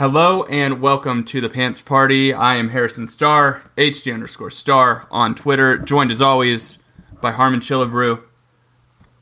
Hello 0.00 0.44
and 0.44 0.80
welcome 0.80 1.24
to 1.24 1.42
the 1.42 1.50
Pants 1.50 1.82
Party. 1.82 2.32
I 2.32 2.56
am 2.56 2.70
Harrison 2.70 3.06
Starr, 3.06 3.62
HD 3.76 4.14
underscore 4.14 4.50
Star 4.50 5.06
on 5.10 5.34
Twitter, 5.34 5.76
joined 5.76 6.10
as 6.10 6.22
always 6.22 6.78
by 7.20 7.32
Harmon 7.32 7.60
Chillabrew, 7.60 8.22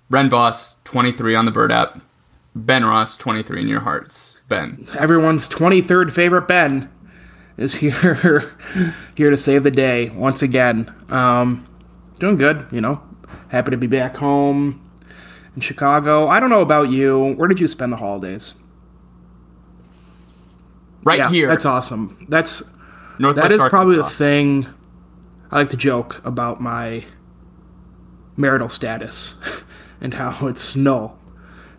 Ren 0.08 0.28
Boss 0.28 0.76
23 0.84 1.34
on 1.34 1.46
the 1.46 1.50
Bird 1.50 1.72
app, 1.72 2.00
Ben 2.54 2.84
Ross 2.84 3.16
23 3.16 3.62
in 3.62 3.66
your 3.66 3.80
hearts. 3.80 4.36
Ben. 4.46 4.86
Everyone's 4.96 5.48
23rd 5.48 6.12
favorite 6.12 6.46
Ben 6.46 6.88
is 7.56 7.74
here 7.74 8.54
here 9.16 9.30
to 9.30 9.36
save 9.36 9.64
the 9.64 9.72
day 9.72 10.10
once 10.10 10.42
again. 10.42 10.94
Um, 11.08 11.66
doing 12.20 12.36
good, 12.36 12.68
you 12.70 12.80
know. 12.80 13.02
Happy 13.48 13.72
to 13.72 13.76
be 13.76 13.88
back 13.88 14.18
home 14.18 14.88
in 15.56 15.60
Chicago. 15.60 16.28
I 16.28 16.38
don't 16.38 16.50
know 16.50 16.60
about 16.60 16.90
you. 16.90 17.34
Where 17.34 17.48
did 17.48 17.58
you 17.58 17.66
spend 17.66 17.92
the 17.92 17.96
holidays? 17.96 18.54
Right 21.04 21.18
yeah, 21.18 21.30
here. 21.30 21.48
That's 21.48 21.64
awesome. 21.64 22.26
That's 22.28 22.62
Northwest 23.18 23.48
that 23.48 23.52
is 23.52 23.62
probably 23.68 23.96
the 23.96 24.08
thing 24.08 24.66
I 25.50 25.56
like 25.56 25.70
to 25.70 25.76
joke 25.76 26.20
about 26.24 26.60
my 26.60 27.04
marital 28.36 28.68
status 28.68 29.34
and 30.00 30.14
how 30.14 30.46
it's 30.46 30.76
no. 30.76 31.16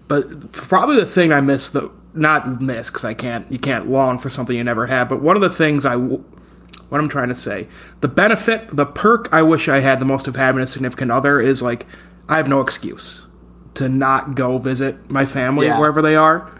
But 0.08 0.52
probably 0.52 0.97
the 0.97 1.05
thing 1.05 1.31
I 1.31 1.41
miss 1.41 1.69
the 1.69 1.91
not 2.13 2.59
miss 2.61 2.89
because 2.89 3.05
I 3.05 3.13
can't 3.13 3.49
you 3.52 3.59
can't 3.59 3.89
long 3.89 4.17
for 4.17 4.30
something 4.30 4.55
you 4.55 4.63
never 4.63 4.88
had. 4.88 5.08
But 5.08 5.21
one 5.21 5.36
of 5.36 5.41
the 5.41 5.49
things 5.49 5.86
I 5.86 5.95
what 5.95 6.99
I'm 6.99 7.09
trying 7.09 7.30
to 7.30 7.36
say 7.36 7.67
the 8.02 8.08
benefit 8.08 8.75
the 8.75 8.86
perk 8.86 9.30
I 9.31 9.43
wish 9.43 9.67
I 9.67 9.80
had 9.80 9.99
the 9.99 10.05
most 10.05 10.27
of 10.27 10.36
having 10.36 10.61
a 10.61 10.67
significant 10.67 11.11
other 11.11 11.39
is 11.39 11.61
like 11.61 11.86
I 12.27 12.38
have 12.38 12.47
no 12.47 12.61
excuse 12.61 13.25
to 13.75 13.88
not 13.88 14.36
go 14.36 14.58
visit 14.58 15.09
my 15.11 15.25
family 15.25 15.67
Yeah. 15.67 15.80
wherever 15.80 16.02
they 16.02 16.15
are, 16.15 16.52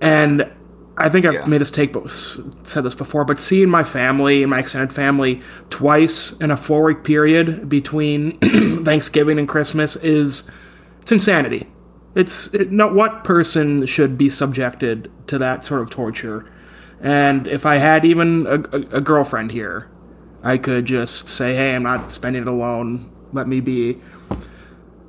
and 0.00 0.50
I 0.96 1.08
think 1.08 1.26
I've 1.26 1.34
Yeah. 1.34 1.46
made 1.46 1.60
this 1.60 1.70
take, 1.72 1.92
but 1.92 2.08
said 2.10 2.84
this 2.84 2.94
before. 2.94 3.24
But 3.24 3.40
seeing 3.40 3.68
my 3.68 3.82
family 3.82 4.42
and 4.42 4.50
my 4.50 4.60
extended 4.60 4.92
family 4.92 5.40
twice 5.70 6.32
in 6.40 6.50
a 6.50 6.56
four 6.56 6.84
week 6.84 7.02
period 7.02 7.68
between 7.68 8.38
Thanksgiving 8.84 9.38
and 9.38 9.48
Christmas 9.48 9.96
is 9.96 10.44
it's 11.02 11.10
insanity. 11.12 11.66
It's 12.14 12.52
it, 12.54 12.70
no 12.70 12.86
what 12.92 13.24
person 13.24 13.86
should 13.86 14.16
be 14.16 14.30
subjected 14.30 15.10
to 15.26 15.38
that 15.38 15.64
sort 15.64 15.82
of 15.82 15.90
torture. 15.90 16.46
And 17.00 17.48
if 17.48 17.66
I 17.66 17.76
had 17.76 18.04
even 18.04 18.46
a, 18.46 18.54
a, 18.76 18.98
a 18.98 19.00
girlfriend 19.00 19.50
here, 19.50 19.90
I 20.44 20.58
could 20.58 20.84
just 20.84 21.28
say, 21.28 21.54
"Hey, 21.56 21.74
I'm 21.74 21.82
not 21.82 22.12
spending 22.12 22.42
it 22.42 22.48
alone. 22.48 23.10
Let 23.32 23.48
me 23.48 23.60
be." 23.60 24.00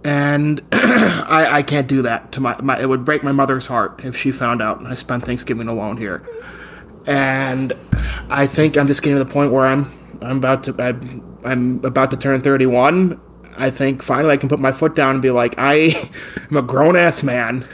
And 0.05 0.61
I, 0.71 1.47
I 1.49 1.63
can't 1.63 1.87
do 1.87 2.03
that 2.03 2.31
to 2.33 2.39
my, 2.39 2.61
my. 2.61 2.79
It 2.79 2.87
would 2.87 3.03
break 3.03 3.23
my 3.23 3.31
mother's 3.31 3.65
heart 3.65 4.01
if 4.03 4.15
she 4.15 4.31
found 4.31 4.61
out 4.61 4.85
I 4.85 4.93
spent 4.93 5.25
Thanksgiving 5.25 5.67
alone 5.67 5.97
here. 5.97 6.23
And 7.07 7.73
I 8.29 8.45
think 8.45 8.77
I'm 8.77 8.85
just 8.85 9.01
getting 9.01 9.17
to 9.17 9.23
the 9.23 9.31
point 9.31 9.51
where 9.51 9.65
I'm 9.65 9.91
I'm 10.21 10.37
about 10.37 10.63
to 10.65 10.75
I'm, 10.79 11.39
I'm 11.43 11.83
about 11.83 12.11
to 12.11 12.17
turn 12.17 12.39
31. 12.41 13.19
I 13.57 13.71
think 13.71 14.03
finally 14.03 14.31
I 14.31 14.37
can 14.37 14.47
put 14.47 14.59
my 14.59 14.71
foot 14.71 14.95
down 14.95 15.15
and 15.15 15.21
be 15.23 15.31
like, 15.31 15.55
I 15.57 16.09
am 16.51 16.57
a 16.57 16.61
grown 16.61 16.95
ass 16.95 17.23
man. 17.23 17.67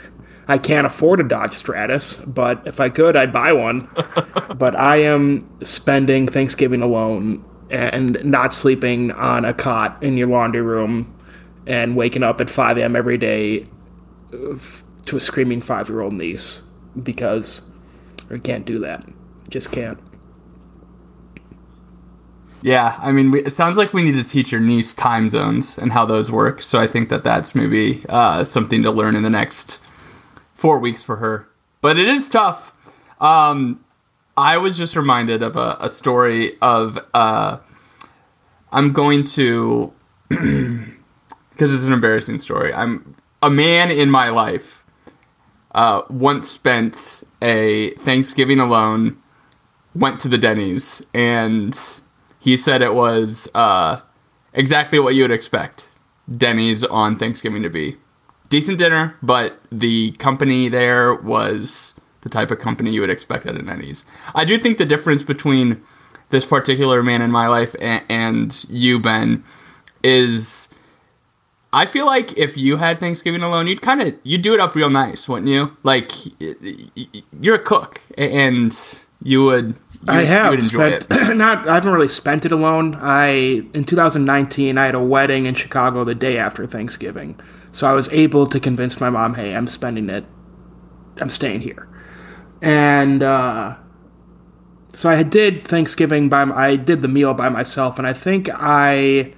I 0.48 0.56
can't 0.56 0.86
afford 0.86 1.20
a 1.20 1.24
Dodge 1.24 1.54
Stratus, 1.54 2.16
but 2.16 2.66
if 2.66 2.80
I 2.80 2.88
could, 2.88 3.14
I'd 3.14 3.32
buy 3.32 3.52
one. 3.52 3.88
but 4.56 4.74
I 4.74 4.96
am 5.02 5.46
spending 5.62 6.26
Thanksgiving 6.26 6.80
alone 6.80 7.44
and 7.68 8.24
not 8.24 8.54
sleeping 8.54 9.10
on 9.12 9.44
a 9.44 9.52
cot 9.52 10.02
in 10.02 10.16
your 10.16 10.28
laundry 10.28 10.62
room 10.62 11.14
and 11.66 11.96
waking 11.96 12.22
up 12.22 12.40
at 12.40 12.50
5 12.50 12.78
a.m. 12.78 12.96
every 12.96 13.18
day 13.18 13.66
to 14.30 15.16
a 15.16 15.20
screaming 15.20 15.60
five 15.60 15.88
year 15.88 16.00
old 16.00 16.12
niece 16.12 16.62
because 17.02 17.62
I 18.30 18.38
can't 18.38 18.64
do 18.64 18.78
that. 18.80 19.04
Just 19.48 19.72
can't. 19.72 19.98
Yeah, 22.62 22.96
I 23.02 23.10
mean, 23.10 23.32
we, 23.32 23.44
it 23.44 23.52
sounds 23.52 23.76
like 23.76 23.92
we 23.92 24.02
need 24.02 24.12
to 24.12 24.24
teach 24.24 24.52
your 24.52 24.60
niece 24.60 24.94
time 24.94 25.28
zones 25.28 25.78
and 25.78 25.92
how 25.92 26.06
those 26.06 26.30
work. 26.30 26.62
So 26.62 26.80
I 26.80 26.86
think 26.86 27.08
that 27.08 27.24
that's 27.24 27.54
maybe 27.54 28.04
uh, 28.08 28.44
something 28.44 28.82
to 28.82 28.90
learn 28.90 29.16
in 29.16 29.24
the 29.24 29.30
next 29.30 29.80
four 30.54 30.78
weeks 30.78 31.02
for 31.02 31.16
her. 31.16 31.48
But 31.80 31.98
it 31.98 32.06
is 32.06 32.28
tough. 32.28 32.72
Um, 33.20 33.84
I 34.36 34.58
was 34.58 34.78
just 34.78 34.94
reminded 34.94 35.42
of 35.42 35.56
a, 35.56 35.76
a 35.80 35.90
story 35.90 36.56
of 36.62 36.98
uh, 37.12 37.58
I'm 38.70 38.92
going 38.92 39.24
to 39.24 39.92
because 41.62 41.76
it's 41.76 41.86
an 41.86 41.92
embarrassing 41.92 42.40
story. 42.40 42.74
I'm 42.74 43.14
a 43.40 43.48
man 43.48 43.92
in 43.92 44.10
my 44.10 44.30
life 44.30 44.84
uh, 45.70 46.02
once 46.10 46.50
spent 46.50 47.22
a 47.40 47.94
Thanksgiving 47.98 48.58
alone 48.58 49.16
went 49.94 50.18
to 50.22 50.28
the 50.28 50.38
Denny's 50.38 51.06
and 51.14 51.78
he 52.40 52.56
said 52.56 52.82
it 52.82 52.94
was 52.94 53.48
uh, 53.54 54.00
exactly 54.54 54.98
what 54.98 55.14
you 55.14 55.22
would 55.22 55.30
expect 55.30 55.86
Denny's 56.36 56.82
on 56.82 57.16
Thanksgiving 57.16 57.62
to 57.62 57.70
be. 57.70 57.96
Decent 58.48 58.78
dinner, 58.78 59.16
but 59.22 59.60
the 59.70 60.10
company 60.18 60.68
there 60.68 61.14
was 61.14 61.94
the 62.22 62.28
type 62.28 62.50
of 62.50 62.58
company 62.58 62.90
you 62.90 63.00
would 63.00 63.08
expect 63.08 63.46
at 63.46 63.54
a 63.54 63.62
Denny's. 63.62 64.04
I 64.34 64.44
do 64.44 64.58
think 64.58 64.78
the 64.78 64.84
difference 64.84 65.22
between 65.22 65.80
this 66.30 66.44
particular 66.44 67.04
man 67.04 67.22
in 67.22 67.30
my 67.30 67.46
life 67.46 67.76
and, 67.80 68.02
and 68.08 68.64
you, 68.68 68.98
Ben, 68.98 69.44
is 70.02 70.68
I 71.72 71.86
feel 71.86 72.04
like 72.04 72.36
if 72.36 72.56
you 72.56 72.76
had 72.76 73.00
Thanksgiving 73.00 73.42
alone, 73.42 73.66
you'd 73.66 73.80
kind 73.80 74.02
of 74.02 74.14
you'd 74.24 74.42
do 74.42 74.52
it 74.52 74.60
up 74.60 74.74
real 74.74 74.90
nice, 74.90 75.28
wouldn't 75.28 75.50
you? 75.50 75.74
Like 75.82 76.12
you're 77.40 77.54
a 77.54 77.62
cook, 77.62 78.00
and 78.18 78.76
you 79.22 79.44
would. 79.44 79.68
You, 80.04 80.08
I 80.08 80.20
you 80.22 80.26
have 80.26 80.50
would 80.50 80.58
enjoy 80.58 80.98
spent 80.98 81.30
it. 81.30 81.34
not. 81.36 81.68
I 81.68 81.74
haven't 81.74 81.92
really 81.92 82.08
spent 82.08 82.44
it 82.44 82.52
alone. 82.52 82.96
I 83.00 83.64
in 83.72 83.84
2019 83.84 84.76
I 84.76 84.86
had 84.86 84.94
a 84.94 85.00
wedding 85.00 85.46
in 85.46 85.54
Chicago 85.54 86.04
the 86.04 86.14
day 86.14 86.38
after 86.38 86.66
Thanksgiving, 86.66 87.38
so 87.70 87.86
I 87.86 87.92
was 87.92 88.08
able 88.10 88.46
to 88.48 88.60
convince 88.60 89.00
my 89.00 89.08
mom, 89.08 89.34
"Hey, 89.34 89.54
I'm 89.54 89.68
spending 89.68 90.10
it. 90.10 90.26
I'm 91.18 91.30
staying 91.30 91.60
here," 91.62 91.88
and 92.60 93.22
uh, 93.22 93.76
so 94.92 95.08
I 95.08 95.22
did 95.22 95.66
Thanksgiving 95.66 96.28
by. 96.28 96.42
I 96.42 96.76
did 96.76 97.00
the 97.00 97.08
meal 97.08 97.32
by 97.32 97.48
myself, 97.48 97.98
and 97.98 98.06
I 98.06 98.12
think 98.12 98.50
I. 98.52 99.34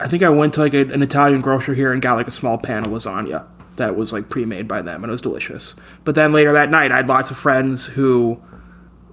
I 0.00 0.08
think 0.08 0.22
I 0.22 0.28
went 0.28 0.54
to 0.54 0.60
like 0.60 0.74
a, 0.74 0.80
an 0.92 1.02
Italian 1.02 1.40
grocer 1.40 1.74
here 1.74 1.92
and 1.92 2.02
got 2.02 2.16
like 2.16 2.28
a 2.28 2.32
small 2.32 2.58
pan 2.58 2.84
of 2.84 2.92
lasagna 2.92 3.46
that 3.76 3.96
was 3.96 4.12
like 4.12 4.28
pre-made 4.28 4.68
by 4.68 4.82
them, 4.82 5.02
and 5.02 5.10
it 5.10 5.12
was 5.12 5.20
delicious. 5.20 5.74
But 6.04 6.14
then 6.14 6.32
later 6.32 6.52
that 6.52 6.70
night, 6.70 6.92
I 6.92 6.96
had 6.96 7.08
lots 7.08 7.30
of 7.30 7.36
friends 7.38 7.86
who 7.86 8.40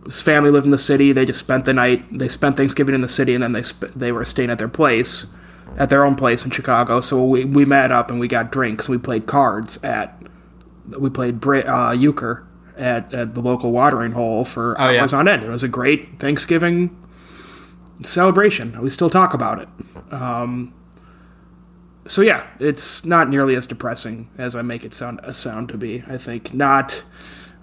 his 0.05 0.21
family 0.21 0.49
lived 0.51 0.65
in 0.65 0.71
the 0.71 0.77
city. 0.77 1.11
They 1.13 1.25
just 1.25 1.39
spent 1.39 1.65
the 1.65 1.73
night. 1.73 2.05
They 2.17 2.27
spent 2.27 2.57
Thanksgiving 2.57 2.95
in 2.95 3.01
the 3.01 3.09
city, 3.09 3.33
and 3.33 3.43
then 3.43 3.51
they 3.53 3.63
sp- 3.65 3.93
they 3.95 4.11
were 4.11 4.25
staying 4.25 4.49
at 4.49 4.57
their 4.57 4.67
place, 4.67 5.27
at 5.77 5.89
their 5.89 6.03
own 6.03 6.15
place 6.15 6.43
in 6.45 6.51
Chicago. 6.51 6.99
So 7.01 7.23
we, 7.25 7.45
we 7.45 7.65
met 7.65 7.91
up 7.91 8.09
and 8.11 8.19
we 8.19 8.27
got 8.27 8.51
drinks. 8.51 8.89
We 8.89 8.97
played 8.97 9.25
cards 9.27 9.81
at. 9.83 10.21
We 10.97 11.09
played 11.09 11.39
Bra- 11.39 11.59
uh, 11.89 11.91
euchre 11.93 12.45
at, 12.75 13.13
at 13.13 13.33
the 13.35 13.41
local 13.41 13.71
watering 13.71 14.11
hole 14.13 14.43
for 14.43 14.75
Oh, 14.81 14.89
yeah. 14.89 15.01
hours 15.01 15.13
on 15.13 15.27
end. 15.27 15.43
It 15.43 15.49
was 15.49 15.63
a 15.63 15.67
great 15.67 16.19
Thanksgiving 16.19 16.95
celebration. 18.03 18.79
We 18.81 18.89
still 18.89 19.09
talk 19.09 19.33
about 19.33 19.59
it. 19.61 19.69
Um, 20.11 20.73
so 22.05 22.21
yeah, 22.21 22.47
it's 22.59 23.05
not 23.05 23.29
nearly 23.29 23.55
as 23.55 23.67
depressing 23.67 24.29
as 24.37 24.55
I 24.55 24.61
make 24.61 24.83
it 24.83 24.93
sound 24.93 25.19
sound 25.35 25.69
to 25.69 25.77
be. 25.77 26.03
I 26.07 26.17
think 26.17 26.53
not. 26.53 27.03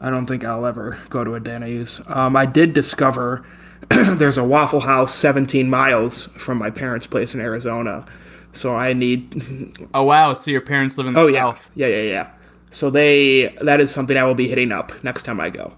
I 0.01 0.11
don't 0.11 0.27
think 0.27 0.45
I'll 0.45 0.65
ever 0.65 0.97
go 1.11 1.25
to 1.25 1.35
a 1.35 1.41
Denny's. 1.41 2.01
Um, 2.09 2.37
I 2.37 2.47
did 2.47 2.73
discover 2.73 3.45
there's 3.91 4.39
a 4.39 4.45
Waffle 4.45 4.81
House 4.81 5.13
17 5.15 5.69
miles 5.69 6.27
from 6.37 6.57
my 6.59 6.71
parents' 6.71 7.07
place 7.07 7.35
in 7.35 7.41
Arizona, 7.41 8.07
so 8.53 8.77
I 8.77 8.93
need. 8.93 9.43
Oh 9.95 10.05
wow! 10.05 10.35
So 10.35 10.51
your 10.51 10.61
parents 10.61 10.99
live 10.99 11.07
in 11.09 11.15
the 11.15 11.21
Oh 11.21 11.27
yeah, 11.27 11.47
south. 11.47 11.71
yeah, 11.75 11.87
yeah, 11.89 12.03
yeah. 12.03 12.31
So 12.71 12.91
they 12.91 13.57
that 13.63 13.81
is 13.81 13.91
something 13.91 14.17
I 14.17 14.23
will 14.25 14.35
be 14.35 14.47
hitting 14.49 14.71
up 14.71 14.93
next 15.03 15.23
time 15.25 15.41
I 15.41 15.51
go. 15.51 15.75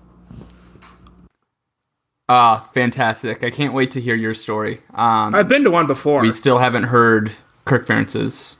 Ah, 2.32 2.68
fantastic! 2.72 3.42
I 3.42 3.50
can't 3.50 3.74
wait 3.74 3.90
to 3.90 4.00
hear 4.00 4.14
your 4.14 4.34
story. 4.34 4.80
Um, 4.94 5.34
I've 5.34 5.48
been 5.48 5.64
to 5.64 5.70
one 5.70 5.88
before. 5.88 6.20
we 6.20 6.30
still 6.30 6.58
haven't 6.58 6.84
heard 6.84 7.32
Kirk 7.64 7.88
Ferentz's. 7.88 8.56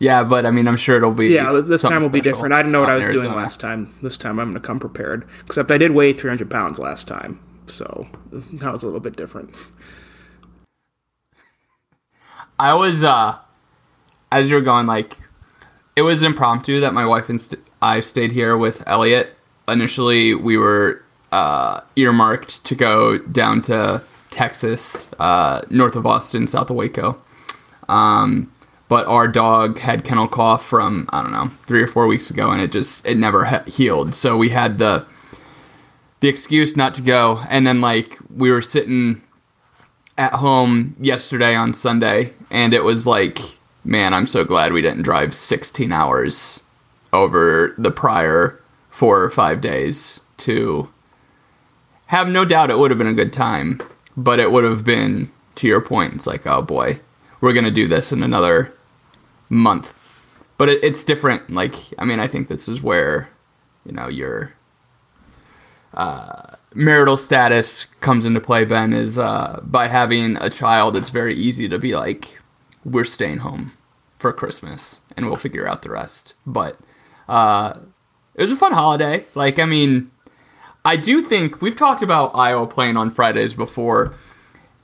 Yeah, 0.00 0.24
but 0.24 0.44
I 0.44 0.50
mean, 0.50 0.66
I'm 0.66 0.76
sure 0.76 0.96
it'll 0.96 1.12
be. 1.12 1.28
Yeah, 1.28 1.60
this 1.64 1.82
time 1.82 2.02
will 2.02 2.08
be 2.08 2.20
different. 2.20 2.52
I 2.52 2.58
didn't 2.58 2.72
know 2.72 2.80
what 2.80 2.90
I 2.90 2.96
was 2.96 3.06
doing 3.06 3.32
last 3.32 3.60
time. 3.60 3.94
This 4.02 4.16
time 4.16 4.40
I'm 4.40 4.50
going 4.50 4.60
to 4.60 4.66
come 4.66 4.80
prepared. 4.80 5.28
Except 5.46 5.70
I 5.70 5.78
did 5.78 5.92
weigh 5.92 6.12
300 6.12 6.50
pounds 6.50 6.80
last 6.80 7.06
time, 7.06 7.38
so 7.68 8.04
that 8.54 8.72
was 8.72 8.82
a 8.82 8.86
little 8.86 8.98
bit 8.98 9.14
different. 9.14 9.54
I 12.58 12.74
was, 12.74 13.04
uh, 13.04 13.38
as 14.32 14.50
you're 14.50 14.60
going, 14.60 14.86
like, 14.86 15.16
it 15.94 16.02
was 16.02 16.24
impromptu 16.24 16.80
that 16.80 16.92
my 16.94 17.06
wife 17.06 17.28
and 17.28 17.40
st- 17.40 17.62
I 17.80 18.00
stayed 18.00 18.32
here 18.32 18.56
with 18.56 18.82
Elliot. 18.88 19.36
Initially, 19.68 20.34
we 20.34 20.56
were 20.56 21.04
uh, 21.36 21.82
earmarked 21.96 22.64
to 22.64 22.74
go 22.74 23.18
down 23.18 23.60
to 23.60 24.02
Texas, 24.30 25.06
uh, 25.18 25.60
north 25.68 25.94
of 25.94 26.06
Austin, 26.06 26.46
south 26.46 26.70
of 26.70 26.76
Waco. 26.76 27.22
Um, 27.90 28.50
but 28.88 29.06
our 29.06 29.28
dog 29.28 29.78
had 29.78 30.02
kennel 30.02 30.28
cough 30.28 30.64
from 30.64 31.06
I 31.10 31.22
don't 31.22 31.32
know 31.32 31.50
three 31.66 31.82
or 31.82 31.88
four 31.88 32.06
weeks 32.06 32.30
ago, 32.30 32.50
and 32.50 32.62
it 32.62 32.72
just 32.72 33.04
it 33.04 33.18
never 33.18 33.44
he- 33.44 33.70
healed. 33.70 34.14
So 34.14 34.38
we 34.38 34.48
had 34.48 34.78
the 34.78 35.04
the 36.20 36.28
excuse 36.28 36.74
not 36.74 36.94
to 36.94 37.02
go, 37.02 37.44
and 37.50 37.66
then 37.66 37.82
like 37.82 38.18
we 38.34 38.50
were 38.50 38.62
sitting 38.62 39.20
at 40.16 40.32
home 40.32 40.96
yesterday 40.98 41.54
on 41.54 41.74
Sunday, 41.74 42.32
and 42.50 42.72
it 42.72 42.82
was 42.82 43.06
like, 43.06 43.40
man, 43.84 44.14
I'm 44.14 44.26
so 44.26 44.42
glad 44.42 44.72
we 44.72 44.80
didn't 44.80 45.02
drive 45.02 45.34
16 45.34 45.92
hours 45.92 46.62
over 47.12 47.74
the 47.76 47.90
prior 47.90 48.58
four 48.88 49.22
or 49.22 49.30
five 49.30 49.60
days 49.60 50.20
to 50.38 50.88
have 52.06 52.28
no 52.28 52.44
doubt 52.44 52.70
it 52.70 52.78
would 52.78 52.90
have 52.90 52.98
been 52.98 53.06
a 53.06 53.14
good 53.14 53.32
time, 53.32 53.80
but 54.16 54.38
it 54.38 54.50
would 54.50 54.64
have 54.64 54.84
been, 54.84 55.30
to 55.56 55.66
your 55.66 55.80
point, 55.80 56.14
it's 56.14 56.26
like, 56.26 56.46
oh 56.46 56.62
boy, 56.62 57.00
we're 57.40 57.52
to 57.64 57.70
do 57.70 57.88
this 57.88 58.12
in 58.12 58.22
another 58.22 58.72
month. 59.48 59.92
But 60.58 60.68
it, 60.68 60.84
it's 60.84 61.04
different. 61.04 61.50
Like, 61.50 61.74
I 61.98 62.04
mean, 62.04 62.20
I 62.20 62.26
think 62.26 62.48
this 62.48 62.68
is 62.68 62.82
where, 62.82 63.28
you 63.84 63.92
know, 63.92 64.08
your 64.08 64.52
marital 66.74 67.16
status 67.16 67.86
comes 68.00 68.26
into 68.26 68.40
play, 68.40 68.64
Ben, 68.64 68.92
is 68.92 69.18
uh, 69.18 69.60
by 69.62 69.88
having 69.88 70.36
a 70.36 70.50
child, 70.50 70.96
it's 70.96 71.10
very 71.10 71.34
easy 71.34 71.68
to 71.68 71.78
be 71.78 71.96
like, 71.96 72.38
we're 72.84 73.04
staying 73.04 73.38
home 73.38 73.72
for 74.18 74.32
Christmas 74.32 75.00
and 75.16 75.26
we'll 75.26 75.36
figure 75.36 75.66
out 75.66 75.82
the 75.82 75.90
rest. 75.90 76.34
But 76.46 76.78
uh, 77.28 77.78
it 78.34 78.42
was 78.42 78.52
a 78.52 78.56
fun 78.56 78.72
holiday. 78.72 79.24
Like, 79.34 79.58
I 79.58 79.64
mean, 79.64 80.10
I 80.86 80.94
do 80.94 81.20
think 81.20 81.60
we've 81.60 81.74
talked 81.74 82.00
about 82.00 82.30
Iowa 82.36 82.68
playing 82.68 82.96
on 82.96 83.10
Fridays 83.10 83.54
before, 83.54 84.14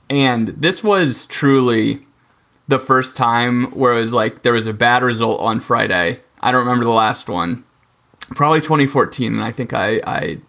and 0.09 0.49
this 0.49 0.83
was 0.83 1.23
truly 1.27 2.05
the 2.67 2.77
first 2.77 3.15
time 3.15 3.71
where 3.71 3.93
it 3.93 4.01
was 4.01 4.13
like 4.13 4.41
there 4.41 4.51
was 4.51 4.67
a 4.67 4.73
bad 4.73 5.01
result 5.01 5.39
on 5.39 5.61
Friday. 5.61 6.19
I 6.41 6.51
don't 6.51 6.65
remember 6.65 6.83
the 6.83 6.91
last 6.91 7.29
one. 7.29 7.63
Probably 8.31 8.59
2014, 8.59 9.33
and 9.33 9.41
I 9.45 9.53
think 9.53 9.71
I, 9.71 10.01
I 10.05 10.39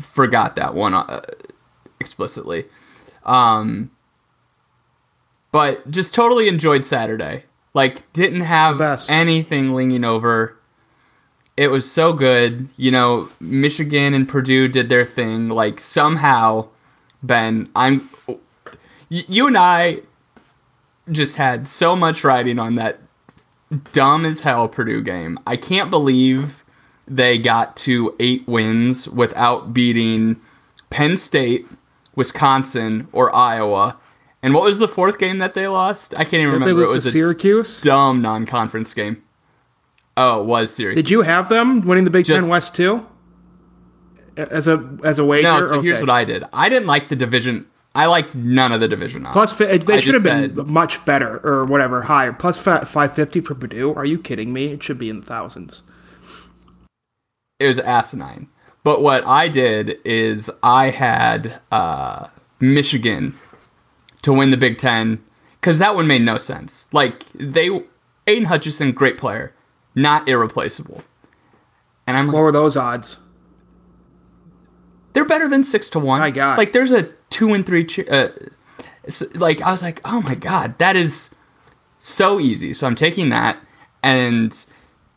forgot 0.00 0.54
that 0.54 0.72
one 0.72 0.94
uh, 0.94 1.22
explicitly. 1.98 2.66
Um, 3.24 3.90
but 5.50 5.90
just 5.90 6.14
totally 6.14 6.46
enjoyed 6.46 6.86
Saturday. 6.86 7.42
Like, 7.74 8.12
didn't 8.12 8.42
have 8.42 8.80
anything 9.10 9.72
leaning 9.72 10.04
over. 10.04 10.56
It 11.56 11.68
was 11.68 11.90
so 11.90 12.12
good. 12.12 12.68
You 12.76 12.90
know, 12.90 13.28
Michigan 13.40 14.12
and 14.14 14.28
Purdue 14.28 14.68
did 14.68 14.88
their 14.88 15.04
thing. 15.04 15.48
Like, 15.48 15.80
somehow, 15.80 16.68
Ben, 17.22 17.68
I'm. 17.76 18.08
You 19.08 19.46
and 19.46 19.56
I 19.56 20.00
just 21.12 21.36
had 21.36 21.68
so 21.68 21.94
much 21.94 22.24
riding 22.24 22.58
on 22.58 22.74
that 22.76 22.98
dumb 23.92 24.24
as 24.24 24.40
hell 24.40 24.66
Purdue 24.68 25.02
game. 25.02 25.38
I 25.46 25.56
can't 25.56 25.90
believe 25.90 26.64
they 27.06 27.38
got 27.38 27.76
to 27.78 28.16
eight 28.18 28.46
wins 28.48 29.06
without 29.08 29.72
beating 29.74 30.40
Penn 30.90 31.16
State, 31.18 31.66
Wisconsin, 32.16 33.06
or 33.12 33.34
Iowa. 33.34 33.96
And 34.42 34.54
what 34.54 34.64
was 34.64 34.78
the 34.78 34.88
fourth 34.88 35.18
game 35.18 35.38
that 35.38 35.54
they 35.54 35.66
lost? 35.68 36.14
I 36.14 36.24
can't 36.24 36.34
even 36.34 36.46
Did 36.46 36.62
they 36.62 36.72
remember. 36.72 36.80
lose 36.80 36.84
It 36.84 36.92
to 36.92 36.94
was 36.94 37.06
a 37.06 37.10
Syracuse? 37.12 37.80
dumb 37.80 38.22
non-conference 38.22 38.92
game. 38.94 39.22
Oh, 40.16 40.40
it 40.42 40.46
was 40.46 40.74
Syracuse. 40.74 41.02
Did 41.04 41.10
you 41.10 41.22
have 41.22 41.48
them 41.48 41.80
winning 41.82 42.04
the 42.04 42.10
Big 42.10 42.24
Just- 42.26 42.40
Ten 42.40 42.48
West 42.48 42.74
too? 42.74 43.06
As 44.36 44.66
a 44.66 44.98
as 45.04 45.18
a 45.20 45.24
wager. 45.24 45.42
No, 45.48 45.62
so 45.66 45.80
here's 45.80 46.00
what 46.00 46.10
I 46.10 46.24
did. 46.24 46.42
I 46.52 46.68
didn't 46.68 46.88
like 46.88 47.08
the 47.08 47.14
division. 47.16 47.66
I 47.94 48.06
liked 48.06 48.34
none 48.34 48.72
of 48.72 48.80
the 48.80 48.88
division. 48.88 49.24
Plus, 49.30 49.52
fi- 49.52 49.70
I 49.70 49.78
they 49.78 50.00
should 50.00 50.14
have 50.14 50.24
been 50.24 50.56
said- 50.56 50.66
much 50.66 51.04
better 51.04 51.38
or 51.44 51.64
whatever, 51.64 52.02
higher. 52.02 52.32
Plus 52.32 52.58
fi- 52.58 52.80
550 52.80 53.40
for 53.42 53.54
Purdue. 53.54 53.94
Are 53.94 54.04
you 54.04 54.18
kidding 54.18 54.52
me? 54.52 54.72
It 54.72 54.82
should 54.82 54.98
be 54.98 55.08
in 55.08 55.20
the 55.20 55.26
thousands. 55.26 55.84
it 57.60 57.68
was 57.68 57.78
asinine. 57.78 58.48
But 58.82 59.00
what 59.02 59.24
I 59.24 59.46
did 59.48 59.98
is 60.04 60.50
I 60.62 60.90
had 60.90 61.60
uh, 61.70 62.26
Michigan 62.60 63.38
to 64.22 64.32
win 64.32 64.50
the 64.50 64.56
Big 64.56 64.76
Ten 64.78 65.22
because 65.60 65.78
that 65.78 65.94
one 65.94 66.06
made 66.08 66.22
no 66.22 66.36
sense. 66.38 66.88
Like 66.92 67.24
they, 67.34 67.70
Aidan 68.26 68.46
Hutchinson, 68.46 68.90
great 68.92 69.16
player, 69.16 69.54
not 69.94 70.28
irreplaceable. 70.28 71.02
And 72.06 72.16
I'm 72.16 72.26
like, 72.26 72.34
What 72.34 72.40
were 72.42 72.52
those 72.52 72.76
odds? 72.76 73.18
they're 75.12 75.24
better 75.24 75.48
than 75.48 75.62
six 75.64 75.88
to 75.90 75.98
one. 76.00 76.20
My 76.20 76.30
God. 76.30 76.58
like 76.58 76.72
there's 76.72 76.92
a 76.92 77.04
two 77.30 77.54
and 77.54 77.64
three. 77.64 77.84
Ch- 77.84 78.08
uh, 78.08 78.30
like 79.34 79.60
I 79.62 79.70
was 79.70 79.82
like, 79.82 80.00
oh 80.04 80.20
my 80.22 80.34
god, 80.34 80.76
that 80.78 80.96
is 80.96 81.30
so 82.00 82.40
easy. 82.40 82.74
So 82.74 82.86
I'm 82.86 82.94
taking 82.96 83.28
that, 83.30 83.58
and 84.02 84.64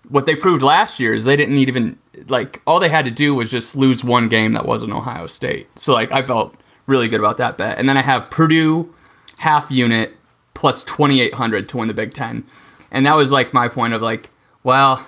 what 0.09 0.25
they 0.25 0.35
proved 0.35 0.62
last 0.63 1.00
year 1.00 1.13
is 1.13 1.25
they 1.25 1.35
didn't 1.35 1.56
need 1.56 1.68
even 1.68 1.97
like 2.27 2.62
all 2.68 2.79
they 2.79 2.89
had 2.89 3.06
to 3.06 3.12
do 3.12 3.33
was 3.35 3.50
just 3.50 3.75
lose 3.75 4.03
one 4.03 4.29
game 4.29 4.53
that 4.53 4.65
wasn't 4.65 4.94
Ohio 4.94 5.27
State. 5.27 5.68
So 5.79 5.94
like 5.94 6.12
I 6.12 6.21
felt 6.24 6.56
really 6.85 7.07
good 7.07 7.19
about 7.19 7.38
that 7.38 7.57
bet. 7.57 7.77
And 7.77 7.89
then 7.89 7.97
I 7.97 8.01
have 8.01 8.29
Purdue 8.29 8.94
half 9.38 9.69
unit 9.71 10.15
plus 10.53 10.83
2800 10.83 11.68
to 11.69 11.77
win 11.77 11.88
the 11.88 11.94
Big 11.94 12.13
10. 12.13 12.44
And 12.91 13.06
that 13.06 13.15
was 13.15 13.31
like 13.31 13.53
my 13.53 13.68
point 13.68 13.94
of 13.94 14.01
like, 14.01 14.29
well, 14.67 15.07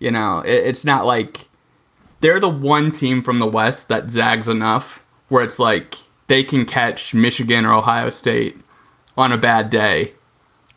you 0.00 0.10
know, 0.10 0.40
it, 0.40 0.66
it's 0.66 0.84
not 0.84 1.06
like 1.06 1.48
they're 2.18 2.40
the 2.40 2.48
one 2.48 2.90
team 2.90 3.22
from 3.22 3.38
the 3.38 3.46
West 3.46 3.86
that 3.86 4.10
zags 4.10 4.48
enough 4.48 5.04
where 5.28 5.44
it's 5.44 5.60
like 5.60 5.94
they 6.26 6.42
can 6.42 6.66
catch 6.66 7.14
Michigan 7.14 7.64
or 7.64 7.72
Ohio 7.72 8.10
State 8.10 8.58
on 9.16 9.30
a 9.30 9.38
bad 9.38 9.70
day 9.70 10.14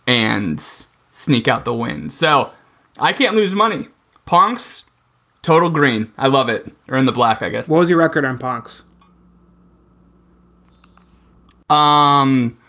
and 0.06 0.64
sneak 1.10 1.48
out 1.48 1.66
the 1.66 1.74
win. 1.74 2.12
So 2.12 2.52
I 3.00 3.14
can't 3.14 3.36
lose 3.36 3.56
money. 3.56 3.88
Ponks, 4.28 4.84
total 5.42 5.72
green. 5.72 6.14
I 6.20 6.28
love 6.28 6.50
it. 6.50 6.72
Or 6.88 6.98
in 6.98 7.08
the 7.08 7.12
black, 7.12 7.42
I 7.42 7.50
guess. 7.50 7.68
What 7.68 7.80
was 7.80 7.90
your 7.90 7.98
record 7.98 8.26
on 8.26 8.38
Ponks? 8.38 8.84
Um, 11.68 12.60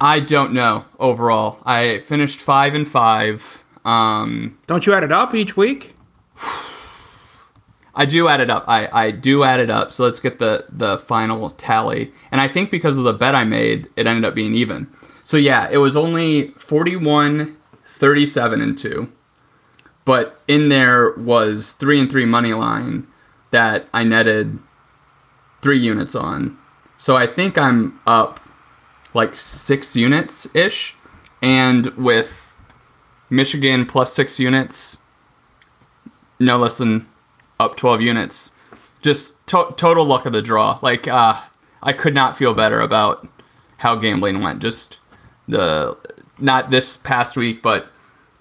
I 0.00 0.18
don't 0.18 0.52
know 0.52 0.86
overall. 0.98 1.60
I 1.64 2.00
finished 2.00 2.40
five 2.40 2.74
and 2.74 2.88
five. 2.88 3.62
Um, 3.88 4.58
Don't 4.66 4.86
you 4.86 4.92
add 4.92 5.02
it 5.02 5.12
up 5.12 5.34
each 5.34 5.56
week? 5.56 5.94
I 7.94 8.04
do 8.04 8.28
add 8.28 8.40
it 8.40 8.50
up. 8.50 8.64
I, 8.68 8.88
I 8.92 9.10
do 9.10 9.42
add 9.42 9.58
it 9.58 9.70
up. 9.70 9.92
So 9.92 10.04
let's 10.04 10.20
get 10.20 10.38
the 10.38 10.66
the 10.68 10.98
final 10.98 11.50
tally. 11.50 12.12
And 12.30 12.40
I 12.40 12.46
think 12.46 12.70
because 12.70 12.96
of 12.98 13.04
the 13.04 13.12
bet 13.12 13.34
I 13.34 13.44
made, 13.44 13.88
it 13.96 14.06
ended 14.06 14.24
up 14.24 14.34
being 14.34 14.54
even. 14.54 14.88
So 15.24 15.36
yeah, 15.36 15.68
it 15.70 15.78
was 15.78 15.96
only 15.96 16.48
41 16.58 17.56
37 17.86 18.60
and 18.60 18.78
2. 18.78 19.10
But 20.04 20.40
in 20.46 20.68
there 20.68 21.12
was 21.12 21.72
3 21.72 22.00
and 22.00 22.10
3 22.10 22.24
money 22.24 22.54
line 22.54 23.06
that 23.50 23.88
I 23.92 24.04
netted 24.04 24.58
3 25.62 25.78
units 25.78 26.14
on. 26.14 26.56
So 26.98 27.16
I 27.16 27.26
think 27.26 27.58
I'm 27.58 28.00
up 28.06 28.38
like 29.12 29.34
6 29.34 29.96
units 29.96 30.46
ish 30.54 30.94
and 31.42 31.86
with 31.96 32.47
Michigan 33.30 33.86
plus 33.86 34.12
6 34.14 34.38
units 34.40 34.98
no 36.38 36.56
less 36.56 36.78
than 36.78 37.06
up 37.58 37.76
12 37.76 38.00
units. 38.00 38.52
Just 39.02 39.34
to- 39.48 39.74
total 39.76 40.04
luck 40.04 40.26
of 40.26 40.32
the 40.32 40.42
draw. 40.42 40.78
Like, 40.82 41.08
uh, 41.08 41.40
I 41.82 41.92
could 41.92 42.14
not 42.14 42.38
feel 42.38 42.54
better 42.54 42.80
about 42.80 43.26
how 43.78 43.96
gambling 43.96 44.40
went. 44.42 44.60
Just 44.60 44.98
the, 45.46 45.96
not 46.38 46.70
this 46.70 46.96
past 46.96 47.36
week, 47.36 47.62
but 47.62 47.90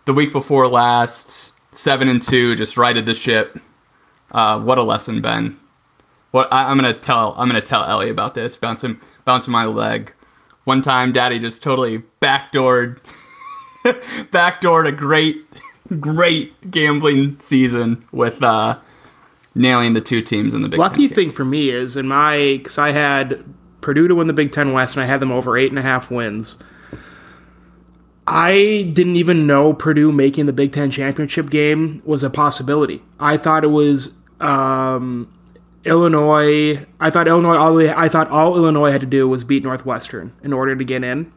the 0.06 0.14
week 0.14 0.32
before 0.32 0.68
last, 0.68 1.52
7 1.72 2.08
and 2.08 2.22
2, 2.22 2.56
just 2.56 2.78
righted 2.78 3.06
the 3.06 3.14
ship. 3.14 3.60
Uh, 4.32 4.60
what 4.60 4.78
a 4.78 4.84
lesson, 4.84 5.22
Ben. 5.22 5.60
What 6.32 6.52
I, 6.52 6.70
I'm 6.70 6.78
gonna 6.78 6.94
tell 6.94 7.34
I'm 7.38 7.48
gonna 7.48 7.62
tell 7.62 7.86
Ellie 7.86 8.10
about 8.10 8.36
this. 8.36 8.58
Bouncing 8.58 9.00
bouncing 9.24 9.54
my 9.54 9.64
leg. 9.64 10.14
One 10.66 10.82
time, 10.82 11.14
Daddy 11.14 11.40
just 11.40 11.64
totally 11.64 12.04
backdoored 12.22 13.00
backdoored 14.32 14.88
a 14.88 14.92
great 14.92 15.44
great 16.00 16.70
gambling 16.70 17.40
season 17.40 18.06
with 18.12 18.42
uh, 18.44 18.78
nailing 19.56 19.94
the 19.94 20.02
two 20.02 20.22
teams 20.22 20.54
in 20.54 20.62
the 20.62 20.70
Big 20.70 20.80
Lucky 20.80 21.08
Ten. 21.08 21.16
thing 21.16 21.32
for 21.32 21.46
me 21.46 21.70
is 21.70 21.98
in 21.98 22.08
my 22.08 22.58
because 22.58 22.78
I 22.78 22.92
had 22.92 23.44
Purdue 23.82 24.08
to 24.08 24.16
win 24.16 24.28
the 24.28 24.34
Big 24.34 24.52
Ten 24.52 24.74
West 24.74 24.96
and 24.96 25.04
I 25.04 25.08
had 25.08 25.20
them 25.20 25.32
over 25.32 25.58
eight 25.58 25.70
and 25.70 25.80
a 25.80 25.84
half 25.84 26.12
wins. 26.12 26.58
I 28.28 28.90
didn't 28.94 29.16
even 29.16 29.48
know 29.48 29.74
Purdue 29.74 30.12
making 30.12 30.48
the 30.48 30.54
Big 30.54 30.74
Ten 30.74 30.92
championship 30.92 31.50
game 31.50 32.02
was 32.06 32.24
a 32.24 32.30
possibility. 32.30 33.02
I 33.20 33.38
thought 33.38 33.64
it 33.64 33.68
was 33.68 34.16
um, 34.42 35.34
Illinois. 35.86 36.86
I 37.00 37.10
thought 37.10 37.28
Illinois. 37.28 37.56
All 37.56 37.80
I 37.80 38.10
thought 38.10 38.30
all 38.30 38.58
Illinois 38.58 38.92
had 38.92 39.00
to 39.00 39.08
do 39.08 39.28
was 39.30 39.46
beat 39.46 39.64
Northwestern 39.64 40.36
in 40.44 40.52
order 40.52 40.76
to 40.76 40.84
get 40.84 41.04
in. 41.06 41.32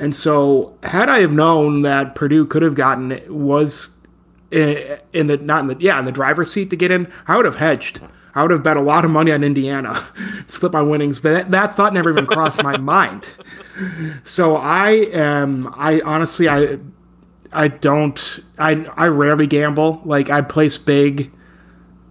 And 0.00 0.14
so, 0.14 0.78
had 0.82 1.08
I 1.08 1.20
have 1.20 1.32
known 1.32 1.82
that 1.82 2.14
Purdue 2.14 2.46
could 2.46 2.62
have 2.62 2.74
gotten 2.76 3.20
was 3.28 3.90
eh, 4.52 4.98
in 5.12 5.26
the 5.26 5.36
not 5.38 5.62
in 5.62 5.66
the 5.66 5.76
yeah 5.80 5.98
in 5.98 6.04
the 6.04 6.12
driver's 6.12 6.52
seat 6.52 6.70
to 6.70 6.76
get 6.76 6.90
in, 6.90 7.12
I 7.26 7.36
would 7.36 7.44
have 7.44 7.56
hedged. 7.56 8.00
I 8.34 8.42
would 8.42 8.52
have 8.52 8.62
bet 8.62 8.76
a 8.76 8.82
lot 8.82 9.04
of 9.04 9.10
money 9.10 9.32
on 9.32 9.42
Indiana, 9.42 10.00
split 10.46 10.72
my 10.72 10.82
winnings, 10.82 11.18
but 11.18 11.32
that, 11.32 11.50
that 11.50 11.76
thought 11.76 11.92
never 11.92 12.10
even 12.10 12.26
crossed 12.26 12.62
my 12.62 12.76
mind. 12.78 13.28
So 14.24 14.54
I 14.56 14.90
am 14.90 15.74
I 15.76 16.00
honestly 16.02 16.48
I 16.48 16.78
I 17.52 17.68
don't 17.68 18.40
I 18.58 18.84
I 18.96 19.06
rarely 19.08 19.46
gamble. 19.46 20.02
Like 20.04 20.30
I 20.30 20.42
place 20.42 20.78
big 20.78 21.32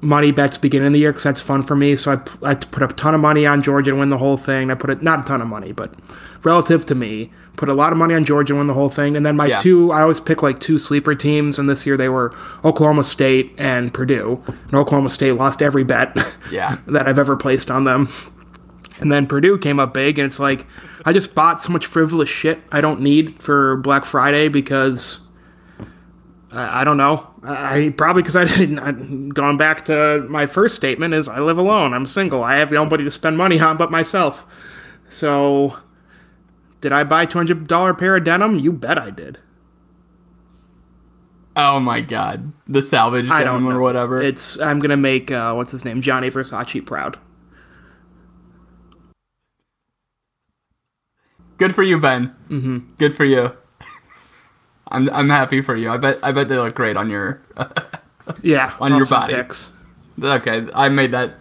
money 0.02 0.32
bets 0.32 0.58
beginning 0.58 0.88
of 0.88 0.94
the 0.94 1.00
year 1.00 1.12
because 1.12 1.24
that's 1.24 1.42
fun 1.42 1.64
for 1.64 1.76
me. 1.76 1.96
So 1.96 2.12
I 2.12 2.50
I 2.52 2.56
put 2.56 2.84
a 2.84 2.88
ton 2.88 3.16
of 3.16 3.22
money 3.22 3.46
on 3.46 3.62
Georgia 3.62 3.92
to 3.92 3.98
win 3.98 4.10
the 4.10 4.18
whole 4.18 4.38
thing. 4.38 4.70
I 4.72 4.76
put 4.76 4.90
it 4.90 5.02
not 5.02 5.22
a 5.22 5.24
ton 5.24 5.42
of 5.42 5.48
money, 5.48 5.72
but 5.72 5.94
relative 6.44 6.86
to 6.88 6.96
me, 6.96 7.32
put 7.56 7.70
a 7.70 7.74
lot 7.74 7.92
of 7.92 7.98
money 7.98 8.14
on 8.14 8.24
Georgia 8.24 8.54
win 8.56 8.68
the 8.68 8.74
whole 8.74 8.90
thing. 8.90 9.16
And 9.18 9.26
then 9.26 9.36
my 9.36 9.48
Yeah. 9.48 9.56
two, 9.58 9.92
I 9.92 10.02
always 10.02 10.20
pick 10.20 10.44
like 10.44 10.60
two 10.60 10.78
sleeper 10.78 11.16
teams, 11.16 11.58
and 11.58 11.68
this 11.68 11.86
year 11.88 11.98
they 11.98 12.10
were 12.10 12.32
Oklahoma 12.64 13.04
State 13.04 13.54
and 13.58 13.94
Purdue. 13.94 14.42
And 14.48 14.74
Oklahoma 14.76 15.10
State 15.10 15.34
lost 15.34 15.62
every 15.62 15.84
bet 15.84 16.16
Yeah. 16.52 16.78
that 16.88 17.08
I've 17.08 17.20
ever 17.20 17.36
placed 17.36 17.72
on 17.72 17.84
them. 17.84 18.08
And 19.00 19.12
then 19.12 19.28
Purdue 19.28 19.58
came 19.58 19.80
up 19.80 19.94
big, 19.94 20.18
and 20.20 20.26
it's 20.26 20.40
like 20.40 20.66
I 21.06 21.14
just 21.14 21.34
bought 21.36 21.64
so 21.64 21.72
much 21.72 21.86
frivolous 21.86 22.30
shit 22.30 22.60
I 22.72 22.82
don't 22.82 23.02
need 23.02 23.42
for 23.42 23.78
Black 23.78 24.06
Friday 24.06 24.48
because 24.50 25.20
I, 26.52 26.82
I 26.82 26.84
don't 26.84 26.98
know. 26.98 27.28
I, 27.44 27.94
probably 27.96 28.24
because 28.24 28.36
I 28.36 28.46
didn't. 28.58 28.80
I, 28.80 28.92
going 28.92 29.58
back 29.58 29.86
to 29.86 30.26
my 30.30 30.46
first 30.48 30.76
statement 30.76 31.14
is 31.14 31.30
I 31.30 31.40
live 31.40 31.58
alone. 31.58 31.94
I'm 31.94 32.06
single. 32.06 32.44
I 32.44 32.58
have 32.58 32.72
nobody 32.72 33.04
to 33.04 33.12
spend 33.12 33.38
money 33.38 33.60
on 33.60 33.78
but 33.78 33.92
myself. 33.92 34.46
So, 35.10 35.78
did 36.82 36.92
I 36.92 37.04
buy 37.04 37.26
two 37.26 37.40
hundred 37.40 37.68
dollar 37.68 37.94
pair 37.94 38.16
of 38.18 38.24
denim? 38.24 38.60
You 38.60 38.72
bet 38.72 38.98
I 38.98 39.10
did. 39.10 39.40
Oh 41.56 41.80
my 41.80 42.02
god. 42.02 42.54
The 42.68 42.82
salvage 42.82 43.30
I 43.32 43.44
denim 43.44 43.68
or 43.68 43.80
whatever. 43.80 44.22
It's 44.22 44.60
I'm 44.60 44.80
gonna 44.80 44.98
make 44.98 45.32
uh, 45.32 45.54
what's 45.54 45.72
his 45.72 45.84
name 45.86 46.02
Gianni 46.02 46.30
Versace 46.30 46.86
proud. 46.86 47.18
Good 51.58 51.74
for 51.74 51.84
you, 51.84 52.00
Ben. 52.00 52.36
Mm-hmm. 52.50 52.94
Good 52.98 53.16
for 53.16 53.26
you. 53.26 53.52
I'm 54.90 55.10
I'm 55.10 55.30
happy 55.30 55.62
for 55.62 55.76
you. 55.76 55.90
I 55.90 55.98
bet 55.98 56.20
I 56.22 56.32
bet 56.32 56.48
they 56.50 56.58
look 56.58 56.76
great 56.76 56.98
on 56.98 57.10
your. 57.10 57.42
Yeah, 58.44 58.76
On 58.82 58.94
your 58.94 59.06
body. 59.06 59.36
Pics. 59.36 59.72
okay, 60.22 60.68
I 60.74 60.90
made 60.90 61.12
that. 61.14 61.36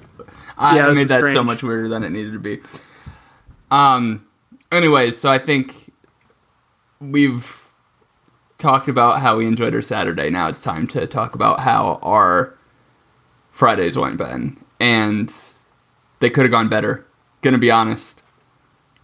I 0.57 0.77
Yeah, 0.77 0.93
made 0.93 1.09
that 1.09 1.33
so 1.33 1.43
much 1.43 1.65
weirder 1.65 1.89
than 1.89 2.05
it 2.05 2.11
needed 2.11 2.33
to 2.35 2.39
be. 2.39 2.61
Um. 3.73 4.26
Anyways, 4.73 5.17
so 5.17 5.31
I 5.31 5.39
think 5.39 5.93
we've 7.01 7.63
talked 8.59 8.89
about 8.89 9.21
how 9.21 9.39
we 9.39 9.47
enjoyed 9.47 9.75
our 9.75 9.83
Saturday. 9.83 10.31
Now 10.31 10.49
it's 10.49 10.63
time 10.63 10.87
to 10.89 11.07
talk 11.07 11.35
about 11.35 11.61
how 11.61 11.99
our 12.03 12.57
Fridays 13.51 13.97
went, 13.97 14.17
Ben. 14.17 14.63
And 14.81 15.35
they 16.21 16.31
could 16.31 16.45
have 16.45 16.53
gone 16.53 16.69
better. 16.69 17.07
Gonna 17.43 17.59
be 17.59 17.71
honest. 17.71 18.23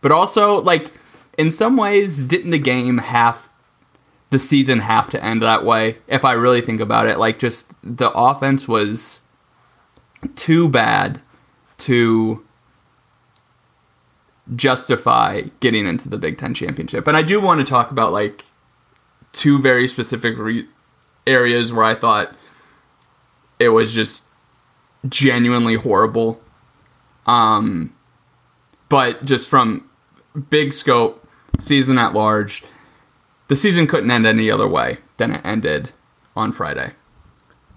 But 0.01 0.11
also, 0.13 0.61
like, 0.61 0.93
in 1.39 1.51
some 1.51 1.77
ways, 1.77 2.19
didn't 2.19 2.51
the 2.51 2.59
game 2.59 2.99
have 2.99 3.49
the 4.31 4.39
season 4.39 4.81
have 4.81 5.11
to 5.11 5.25
end 5.25 5.43
that 5.43 5.65
way? 5.65 5.99
If 6.09 6.25
I 6.25 6.33
really 6.33 6.61
think 6.61 6.81
about 6.81 7.07
it, 7.07 7.19
like, 7.19 7.39
just 7.39 7.73
the 7.83 8.11
offense 8.11 8.67
was 8.67 9.21
too 10.35 10.69
bad 10.69 11.21
to 11.79 12.45
justify 14.57 15.43
getting 15.61 15.87
into 15.87 16.09
the 16.09 16.19
Big 16.19 16.39
Ten 16.39 16.55
championship. 16.55 17.07
And 17.07 17.17
I 17.17 17.23
do 17.23 17.41
want 17.41 17.61
to 17.61 17.71
talk 17.71 17.91
about, 17.91 18.13
like, 18.13 18.45
two 19.33 19.61
very 19.61 19.89
specific 19.89 20.37
re- 20.37 20.69
areas 21.27 21.73
where 21.73 21.85
I 21.85 21.95
thought 21.95 22.35
it 23.59 23.69
was 23.69 23.95
just 23.95 24.25
genuinely 25.09 25.77
horrible. 25.77 26.41
Um, 27.27 27.95
but 28.89 29.25
just 29.25 29.49
from 29.49 29.89
big 30.51 30.75
scope, 30.75 31.27
season 31.61 31.99
at 31.99 32.13
large, 32.13 32.65
the 33.49 33.57
season 33.57 33.87
couldn't 33.87 34.11
end 34.11 34.27
any 34.27 34.51
other 34.51 34.69
way 34.69 34.99
than 35.17 35.33
it 35.33 35.41
ended 35.45 35.91
on 36.35 36.53
Friday. 36.53 36.93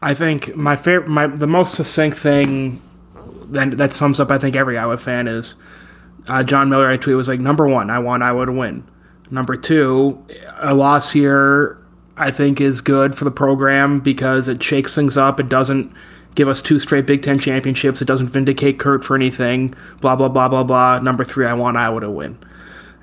I 0.02 0.14
think 0.14 0.56
my 0.56 0.76
favorite, 0.76 1.10
my 1.10 1.28
the 1.28 1.48
most 1.48 1.76
succinct 1.76 2.18
thing 2.18 2.82
that 3.52 3.78
that 3.78 3.94
sums 3.94 4.20
up 4.20 4.32
I 4.32 4.38
think 4.38 4.56
every 4.56 4.78
Iowa 4.78 4.98
fan 4.98 5.28
is 5.28 5.56
uh, 6.28 6.44
John 6.44 6.70
Miller. 6.70 6.90
I 6.90 6.98
tweet 6.98 7.16
was 7.16 7.28
like 7.28 7.40
number 7.40 7.68
one, 7.68 7.90
I 7.90 8.00
want 8.00 8.24
Iowa 8.24 8.46
to 8.46 8.52
win. 8.52 8.88
Number 9.32 9.58
two, 9.58 10.24
a 10.58 10.74
loss 10.74 11.12
here 11.12 11.84
I 12.18 12.32
think 12.32 12.62
is 12.62 12.82
good 12.82 13.16
for 13.16 13.26
the 13.26 13.32
program 13.32 14.00
because 14.00 14.48
it 14.48 14.64
shakes 14.64 14.96
things 14.96 15.18
up. 15.18 15.40
It 15.40 15.50
doesn't 15.50 15.92
give 16.36 16.48
us 16.48 16.62
two 16.62 16.80
straight 16.80 17.06
Big 17.06 17.24
Ten 17.24 17.40
championships. 17.40 18.02
It 18.02 18.06
doesn't 18.06 18.28
vindicate 18.28 18.80
Kirk 18.80 19.04
for 19.04 19.16
anything. 19.16 19.74
Blah 20.02 20.16
blah 20.16 20.30
blah 20.30 20.48
blah 20.48 20.64
blah. 20.64 21.00
Number 21.00 21.24
three, 21.24 21.46
I 21.46 21.54
want 21.54 21.78
Iowa 21.78 22.02
to 22.02 22.10
win. 22.10 22.38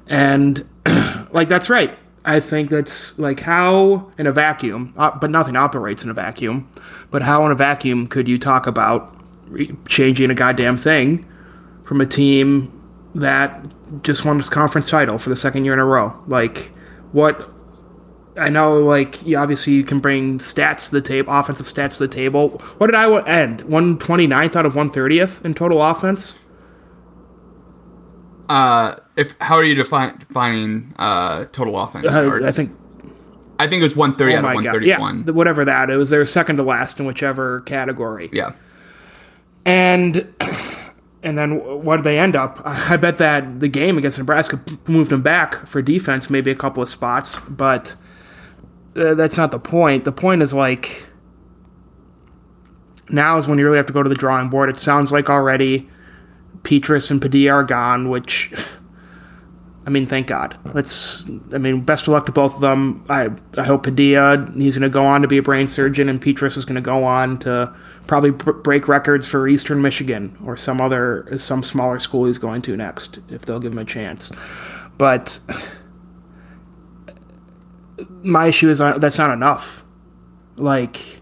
And 0.07 0.67
like 1.33 1.49
that's 1.49 1.69
right. 1.69 1.97
I 2.25 2.39
think 2.41 2.71
that's 2.71 3.19
like 3.19 3.41
how 3.41 4.11
in 4.17 4.27
a 4.27 4.33
vacuum, 4.33 4.95
uh, 4.97 5.11
but 5.19 5.31
nothing 5.31 5.57
operates 5.57 6.05
in 6.05 6.11
a 6.11 6.15
vacuum. 6.15 6.71
But 7.11 7.23
how 7.23 7.45
in 7.45 7.53
a 7.53 7.57
vacuum 7.57 8.07
could 8.07 8.29
you 8.29 8.39
talk 8.39 8.67
about 8.67 9.17
changing 9.89 10.31
a 10.31 10.35
goddamn 10.35 10.79
thing 10.79 11.29
from 11.85 12.01
a 12.01 12.07
team 12.07 12.82
that 13.15 13.67
just 14.03 14.25
won 14.25 14.39
its 14.39 14.49
conference 14.49 14.89
title 14.89 15.19
for 15.19 15.31
the 15.31 15.37
second 15.37 15.65
year 15.65 15.75
in 15.75 15.79
a 15.79 15.85
row? 15.85 16.19
Like 16.27 16.73
what? 17.13 17.49
I 18.35 18.49
know, 18.49 18.79
like 18.79 19.23
you, 19.27 19.37
obviously 19.37 19.75
you 19.75 19.85
can 19.85 20.01
bring 20.01 20.39
stats 20.39 20.87
to 20.87 20.93
the 20.93 21.03
table, 21.03 21.33
offensive 21.33 21.67
stats 21.67 21.99
to 21.99 22.07
the 22.07 22.15
table. 22.15 22.49
What 22.79 22.87
did 22.87 22.95
Iowa 22.95 23.23
end? 23.25 23.61
One 23.63 23.99
twenty 23.99 24.27
ninth 24.27 24.57
out 24.57 24.65
of 24.65 24.75
one 24.75 24.91
thirtieth 24.91 25.45
in 25.45 25.53
total 25.55 25.83
offense. 25.83 26.43
Uh, 28.49 28.97
if 29.17 29.35
how 29.41 29.57
are 29.57 29.65
you 29.65 29.75
define, 29.75 30.19
defining 30.19 30.95
uh, 30.99 31.45
total 31.53 31.79
offense? 31.79 32.07
Uh. 32.07 32.41
I 32.43 32.51
think 32.53 32.75
I 33.59 33.69
think 33.69 33.81
it 33.81 33.85
was 33.85 33.95
130 33.97 34.35
Oh 34.35 34.39
out 34.39 34.57
of 34.57 34.65
god! 34.65 34.83
Yeah, 34.85 34.99
131. 34.99 35.37
whatever 35.37 35.65
that. 35.65 35.91
It 35.91 35.97
was 35.97 36.11
their 36.11 36.27
second 36.27 36.57
to 36.57 36.63
last 36.63 36.99
in 36.99 37.07
whichever 37.07 37.61
category. 37.61 38.29
yeah. 38.33 38.53
And 39.65 40.17
and 41.23 41.39
then 41.39 41.61
what 41.85 41.97
did 41.97 42.05
they 42.05 42.19
end 42.19 42.35
up? 42.35 42.61
I 42.65 42.97
bet 42.97 43.19
that 43.19 43.61
the 43.61 43.69
game 43.69 43.97
against 43.99 44.19
Nebraska 44.19 44.61
moved 44.87 45.11
them 45.11 45.23
back 45.23 45.67
for 45.67 45.81
defense, 45.81 46.29
maybe 46.29 46.51
a 46.51 46.55
couple 46.57 46.83
of 46.83 46.89
spots, 46.89 47.39
but 47.49 47.95
uh, 48.97 49.15
that's 49.15 49.37
not 49.37 49.51
the 49.51 49.61
point. 49.61 50.05
The 50.05 50.13
point 50.13 50.43
is 50.43 50.53
like 50.53 51.07
now 53.09 53.39
is 53.39 53.47
when 53.47 53.59
you 53.59 53.65
really 53.65 53.77
have 53.77 53.87
to 53.87 53.93
go 53.93 54.03
to 54.03 54.09
the 54.09 54.15
drawing 54.15 54.49
board. 54.49 54.69
It 54.69 54.79
sounds 54.79 55.13
like 55.13 55.31
already 55.31 55.89
Petras 56.63 57.11
and 57.11 57.21
Padilla 57.21 57.53
are 57.53 57.65
gone, 57.65 58.09
which 58.09 58.53
I 59.85 59.91
mean, 59.91 60.07
thank 60.07 60.29
God. 60.29 60.57
Let's. 60.75 61.25
I 61.53 61.59
mean, 61.59 61.81
best 61.81 62.03
of 62.03 62.09
luck 62.09 62.27
to 62.27 62.33
both 62.33 62.55
of 62.55 62.61
them. 62.61 63.05
I 63.09 63.31
I 63.57 63.65
hope 63.65 63.83
Padilla 63.83 64.49
he's 64.55 64.79
going 64.79 64.89
to 64.89 64.93
go 64.93 65.05
on 65.05 65.23
to 65.23 65.29
be 65.29 65.39
a 65.39 65.43
brain 65.43 65.67
surgeon, 65.67 66.09
and 66.09 66.23
Petras 66.23 66.57
is 66.57 66.65
going 66.65 66.77
to 66.77 66.81
go 66.81 67.05
on 67.05 67.39
to 67.41 67.75
probably 68.07 68.31
br- 68.31 68.53
break 68.53 68.87
records 68.87 69.27
for 69.27 69.49
Eastern 69.49 69.83
Michigan 69.83 70.37
or 70.45 70.57
some 70.57 70.81
other 70.81 71.37
some 71.37 71.65
smaller 71.65 71.99
school 71.99 72.27
he's 72.27 72.39
going 72.39 72.63
to 72.63 72.77
next 72.77 73.19
if 73.29 73.45
they'll 73.45 73.59
give 73.59 73.73
him 73.73 73.79
a 73.79 73.85
chance. 73.85 74.31
But 74.99 75.41
my 78.23 78.47
issue 78.47 78.71
is 78.71 78.81
uh, 78.81 78.99
that's 78.99 79.19
not 79.19 79.33
enough. 79.33 79.83
Like 80.57 81.21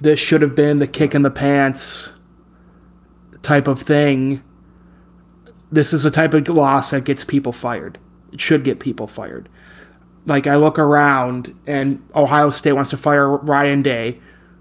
this 0.00 0.18
should 0.18 0.40
have 0.40 0.54
been 0.54 0.78
the 0.78 0.86
kick 0.86 1.14
in 1.14 1.22
the 1.22 1.30
pants 1.30 2.10
type 3.42 3.68
of 3.68 3.82
thing 3.82 4.42
this 5.70 5.92
is 5.92 6.04
a 6.04 6.10
type 6.10 6.34
of 6.34 6.48
loss 6.48 6.90
that 6.90 7.04
gets 7.04 7.24
people 7.24 7.52
fired. 7.52 7.98
It 8.32 8.40
should 8.40 8.64
get 8.64 8.80
people 8.80 9.06
fired. 9.06 9.48
Like 10.26 10.46
I 10.46 10.56
look 10.56 10.78
around 10.78 11.54
and 11.66 12.02
Ohio 12.14 12.50
State 12.50 12.72
wants 12.72 12.90
to 12.90 12.96
fire 12.96 13.36
Ryan 13.36 13.82
Day 13.82 14.18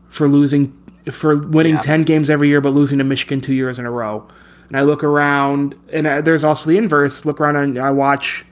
for 0.09 0.27
losing 0.27 0.73
for 1.11 1.37
winning 1.37 1.75
Yeah. 1.75 1.81
10 1.81 2.03
games 2.03 2.29
every 2.29 2.47
year 2.49 2.59
but 2.61 2.73
losing 2.73 2.97
to 2.97 3.03
Michigan 3.03 3.41
2 3.41 3.53
years 3.53 3.79
in 3.79 3.85
a 3.85 3.91
row. 3.91 4.27
And 4.67 4.77
I 4.77 4.81
look 4.83 5.03
around 5.03 5.75
and 5.91 6.05
uh, 6.07 6.21
there's 6.21 6.43
also 6.43 6.69
the 6.69 6.77
inverse. 6.77 7.25
Look 7.25 7.39
around 7.41 7.55
and 7.57 7.77
I 7.79 7.91
watch 7.91 8.45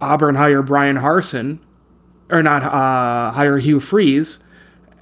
Auburn 0.00 0.34
hire 0.34 0.62
Bryan 0.62 0.96
Harsin 0.98 1.58
or 2.30 2.42
not 2.42 2.62
uh, 2.62 3.32
hire 3.32 3.58
Hugh 3.58 3.80
Freeze 3.80 4.38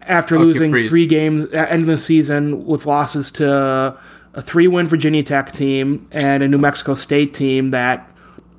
after 0.02 0.36
Okay, 0.36 0.44
losing 0.44 0.70
Freeze. 0.72 0.88
three 0.88 1.06
games 1.06 1.44
at 1.46 1.70
end 1.70 1.82
of 1.82 1.86
the 1.88 1.98
season 1.98 2.66
with 2.66 2.86
losses 2.86 3.30
to 3.32 3.96
a 4.34 4.42
three-win 4.42 4.86
Virginia 4.86 5.22
Tech 5.22 5.52
team 5.52 6.08
and 6.10 6.42
a 6.42 6.48
New 6.48 6.58
Mexico 6.58 6.94
State 6.94 7.34
team 7.34 7.70
that 7.70 8.08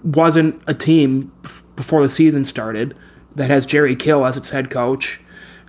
wasn't 0.03 0.61
a 0.67 0.73
team 0.73 1.31
before 1.75 2.01
the 2.01 2.09
season 2.09 2.45
started, 2.45 2.95
that 3.35 3.49
has 3.49 3.65
Jerry 3.65 3.95
Kill 3.95 4.25
as 4.25 4.37
its 4.37 4.51
head 4.51 4.69
coach, 4.69 5.19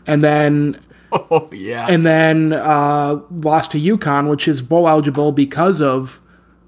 and 0.07 0.23
then 0.23 0.81
Oh 1.13 1.49
yeah. 1.53 1.87
and 1.89 2.05
then 2.05 2.53
uh, 2.53 3.21
lost 3.31 3.71
to 3.73 3.81
UConn, 3.81 4.29
which 4.29 4.49
is 4.49 4.61
bowl 4.63 4.89
eligible 4.89 5.33
because 5.33 5.81
of 5.81 6.21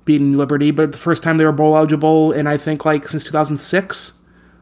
beating 0.05 0.37
Liberty, 0.37 0.71
but 0.71 0.93
the 0.93 0.99
first 0.99 1.23
time 1.23 1.37
they 1.37 1.45
were 1.45 1.52
bowl 1.52 1.76
eligible 1.76 2.31
in 2.33 2.47
I 2.47 2.57
think 2.57 2.85
like 2.85 3.09
since 3.09 3.25
2006, 3.25 4.12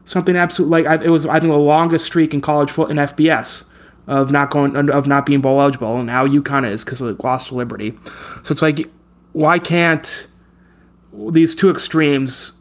something 0.03 0.35
absolute 0.35 0.69
like 0.69 1.01
it 1.03 1.09
was 1.09 1.25
I 1.27 1.39
think 1.39 1.51
the 1.51 1.57
longest 1.59 2.05
streak 2.05 2.33
in 2.33 2.41
college 2.41 2.71
foot 2.71 2.89
in 2.89 2.97
FBS 2.97 3.65
of 4.07 4.31
not 4.31 4.51
going 4.51 4.75
of 4.89 5.07
not 5.07 5.25
being 5.25 5.41
bowl 5.41 5.59
eligible, 5.59 5.97
and 5.97 6.05
now 6.05 6.25
UConn 6.27 6.69
is 6.69 6.83
because 6.83 7.01
it 7.01 7.23
lost 7.23 7.47
to 7.47 7.55
Liberty. 7.55 7.97
So 8.43 8.51
it's 8.51 8.61
like, 8.61 8.89
why 9.33 9.59
can't 9.59 10.27
these 11.13 11.55
two 11.55 11.69
extremes? 11.69 12.53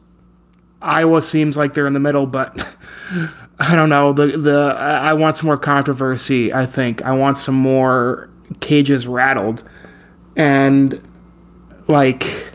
Iowa 0.81 1.23
seems 1.23 1.57
like 1.57 1.73
they're 1.73 1.87
in 1.87 1.95
the 1.95 2.01
middle, 2.01 2.27
but 2.27 2.55
I 3.59 3.75
don't 3.75 3.89
know. 3.89 4.13
The 4.13 4.37
the 4.37 4.75
I 4.79 5.13
want 5.15 5.37
some 5.37 5.47
more 5.47 5.57
controversy. 5.59 6.53
I 6.53 6.67
think 6.67 7.03
I 7.03 7.13
want 7.13 7.39
some 7.39 7.55
more 7.55 8.31
cages 8.61 9.07
rattled, 9.07 9.63
and 10.37 11.03
like 11.89 12.53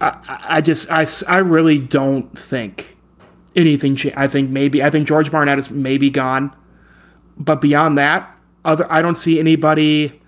I, 0.00 0.40
I 0.48 0.60
just 0.60 0.90
I, 0.90 1.06
I 1.28 1.38
really 1.38 1.78
don't 1.78 2.36
think 2.38 2.96
anything. 3.54 3.96
Cha- 3.96 4.10
I 4.16 4.28
think 4.28 4.50
maybe 4.50 4.82
I 4.82 4.90
think 4.90 5.08
George 5.08 5.30
Barnett 5.30 5.58
is 5.58 5.70
maybe 5.70 6.10
gone, 6.10 6.54
but 7.36 7.60
beyond 7.60 7.98
that, 7.98 8.34
other 8.64 8.90
I 8.90 9.02
don't 9.02 9.16
see 9.16 9.38
anybody 9.38 10.20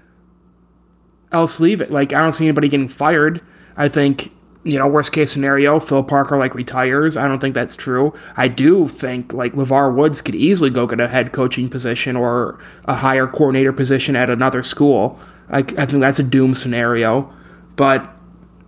else 1.32 1.60
leave 1.60 1.80
it. 1.80 1.90
Like 1.90 2.12
I 2.12 2.20
don't 2.20 2.32
see 2.32 2.46
anybody 2.46 2.68
getting 2.68 2.88
fired. 2.88 3.40
I 3.76 3.88
think 3.88 4.32
you 4.64 4.78
know 4.78 4.86
worst 4.86 5.12
case 5.12 5.30
scenario, 5.32 5.80
Phil 5.80 6.02
Parker 6.02 6.36
like 6.36 6.54
retires. 6.54 7.16
I 7.16 7.26
don't 7.26 7.38
think 7.38 7.54
that's 7.54 7.76
true. 7.76 8.12
I 8.36 8.48
do 8.48 8.88
think 8.88 9.32
like 9.32 9.54
LeVar 9.54 9.94
Woods 9.94 10.22
could 10.22 10.34
easily 10.34 10.70
go 10.70 10.86
get 10.86 11.00
a 11.00 11.08
head 11.08 11.32
coaching 11.32 11.68
position 11.68 12.16
or 12.16 12.58
a 12.84 12.96
higher 12.96 13.26
coordinator 13.26 13.72
position 13.72 14.16
at 14.16 14.30
another 14.30 14.62
school. 14.62 15.18
I, 15.50 15.58
I 15.58 15.86
think 15.86 16.00
that's 16.00 16.18
a 16.18 16.24
doom 16.24 16.54
scenario, 16.54 17.32
but 17.76 18.14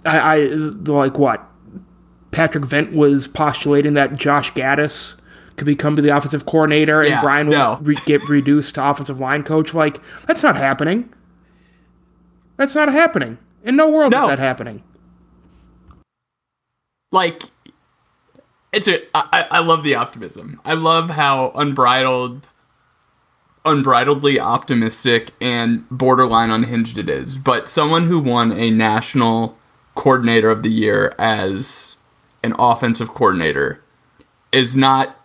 I, 0.06 0.18
I 0.18 0.37
like 0.47 1.18
what 1.18 1.47
Patrick 2.30 2.64
Vent 2.64 2.92
was 2.92 3.28
postulating 3.28 3.94
that 3.94 4.16
Josh 4.16 4.52
Gattis 4.52 5.19
could 5.61 5.67
become 5.67 5.95
the 5.95 6.09
offensive 6.17 6.45
coordinator 6.47 7.00
and 7.02 7.11
Yeah, 7.11 7.21
Brian 7.23 7.49
no. 7.49 7.76
would 7.76 7.87
re- 7.87 7.99
get 8.05 8.29
reduced 8.29 8.75
to 8.75 8.90
offensive 8.90 9.21
line 9.21 9.45
coach. 9.45 9.73
Like 9.75 10.00
that's 10.26 10.43
not 10.43 10.57
happening. 10.57 11.12
That's 12.57 12.75
not 12.75 12.93
happening. 12.93 13.38
In 13.62 13.76
no 13.76 13.88
world 13.88 14.11
No. 14.12 14.23
is 14.25 14.29
that 14.31 14.38
happening. 14.40 14.83
like 17.12 17.45
it's 18.73 18.87
a 18.88 19.00
I, 19.14 19.47
I 19.50 19.59
love 19.61 19.83
the 19.83 19.97
optimism 19.97 20.61
i 20.64 20.75
love 20.75 21.11
how 21.11 21.50
unbridled 21.57 22.47
unbridledly 23.64 24.38
optimistic 24.38 25.33
and 25.40 25.88
borderline 25.90 26.50
unhinged 26.50 26.97
it 26.97 27.11
is 27.11 27.37
but 27.37 27.69
someone 27.69 28.07
who 28.07 28.19
won 28.21 28.52
a 28.52 28.71
national 28.71 29.59
coordinator 29.97 30.50
of 30.50 30.62
the 30.62 30.71
year 30.71 31.14
as 31.19 31.97
an 32.45 32.55
offensive 32.59 33.09
coordinator 33.12 33.83
is 34.52 34.76
not 34.76 35.19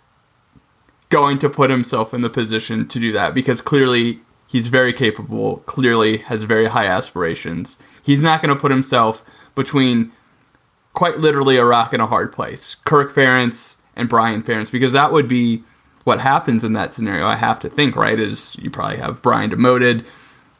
going 1.09 1.38
to 1.39 1.50
put 1.50 1.69
himself 1.69 2.13
in 2.13 2.21
the 2.21 2.29
position 2.29 2.88
to 2.88 3.00
do 3.00 3.12
that 3.12 3.33
because 3.33 3.62
clearly 3.62 4.19
he's 4.47 4.67
very 4.67 4.93
capable 4.93 5.57
clearly 5.65 6.17
has 6.17 6.43
very 6.43 6.67
high 6.67 6.85
aspirations 6.85 7.77
he's 8.03 8.19
not 8.19 8.41
going 8.41 8.53
to 8.53 8.59
put 8.59 8.71
himself 8.71 9.24
between 9.55 10.12
quite 10.95 11.19
literally 11.19 11.57
a 11.57 11.65
rock 11.65 11.93
and 11.93 12.01
a 12.01 12.07
hard 12.07 12.31
place. 12.31 12.75
Kirk 12.85 13.13
Ferentz 13.13 13.77
and 13.95 14.09
Brian 14.09 14.41
Ferentz, 14.41 14.71
because 14.71 14.93
that 14.93 15.12
would 15.12 15.27
be 15.27 15.63
what 16.05 16.19
happens 16.19 16.63
in 16.63 16.74
that 16.74 16.93
scenario. 16.93 17.27
I 17.27 17.35
have 17.35 17.59
to 17.59 17.69
think, 17.69 17.95
right? 17.95 18.19
Is 18.19 18.55
you 18.55 18.71
probably 18.71 18.97
have 18.97 19.21
Brian 19.21 19.51
demoted. 19.51 20.05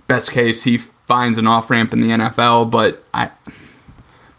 Best 0.08 0.32
case, 0.32 0.64
he 0.64 0.78
finds 0.78 1.40
an 1.40 1.48
off 1.48 1.70
ramp 1.70 1.94
in 1.94 2.02
the 2.02 2.10
NFL, 2.10 2.70
but 2.70 3.04
I 3.14 3.32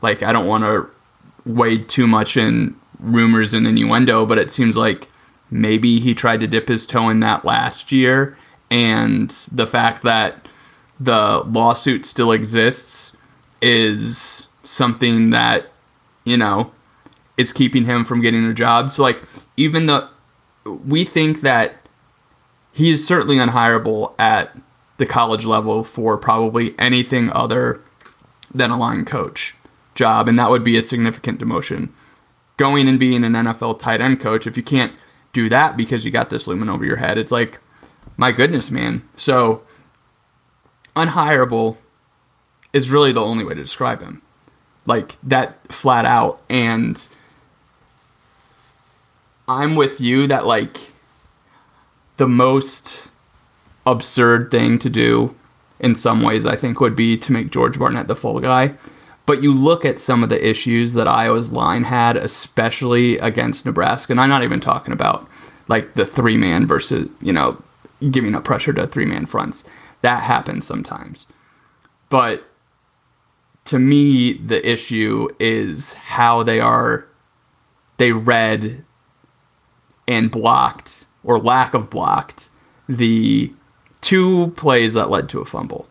like 0.03 0.23
I 0.23 0.33
don't 0.33 0.47
want 0.47 0.65
to 0.65 0.89
wade 1.45 1.89
too 1.89 2.07
much 2.07 2.37
in 2.37 2.77
rumors 3.01 3.55
and 3.55 3.67
innuendo, 3.67 4.27
but 4.27 4.39
it 4.39 4.53
seems 4.53 4.77
like 4.77 5.09
maybe 5.51 6.01
he 6.01 6.15
tried 6.15 6.41
to 6.41 6.47
dip 6.47 6.69
his 6.69 6.87
toe 6.87 7.09
in 7.09 7.21
that 7.21 7.45
last 7.45 7.93
year, 7.93 8.37
and 8.71 9.31
the 9.53 9.67
fact 9.67 10.03
that 10.03 10.49
the 10.99 11.43
lawsuit 11.47 12.07
still 12.07 12.33
exists 12.33 13.17
is 13.61 14.49
something 14.65 15.31
that 15.31 15.71
you 16.25 16.37
know 16.37 16.71
is 17.37 17.53
keeping 17.53 17.85
him 17.85 18.05
from 18.05 18.21
getting 18.21 18.45
a 18.45 18.55
job. 18.55 18.91
So 18.91 19.03
like 19.03 19.21
even 19.57 19.87
the 19.87 20.09
we 20.65 21.05
think 21.05 21.43
that 21.43 21.77
he 22.73 22.91
is 22.91 23.07
certainly 23.07 23.37
unhireable 23.37 24.15
at 24.19 24.57
the 24.99 25.07
college 25.07 25.45
level 25.45 25.85
for 25.85 26.17
probably 26.17 26.75
anything 26.79 27.31
other 27.31 27.81
than 28.53 28.71
a 28.71 28.79
line 28.79 29.05
coach 29.05 29.55
job, 29.95 30.29
and 30.29 30.39
that 30.39 30.51
would 30.51 30.65
be 30.65 30.77
a 30.77 30.83
significant 30.83 31.41
demotion. 31.41 31.91
Going 32.57 32.89
and 32.89 32.99
being 32.99 33.25
an 33.25 33.33
NFL 33.33 33.79
tight 33.79 34.01
end 34.01 34.21
coach, 34.21 34.47
if 34.47 34.57
you 34.57 34.63
can't 34.63 34.93
do 35.37 35.51
that 35.51 35.77
because 35.77 36.03
you 36.03 36.11
got 36.11 36.31
this 36.31 36.47
lumen 36.47 36.71
over 36.71 36.85
your 36.85 36.97
head, 36.97 37.19
it's 37.19 37.31
like, 37.31 37.61
my 38.17 38.33
goodness, 38.33 38.71
man. 38.71 39.07
So, 39.17 39.63
unhireable 40.97 41.77
is 42.73 42.89
really 42.91 43.13
the 43.13 43.21
only 43.21 43.45
way 43.45 43.53
to 43.53 43.63
describe 43.63 44.01
him. 44.01 44.23
Like, 44.87 45.17
that 45.23 45.59
flat 45.71 46.07
out. 46.07 46.43
And 46.49 47.07
I'm 49.47 49.77
with 49.77 50.01
you 50.01 50.27
that, 50.27 50.47
like, 50.47 50.93
the 52.17 52.27
most 52.27 53.09
absurd 53.85 54.51
thing 54.51 54.79
to 54.79 54.89
do 54.89 55.35
in 55.79 55.97
some 55.97 56.23
ways, 56.23 56.47
I 56.47 56.57
think, 56.57 56.81
would 56.81 56.97
be 56.97 57.19
to 57.19 57.31
make 57.31 57.51
George 57.51 57.79
Barnett 57.79 58.09
the 58.09 58.17
full 58.17 58.41
guy. 58.41 58.73
But 59.27 59.43
you 59.43 59.53
look 59.53 59.85
at 59.85 59.99
some 59.99 60.23
of 60.23 60.29
the 60.29 60.49
issues 60.49 60.95
that 60.95 61.09
Iowa's 61.09 61.53
line 61.53 61.85
had, 61.85 62.17
especially 62.17 63.19
against 63.19 63.67
Nebraska, 63.67 64.13
and 64.13 64.21
I'm 64.21 64.31
not 64.31 64.45
even 64.45 64.61
talking 64.61 64.93
about 64.93 65.29
like 65.69 65.95
the 65.95 66.07
three 66.07 66.37
man 66.37 66.67
versus, 66.67 67.09
you 67.21 67.33
know, 67.33 67.61
giving 68.11 68.35
up 68.35 68.45
pressure 68.45 68.73
to 68.73 68.87
three 68.87 69.05
man 69.05 69.27
fronts. 69.27 69.65
That 70.03 70.23
happens 70.23 70.67
sometimes. 70.67 71.27
But 72.09 72.45
to 73.65 73.79
me, 73.79 74.35
the 74.35 74.69
issue 74.69 75.29
is 75.41 75.95
how 75.95 76.45
they 76.45 76.61
are, 76.61 77.07
they 77.97 78.13
read 78.13 78.85
and 80.07 80.31
blocked, 80.31 81.05
or 81.25 81.41
lack 81.41 81.75
of 81.75 81.91
blocked, 81.91 82.49
the 82.89 83.53
two 84.01 84.53
plays 84.57 84.95
that 84.95 85.11
led 85.11 85.29
to 85.31 85.41
a 85.41 85.45
fumble. 85.45 85.89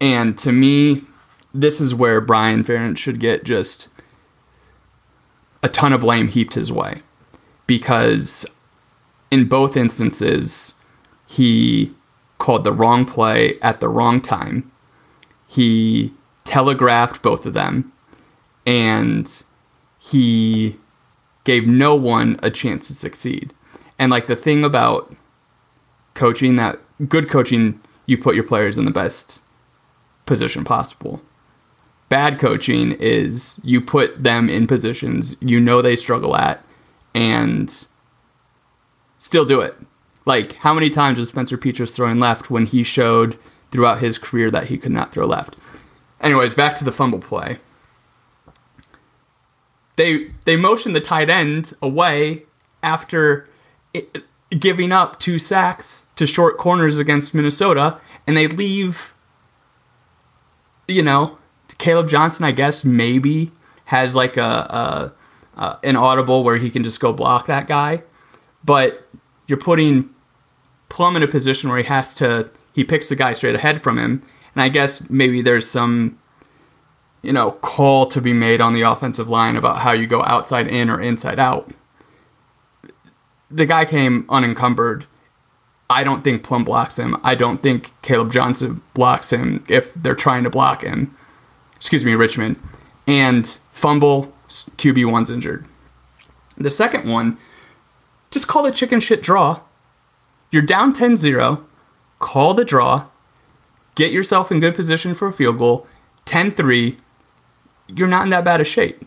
And 0.00 0.38
to 0.38 0.52
me, 0.52 1.02
this 1.60 1.80
is 1.80 1.94
where 1.94 2.20
Brian 2.20 2.62
Ferentz 2.62 2.98
should 2.98 3.20
get 3.20 3.44
just 3.44 3.88
a 5.62 5.68
ton 5.68 5.92
of 5.92 6.00
blame 6.00 6.28
heaped 6.28 6.54
his 6.54 6.70
way. 6.70 7.02
Because 7.66 8.46
in 9.30 9.48
both 9.48 9.76
instances, 9.76 10.74
he 11.26 11.92
called 12.38 12.64
the 12.64 12.72
wrong 12.72 13.04
play 13.04 13.58
at 13.60 13.80
the 13.80 13.88
wrong 13.88 14.20
time. 14.20 14.70
He 15.48 16.12
telegraphed 16.44 17.22
both 17.22 17.46
of 17.46 17.54
them. 17.54 17.92
And 18.64 19.42
he 19.98 20.76
gave 21.44 21.66
no 21.66 21.94
one 21.94 22.38
a 22.42 22.50
chance 22.50 22.88
to 22.88 22.94
succeed. 22.94 23.52
And 23.98 24.10
like 24.10 24.26
the 24.26 24.36
thing 24.36 24.64
about 24.64 25.14
coaching 26.14 26.56
that 26.56 26.78
good 27.08 27.30
coaching, 27.30 27.80
you 28.06 28.18
put 28.18 28.34
your 28.34 28.44
players 28.44 28.78
in 28.78 28.84
the 28.84 28.90
best 28.90 29.40
position 30.26 30.64
possible. 30.64 31.22
Bad 32.08 32.38
coaching 32.38 32.92
is 32.92 33.60
you 33.64 33.80
put 33.80 34.22
them 34.22 34.48
in 34.48 34.66
positions 34.66 35.34
you 35.40 35.60
know 35.60 35.82
they 35.82 35.96
struggle 35.96 36.36
at 36.36 36.62
and 37.14 37.86
still 39.18 39.44
do 39.44 39.60
it. 39.60 39.76
Like, 40.24 40.54
how 40.54 40.74
many 40.74 40.90
times 40.90 41.18
was 41.18 41.28
Spencer 41.28 41.56
Petras 41.56 41.94
throwing 41.94 42.18
left 42.18 42.50
when 42.50 42.66
he 42.66 42.82
showed 42.82 43.38
throughout 43.70 44.00
his 44.00 44.18
career 44.18 44.50
that 44.50 44.66
he 44.66 44.76
could 44.76 44.92
not 44.92 45.12
throw 45.12 45.26
left? 45.26 45.56
Anyways, 46.20 46.54
back 46.54 46.74
to 46.76 46.84
the 46.84 46.92
fumble 46.92 47.20
play. 47.20 47.58
They 49.96 50.30
they 50.44 50.56
motion 50.56 50.92
the 50.92 51.00
tight 51.00 51.30
end 51.30 51.74
away 51.80 52.44
after 52.82 53.48
it, 53.94 54.24
giving 54.50 54.92
up 54.92 55.18
two 55.18 55.38
sacks 55.38 56.04
to 56.16 56.26
short 56.26 56.58
corners 56.58 56.98
against 56.98 57.34
Minnesota, 57.34 57.98
and 58.26 58.36
they 58.36 58.46
leave. 58.46 59.14
You 60.88 61.02
know, 61.02 61.38
Kaleb 61.78 62.08
Johnson, 62.08 62.44
I 62.44 62.52
guess 62.52 62.84
maybe 62.84 63.50
has 63.86 64.14
like 64.14 64.36
a, 64.36 64.42
a, 65.56 65.60
a 65.60 65.78
an 65.82 65.96
audible 65.96 66.42
where 66.44 66.56
he 66.56 66.70
can 66.70 66.82
just 66.82 67.00
go 67.00 67.12
block 67.12 67.46
that 67.46 67.66
guy, 67.66 68.02
but 68.64 69.06
you're 69.46 69.58
putting 69.58 70.10
Plum 70.88 71.16
in 71.16 71.22
a 71.22 71.28
position 71.28 71.68
where 71.68 71.78
he 71.78 71.84
has 71.84 72.14
to 72.16 72.50
he 72.72 72.84
picks 72.84 73.08
the 73.08 73.16
guy 73.16 73.34
straight 73.34 73.54
ahead 73.54 73.82
from 73.82 73.98
him, 73.98 74.22
and 74.54 74.62
I 74.62 74.68
guess 74.68 75.08
maybe 75.10 75.42
there's 75.42 75.68
some 75.68 76.18
you 77.22 77.32
know 77.32 77.52
call 77.52 78.06
to 78.06 78.20
be 78.20 78.32
made 78.32 78.60
on 78.60 78.72
the 78.72 78.82
offensive 78.82 79.28
line 79.28 79.56
about 79.56 79.78
how 79.78 79.92
you 79.92 80.06
go 80.06 80.22
outside 80.22 80.68
in 80.68 80.88
or 80.90 81.00
inside 81.00 81.38
out. 81.38 81.70
the 83.50 83.66
guy 83.66 83.84
came 83.84 84.24
unencumbered. 84.28 85.06
I 85.88 86.02
don't 86.02 86.24
think 86.24 86.42
Plum 86.42 86.64
blocks 86.64 86.98
him. 86.98 87.16
I 87.22 87.34
don't 87.36 87.62
think 87.62 87.92
Kaleb 88.02 88.32
Johnson 88.32 88.82
blocks 88.94 89.30
him 89.30 89.64
if 89.68 89.94
they're 89.94 90.16
trying 90.16 90.42
to 90.44 90.50
block 90.50 90.82
him. 90.82 91.16
Excuse 91.76 92.04
me, 92.04 92.14
Richman. 92.14 92.60
And 93.06 93.58
fumble, 93.72 94.32
QB1's 94.48 95.30
injured. 95.30 95.64
The 96.56 96.70
second 96.70 97.08
one, 97.08 97.38
just 98.30 98.48
call 98.48 98.62
the 98.62 98.70
chicken 98.70 99.00
shit 99.00 99.22
draw. 99.22 99.60
You're 100.50 100.62
down 100.62 100.92
10 100.92 101.16
0. 101.16 101.64
Call 102.18 102.54
the 102.54 102.64
draw. 102.64 103.06
Get 103.94 104.12
yourself 104.12 104.50
in 104.50 104.60
good 104.60 104.74
position 104.74 105.14
for 105.14 105.28
a 105.28 105.32
field 105.32 105.58
goal. 105.58 105.86
10 106.24 106.52
3. 106.52 106.96
You're 107.88 108.08
not 108.08 108.24
in 108.24 108.30
that 108.30 108.44
bad 108.44 108.60
a 108.60 108.64
shape. 108.64 109.06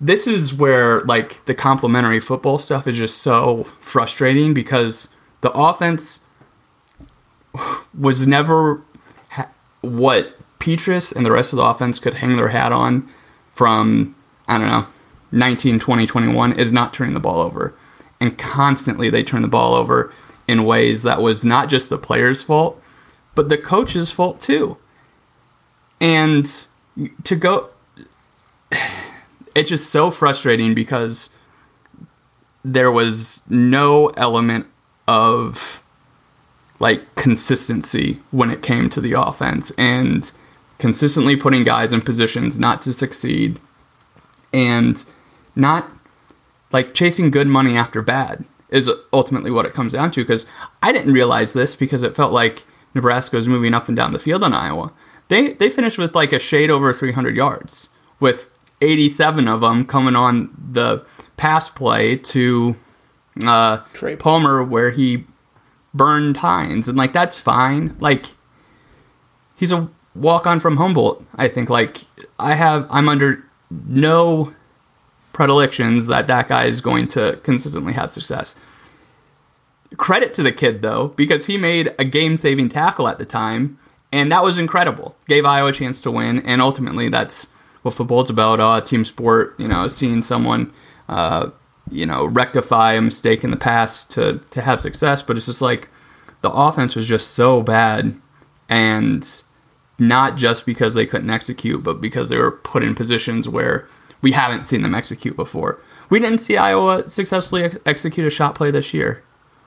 This 0.00 0.26
is 0.26 0.52
where, 0.52 1.00
like, 1.02 1.44
the 1.46 1.54
complementary 1.54 2.20
football 2.20 2.58
stuff 2.58 2.86
is 2.86 2.96
just 2.96 3.18
so 3.18 3.64
frustrating 3.80 4.52
because 4.52 5.08
the 5.40 5.50
offense 5.52 6.20
was 7.98 8.26
never 8.26 8.82
ha- 9.30 9.50
what 9.80 10.38
Petras 10.58 11.14
and 11.14 11.24
the 11.24 11.32
rest 11.32 11.52
of 11.52 11.58
the 11.58 11.64
offense 11.64 11.98
could 11.98 12.14
hang 12.14 12.36
their 12.36 12.48
hat 12.48 12.72
on 12.72 13.08
from, 13.54 14.14
I 14.48 14.58
don't 14.58 14.68
know, 14.68 14.86
19, 15.32 15.80
20, 15.80 16.06
21 16.06 16.52
is 16.52 16.72
not 16.72 16.94
turning 16.94 17.14
the 17.14 17.20
ball 17.20 17.40
over. 17.40 17.74
And 18.20 18.38
constantly 18.38 19.10
they 19.10 19.22
turn 19.22 19.42
the 19.42 19.48
ball 19.48 19.74
over 19.74 20.12
in 20.46 20.64
ways 20.64 21.02
that 21.02 21.20
was 21.20 21.44
not 21.44 21.68
just 21.68 21.88
the 21.88 21.98
player's 21.98 22.42
fault, 22.42 22.80
but 23.34 23.48
the 23.48 23.58
coach's 23.58 24.10
fault 24.10 24.40
too. 24.40 24.76
And 26.00 26.64
to 27.24 27.36
go, 27.36 27.70
it's 29.54 29.68
just 29.68 29.90
so 29.90 30.10
frustrating 30.10 30.74
because 30.74 31.30
there 32.64 32.90
was 32.90 33.42
no 33.48 34.08
element 34.10 34.66
of 35.06 35.82
like 36.80 37.14
consistency 37.14 38.20
when 38.30 38.50
it 38.50 38.62
came 38.62 38.88
to 38.90 39.00
the 39.00 39.12
offense 39.12 39.70
and 39.76 40.32
consistently 40.84 41.34
putting 41.34 41.64
guys 41.64 41.94
in 41.94 42.02
positions 42.02 42.58
not 42.58 42.82
to 42.82 42.92
succeed 42.92 43.58
and 44.52 45.02
not 45.56 45.88
like 46.72 46.92
chasing 46.92 47.30
good 47.30 47.46
money 47.46 47.74
after 47.74 48.02
bad 48.02 48.44
is 48.68 48.90
ultimately 49.10 49.50
what 49.50 49.64
it 49.64 49.72
comes 49.72 49.94
down 49.94 50.10
to 50.10 50.22
because 50.22 50.44
I 50.82 50.92
didn't 50.92 51.14
realize 51.14 51.54
this 51.54 51.74
because 51.74 52.02
it 52.02 52.14
felt 52.14 52.34
like 52.34 52.64
Nebraska 52.92 53.36
was 53.36 53.48
moving 53.48 53.72
up 53.72 53.88
and 53.88 53.96
down 53.96 54.12
the 54.12 54.18
field 54.18 54.44
on 54.44 54.52
Iowa. 54.52 54.92
They 55.28 55.54
they 55.54 55.70
finished 55.70 55.96
with 55.96 56.14
like 56.14 56.34
a 56.34 56.38
shade 56.38 56.68
over 56.68 56.92
300 56.92 57.34
yards 57.34 57.88
with 58.20 58.50
87 58.82 59.48
of 59.48 59.62
them 59.62 59.86
coming 59.86 60.14
on 60.14 60.54
the 60.70 61.02
pass 61.38 61.70
play 61.70 62.16
to 62.16 62.76
uh, 63.42 63.78
Trey 63.94 64.16
Palmer 64.16 64.62
where 64.62 64.90
he 64.90 65.24
burned 65.94 66.36
Hines 66.36 66.90
and 66.90 66.98
like 66.98 67.14
that's 67.14 67.38
fine. 67.38 67.96
Like 68.00 68.26
he's 69.56 69.72
a 69.72 69.88
walk 70.14 70.46
on 70.46 70.60
from 70.60 70.76
Humboldt. 70.76 71.24
I 71.36 71.48
think 71.48 71.70
like 71.70 72.02
I 72.38 72.54
have 72.54 72.86
I'm 72.90 73.08
under 73.08 73.44
no 73.88 74.54
predilections 75.32 76.06
that 76.06 76.26
that 76.28 76.48
guy 76.48 76.66
is 76.66 76.80
going 76.80 77.08
to 77.08 77.38
consistently 77.42 77.92
have 77.92 78.10
success. 78.10 78.54
Credit 79.96 80.32
to 80.34 80.42
the 80.42 80.52
kid 80.52 80.82
though, 80.82 81.08
because 81.08 81.46
he 81.46 81.56
made 81.56 81.94
a 81.98 82.04
game-saving 82.04 82.68
tackle 82.68 83.08
at 83.08 83.18
the 83.18 83.24
time, 83.24 83.78
and 84.12 84.30
that 84.32 84.42
was 84.42 84.58
incredible. 84.58 85.16
Gave 85.28 85.44
Iowa 85.44 85.70
a 85.70 85.72
chance 85.72 86.00
to 86.02 86.10
win, 86.10 86.40
and 86.40 86.60
ultimately 86.60 87.08
that's 87.08 87.48
what 87.82 87.94
football's 87.94 88.30
about. 88.30 88.60
Uh, 88.60 88.80
team 88.80 89.04
sport, 89.04 89.54
you 89.58 89.68
know, 89.68 89.86
seeing 89.88 90.22
someone, 90.22 90.72
uh, 91.08 91.50
you 91.90 92.06
know, 92.06 92.24
rectify 92.24 92.94
a 92.94 93.00
mistake 93.00 93.44
in 93.44 93.50
the 93.50 93.56
past 93.56 94.10
to 94.12 94.40
to 94.50 94.62
have 94.62 94.80
success. 94.80 95.22
But 95.22 95.36
it's 95.36 95.46
just 95.46 95.62
like 95.62 95.88
the 96.40 96.50
offense 96.50 96.96
was 96.96 97.06
just 97.06 97.32
so 97.32 97.62
bad, 97.62 98.16
and 98.68 99.42
not 99.98 100.36
just 100.36 100.66
because 100.66 100.94
they 100.94 101.06
couldn't 101.06 101.30
execute, 101.30 101.82
but 101.82 102.00
because 102.00 102.28
they 102.28 102.36
were 102.36 102.50
put 102.50 102.82
in 102.82 102.94
positions 102.94 103.48
where 103.48 103.86
we 104.22 104.32
haven't 104.32 104.66
seen 104.66 104.82
them 104.82 104.94
execute 104.94 105.36
before. 105.36 105.78
We 106.10 106.18
didn't 106.18 106.38
see 106.38 106.56
Iowa 106.56 107.08
successfully 107.08 107.64
ex- 107.64 107.78
execute 107.86 108.26
a 108.26 108.30
shot 108.30 108.54
play 108.54 108.70
this 108.70 108.92
year. 108.92 109.22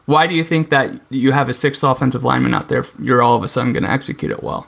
Why 0.05 0.27
do 0.27 0.35
you 0.35 0.43
think 0.43 0.69
that 0.69 0.91
you 1.09 1.31
have 1.31 1.49
a 1.49 1.53
sixth 1.53 1.83
offensive 1.83 2.23
lineman 2.23 2.53
out 2.53 2.69
there? 2.69 2.85
You're 2.99 3.21
all 3.21 3.35
of 3.35 3.43
a 3.43 3.47
sudden 3.47 3.73
going 3.73 3.83
to 3.83 3.91
execute 3.91 4.31
it 4.31 4.43
well. 4.43 4.67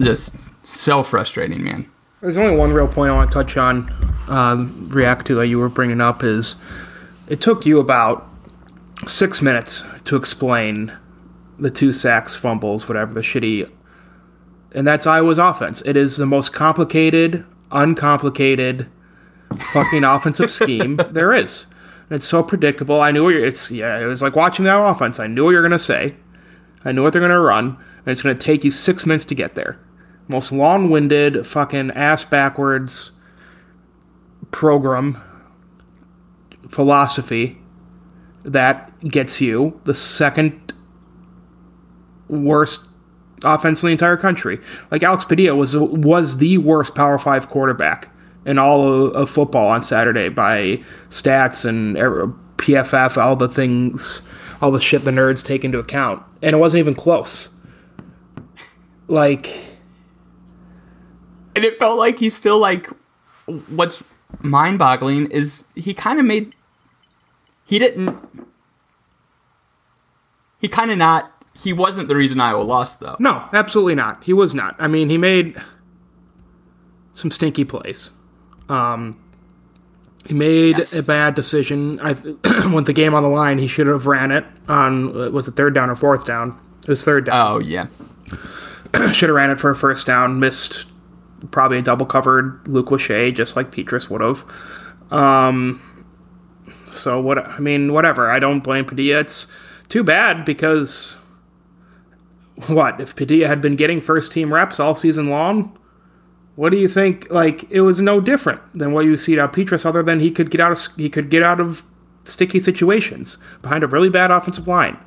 Just 0.00 0.36
so 0.62 1.02
frustrating, 1.02 1.64
man. 1.64 1.90
There's 2.20 2.36
only 2.36 2.56
one 2.56 2.72
real 2.72 2.88
point 2.88 3.10
I 3.10 3.14
want 3.14 3.30
to 3.30 3.34
touch 3.34 3.56
on, 3.56 3.90
um, 4.28 4.88
react 4.90 5.26
to 5.28 5.34
that 5.36 5.46
you 5.46 5.58
were 5.58 5.68
bringing 5.68 6.00
up 6.00 6.22
is 6.22 6.56
it 7.28 7.40
took 7.40 7.66
you 7.66 7.78
about 7.78 8.28
six 9.06 9.42
minutes 9.42 9.82
to 10.04 10.16
explain 10.16 10.92
the 11.58 11.70
two 11.70 11.92
sacks, 11.92 12.34
fumbles, 12.34 12.88
whatever 12.88 13.14
the 13.14 13.20
shitty, 13.20 13.70
and 14.76 14.86
that's 14.86 15.06
Iowa's 15.06 15.38
offense. 15.38 15.82
It 15.82 15.96
is 15.96 16.16
the 16.16 16.26
most 16.26 16.52
complicated, 16.52 17.44
uncomplicated, 17.72 18.86
fucking 19.72 20.04
offensive 20.04 20.50
scheme 20.50 21.00
there 21.10 21.32
is. 21.32 21.66
And 22.08 22.16
it's 22.16 22.26
so 22.26 22.44
predictable. 22.44 23.00
I 23.00 23.10
knew 23.10 23.24
what 23.24 23.34
you're. 23.34 23.44
It's 23.44 23.72
yeah. 23.72 23.98
It 23.98 24.04
was 24.04 24.22
like 24.22 24.36
watching 24.36 24.64
that 24.66 24.78
offense. 24.78 25.18
I 25.18 25.26
knew 25.26 25.44
what 25.44 25.50
you're 25.50 25.62
gonna 25.62 25.78
say. 25.78 26.14
I 26.84 26.92
knew 26.92 27.02
what 27.02 27.12
they're 27.12 27.22
gonna 27.22 27.40
run, 27.40 27.66
and 27.66 28.08
it's 28.08 28.22
gonna 28.22 28.36
take 28.36 28.62
you 28.62 28.70
six 28.70 29.04
minutes 29.04 29.24
to 29.24 29.34
get 29.34 29.56
there 29.56 29.80
most 30.28 30.52
long-winded, 30.52 31.46
fucking 31.46 31.90
ass 31.92 32.24
backwards 32.24 33.12
program 34.50 35.20
philosophy 36.68 37.58
that 38.44 38.98
gets 39.00 39.40
you 39.40 39.80
the 39.84 39.94
second 39.94 40.72
worst 42.28 42.86
offense 43.44 43.82
in 43.82 43.88
the 43.88 43.92
entire 43.92 44.16
country. 44.16 44.60
Like 44.90 45.02
Alex 45.02 45.24
Padilla 45.24 45.56
was 45.56 45.76
was 45.76 46.38
the 46.38 46.58
worst 46.58 46.94
Power 46.94 47.18
Five 47.18 47.48
quarterback 47.48 48.08
in 48.44 48.58
all 48.58 49.08
of, 49.08 49.28
football 49.28 49.68
on 49.68 49.82
Saturday 49.82 50.28
by 50.28 50.82
stats 51.10 51.64
and 51.64 51.96
er- 51.96 52.32
PFF, 52.58 53.16
all 53.16 53.36
the 53.36 53.48
things, 53.48 54.22
all 54.62 54.70
the 54.70 54.80
shit 54.80 55.04
the 55.04 55.10
nerds 55.10 55.44
take 55.44 55.64
into 55.64 55.78
account, 55.78 56.22
and 56.42 56.54
it 56.54 56.58
wasn't 56.58 56.78
even 56.78 56.94
close. 56.94 57.50
Like 59.08 59.76
and 61.56 61.64
it 61.64 61.78
felt 61.78 61.98
like 61.98 62.18
he 62.18 62.30
still 62.30 62.58
like 62.58 62.88
what's 63.68 64.04
mind-boggling 64.40 65.30
is 65.30 65.64
he 65.74 65.94
kind 65.94 66.20
of 66.20 66.26
made 66.26 66.54
he 67.64 67.78
didn't 67.78 68.16
he 70.60 70.68
kind 70.68 70.90
of 70.90 70.98
not 70.98 71.32
he 71.58 71.72
wasn't 71.72 72.08
the 72.08 72.16
reason 72.16 72.40
Iowa 72.40 72.62
lost 72.62 73.00
though. 73.00 73.16
No, 73.18 73.48
absolutely 73.52 73.94
not. 73.94 74.22
He 74.24 74.32
was 74.32 74.54
not. 74.54 74.76
I 74.78 74.86
mean, 74.88 75.08
he 75.08 75.18
made 75.18 75.56
some 77.14 77.30
stinky 77.30 77.64
plays. 77.64 78.10
Um, 78.68 79.18
he 80.26 80.34
made 80.34 80.78
Yes. 80.78 80.92
a 80.92 81.02
bad 81.02 81.34
decision. 81.34 81.98
I 82.00 82.12
with 82.74 82.86
the 82.86 82.92
game 82.92 83.14
on 83.14 83.22
the 83.22 83.28
line, 83.28 83.58
he 83.58 83.66
should 83.68 83.86
have 83.86 84.06
ran 84.06 84.30
it 84.32 84.44
on 84.68 85.32
was 85.32 85.48
it 85.48 85.52
third 85.52 85.74
down 85.74 85.88
or 85.90 85.96
fourth 85.96 86.24
down? 86.26 86.58
It 86.82 86.88
was 86.88 87.04
third 87.04 87.26
down. 87.26 87.52
Oh 87.52 87.58
yeah. 87.58 87.86
should 89.12 89.28
have 89.28 89.36
ran 89.36 89.50
it 89.50 89.60
for 89.60 89.70
a 89.70 89.76
first 89.76 90.06
down. 90.06 90.40
Missed 90.40 90.92
probably 91.50 91.78
a 91.78 91.82
double 91.82 92.06
covered 92.06 92.66
Luke 92.66 92.86
Lachey, 92.88 93.32
just 93.34 93.56
like 93.56 93.70
Petras 93.70 94.10
would 94.10 94.20
have. 94.20 94.44
Um, 95.12 95.80
so 96.92 97.20
what? 97.20 97.38
I 97.38 97.58
mean, 97.60 97.92
whatever. 97.92 98.30
I 98.30 98.38
don't 98.38 98.60
blame 98.60 98.84
Padilla. 98.84 99.20
It's 99.20 99.46
too 99.88 100.02
bad 100.02 100.44
because 100.44 101.16
what 102.66 103.00
if 103.00 103.14
Padilla 103.14 103.48
had 103.48 103.60
been 103.60 103.76
getting 103.76 104.00
first 104.00 104.32
team 104.32 104.52
reps 104.52 104.80
all 104.80 104.94
season 104.94 105.28
long? 105.28 105.78
What 106.54 106.70
do 106.70 106.78
you 106.78 106.88
think? 106.88 107.30
Like 107.30 107.70
it 107.70 107.82
was 107.82 108.00
no 108.00 108.20
different 108.20 108.60
than 108.72 108.92
what 108.92 109.04
you 109.04 109.16
see 109.16 109.38
out 109.38 109.52
Petras, 109.52 109.84
other 109.84 110.02
than 110.02 110.20
he 110.20 110.30
could 110.30 110.50
get 110.50 110.60
out 110.60 110.72
of 110.72 110.96
he 110.96 111.10
could 111.10 111.30
get 111.30 111.42
out 111.42 111.60
of 111.60 111.84
sticky 112.24 112.60
situations 112.60 113.38
behind 113.62 113.84
a 113.84 113.86
really 113.86 114.08
bad 114.08 114.30
offensive 114.30 114.66
line. 114.66 114.98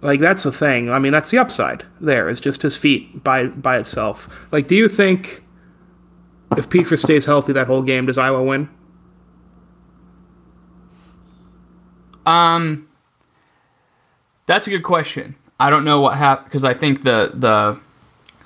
Like 0.00 0.20
that's 0.20 0.44
the 0.44 0.52
thing. 0.52 0.90
I 0.90 1.00
mean, 1.00 1.12
that's 1.12 1.30
the 1.30 1.38
upside. 1.38 1.84
There 2.00 2.28
is 2.28 2.38
just 2.38 2.62
his 2.62 2.76
feet 2.76 3.24
by 3.24 3.46
by 3.46 3.78
itself. 3.78 4.28
Like, 4.52 4.68
do 4.68 4.76
you 4.76 4.88
think 4.88 5.42
if 6.56 6.68
Petras 6.68 7.02
stays 7.02 7.24
healthy 7.24 7.52
that 7.52 7.66
whole 7.66 7.82
game, 7.82 8.06
does 8.06 8.18
Iowa 8.18 8.42
win? 8.42 8.68
Um, 12.24 12.88
that's 14.46 14.66
a 14.66 14.70
good 14.70 14.82
question. 14.82 15.34
I 15.60 15.70
don't 15.70 15.84
know 15.84 16.00
what 16.00 16.16
happened 16.16 16.46
because 16.46 16.64
I 16.64 16.74
think 16.74 17.02
the 17.02 17.32
the 17.34 17.80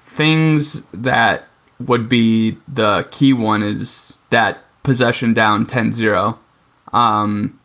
things 0.05 0.83
that 0.93 1.47
would 1.79 2.09
be 2.09 2.59
the 2.69 3.07
key 3.11 3.33
one 3.33 3.63
is 3.63 4.17
that 4.31 4.59
possession 4.83 5.35
down 5.35 5.67
10-0. 5.67 6.39
Um, 6.93 7.59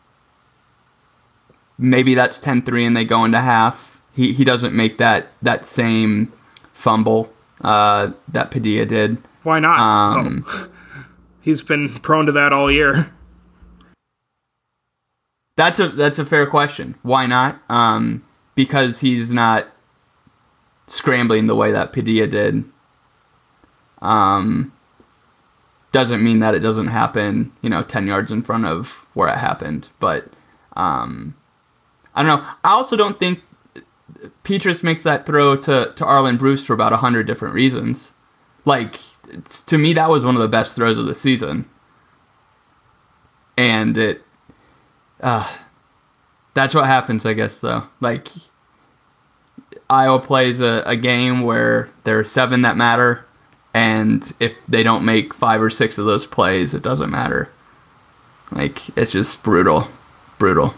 maybe 1.77 2.15
that's 2.15 2.39
10-3 2.39 2.87
and 2.87 2.97
they 2.97 3.05
go 3.05 3.23
into 3.25 3.39
half. 3.39 3.99
He 4.15 4.33
he 4.33 4.43
doesn't 4.43 4.73
make 4.75 4.97
that 4.97 5.27
that 5.41 5.65
same 5.65 6.33
fumble 6.73 7.31
uh, 7.61 8.11
that 8.29 8.51
Padilla 8.51 8.85
did. 8.85 9.17
Why 9.43 9.59
not? 9.59 9.79
Um, 9.79 10.45
Oh. 10.47 10.69
He's 11.41 11.61
been 11.61 11.87
prone 11.99 12.25
to 12.25 12.31
that 12.33 12.51
all 12.51 12.69
year. 12.69 13.13
That's 15.55 15.79
a 15.79 15.87
that's 15.89 16.19
a 16.19 16.25
fair 16.25 16.45
question. 16.45 16.95
Why 17.03 17.25
not? 17.25 17.61
Um, 17.69 18.23
because 18.57 18.99
he's 18.99 19.31
not 19.31 19.67
scrambling 20.87 21.45
the 21.45 21.55
way 21.55 21.71
that 21.71 21.93
Padilla 21.93 22.25
did. 22.25 22.65
Um, 24.01 24.73
doesn't 25.91 26.23
mean 26.23 26.39
that 26.39 26.55
it 26.55 26.59
doesn't 26.59 26.87
happen, 26.87 27.53
you 27.61 27.69
know, 27.69 27.83
ten 27.83 28.07
yards 28.07 28.31
in 28.31 28.41
front 28.41 28.65
of 28.65 29.05
where 29.13 29.29
it 29.29 29.37
happened. 29.37 29.89
But 29.99 30.29
um, 30.75 31.35
I 32.15 32.23
don't 32.23 32.39
know. 32.39 32.47
I 32.63 32.71
also 32.71 32.95
don't 32.95 33.19
think 33.19 33.41
Petras 34.43 34.81
makes 34.81 35.03
that 35.03 35.27
throw 35.27 35.55
to 35.57 35.93
to 35.95 36.03
Arland 36.03 36.39
Bruce 36.39 36.65
for 36.65 36.73
about 36.73 36.93
a 36.93 36.97
hundred 36.97 37.27
different 37.27 37.53
reasons. 37.53 38.13
Like 38.65 38.99
to 39.67 39.77
me, 39.77 39.93
that 39.93 40.09
was 40.09 40.25
one 40.25 40.35
of 40.35 40.41
the 40.41 40.47
best 40.47 40.75
throws 40.75 40.97
of 40.97 41.05
the 41.05 41.15
season, 41.15 41.69
and 43.55 43.95
it 43.99 44.23
uh, 45.21 45.47
that's 46.57 46.73
what 46.73 46.87
happens, 46.87 47.23
I 47.23 47.33
guess, 47.33 47.59
though. 47.59 47.83
Like, 48.01 48.29
Iowa 49.89 50.19
plays 50.19 50.61
a, 50.61 50.83
a 50.85 50.95
game 50.95 51.41
where 51.41 51.89
there 52.03 52.19
are 52.19 52.25
seven 52.25 52.61
that 52.63 52.77
matter, 52.77 53.25
and 53.73 54.31
if 54.39 54.55
they 54.67 54.83
don't 54.83 55.05
make 55.05 55.33
five 55.33 55.61
or 55.61 55.69
six 55.69 55.97
of 55.97 56.05
those 56.05 56.25
plays, 56.25 56.73
it 56.73 56.81
doesn't 56.81 57.09
matter. 57.09 57.49
Like, 58.51 58.89
it's 58.97 59.11
just 59.11 59.43
brutal. 59.43 59.87
Brutal. 60.37 60.73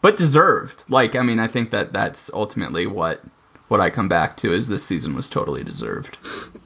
But 0.00 0.16
deserved. 0.16 0.84
Like, 0.88 1.16
I 1.16 1.22
mean, 1.22 1.38
I 1.38 1.46
think 1.46 1.70
that 1.70 1.92
that's 1.92 2.30
ultimately 2.32 2.86
what 2.86 3.22
what 3.68 3.80
I 3.80 3.90
come 3.90 4.08
back 4.08 4.36
to 4.38 4.52
is 4.54 4.68
this 4.68 4.82
season 4.84 5.14
was 5.14 5.28
totally 5.28 5.62
deserved. 5.62 6.16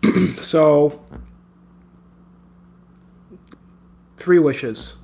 So, 0.41 1.01
three 4.17 4.39
wishes. 4.39 4.97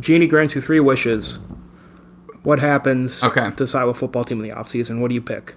Jeannie 0.00 0.26
grants 0.26 0.54
you 0.54 0.60
three 0.60 0.80
wishes. 0.80 1.38
What 2.48 2.60
happens 2.60 3.22
Okay. 3.22 3.50
to 3.50 3.56
this 3.56 3.74
Iowa 3.74 3.92
football 3.92 4.24
team 4.24 4.42
in 4.42 4.48
the 4.48 4.54
offseason? 4.54 5.00
What 5.00 5.08
do 5.08 5.14
you 5.14 5.20
pick? 5.20 5.54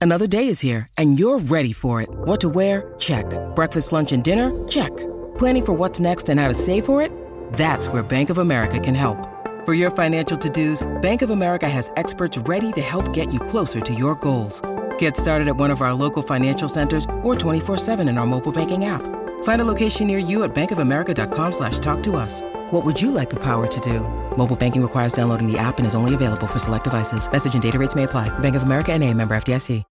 Another 0.00 0.26
day 0.26 0.48
is 0.48 0.60
here, 0.60 0.88
and 0.96 1.20
you're 1.20 1.38
ready 1.38 1.74
for 1.74 2.00
it. 2.00 2.08
What 2.24 2.40
to 2.40 2.48
wear? 2.48 2.94
Check. 2.98 3.26
Breakfast, 3.54 3.92
lunch, 3.92 4.12
and 4.12 4.24
dinner? 4.24 4.50
Check. 4.68 4.90
Planning 5.36 5.66
for 5.66 5.74
what's 5.74 6.00
next 6.00 6.30
and 6.30 6.40
how 6.40 6.48
to 6.48 6.54
save 6.54 6.86
for 6.86 7.02
it? 7.02 7.12
That's 7.52 7.88
where 7.88 8.02
Bank 8.02 8.30
of 8.30 8.38
America 8.38 8.80
can 8.80 8.94
help. 8.94 9.18
For 9.66 9.74
your 9.74 9.90
financial 9.90 10.38
to 10.38 10.48
dos, 10.48 10.82
Bank 11.02 11.20
of 11.20 11.28
America 11.28 11.68
has 11.68 11.90
experts 11.98 12.38
ready 12.48 12.72
to 12.72 12.80
help 12.80 13.12
get 13.12 13.34
you 13.34 13.40
closer 13.40 13.80
to 13.80 13.92
your 13.92 14.14
goals. 14.14 14.62
Get 14.98 15.14
started 15.14 15.48
at 15.48 15.56
one 15.56 15.70
of 15.70 15.82
our 15.82 15.92
local 15.92 16.22
financial 16.22 16.70
centers 16.70 17.04
or 17.22 17.34
24-7 17.34 18.08
in 18.08 18.16
our 18.16 18.26
mobile 18.26 18.52
banking 18.52 18.86
app. 18.86 19.02
Find 19.46 19.62
a 19.62 19.64
location 19.64 20.08
near 20.08 20.18
you 20.18 20.42
at 20.42 20.56
bankofamerica.com 20.56 21.52
slash 21.52 21.78
talk 21.78 22.02
to 22.02 22.16
us. 22.16 22.42
What 22.72 22.84
would 22.84 23.00
you 23.00 23.12
like 23.12 23.30
the 23.30 23.38
power 23.38 23.68
to 23.68 23.80
do? 23.80 24.00
Mobile 24.36 24.56
banking 24.56 24.82
requires 24.82 25.12
downloading 25.12 25.46
the 25.46 25.56
app 25.56 25.78
and 25.78 25.86
is 25.86 25.94
only 25.94 26.14
available 26.14 26.48
for 26.48 26.58
select 26.58 26.82
devices. 26.82 27.30
Message 27.30 27.54
and 27.54 27.62
data 27.62 27.78
rates 27.78 27.94
may 27.94 28.02
apply. 28.02 28.28
Bank 28.40 28.56
of 28.56 28.64
America 28.64 28.92
and 28.92 29.04
a 29.04 29.14
member 29.14 29.36
FDIC. 29.36 29.84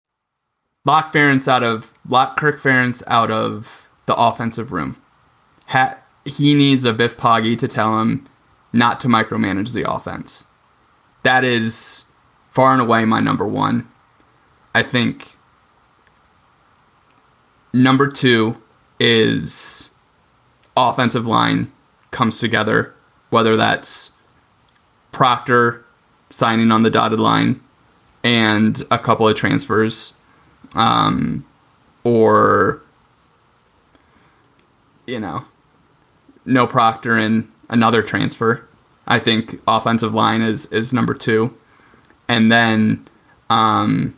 lock 0.84 1.14
Ferentz 1.14 1.48
out 1.48 1.64
of 1.64 1.94
lock 2.06 2.36
Kirk 2.36 2.60
Ferentz 2.60 3.02
out 3.08 3.32
of 3.32 3.88
the 4.08 4.16
offensive 4.16 4.74
room. 4.74 5.02
Ha- 5.68 6.00
he 6.26 6.54
needs 6.54 6.84
a 6.84 6.92
Biff 6.92 7.16
Poggi 7.16 7.58
to 7.58 7.68
tell 7.70 8.02
him 8.02 8.28
not 8.74 9.00
to 9.00 9.08
micromanage 9.08 9.72
the 9.72 9.90
offense. 9.90 10.44
That 11.24 11.46
is 11.46 12.04
far 12.52 12.74
and 12.74 12.82
away 12.82 13.06
my 13.06 13.22
number 13.22 13.48
one. 13.48 13.90
I 14.74 14.84
think 14.84 15.38
number 17.72 18.10
two 18.10 18.62
is 19.00 19.90
offensive 20.78 21.26
line 21.26 21.72
comes 22.12 22.40
together, 22.40 22.94
whether 23.30 23.56
that's 23.56 24.12
Proctor 25.12 25.86
signing 26.30 26.72
on 26.72 26.84
the 26.84 26.90
dotted 26.90 27.20
line 27.20 27.62
and 28.24 28.84
a 28.92 29.00
couple 29.00 29.28
of 29.28 29.36
transfers 29.36 30.14
um, 30.74 31.46
or 32.04 32.82
you 35.06 35.20
know, 35.20 35.46
no 36.46 36.66
Proctor 36.68 37.18
and 37.18 37.50
another 37.70 38.02
transfer. 38.02 38.68
I 39.08 39.20
think 39.20 39.62
offensive 39.68 40.14
line 40.14 40.42
is 40.42 40.66
is 40.68 40.92
number 40.92 41.14
two, 41.14 41.56
and 42.28 42.52
then 42.52 43.08
um, 43.50 44.18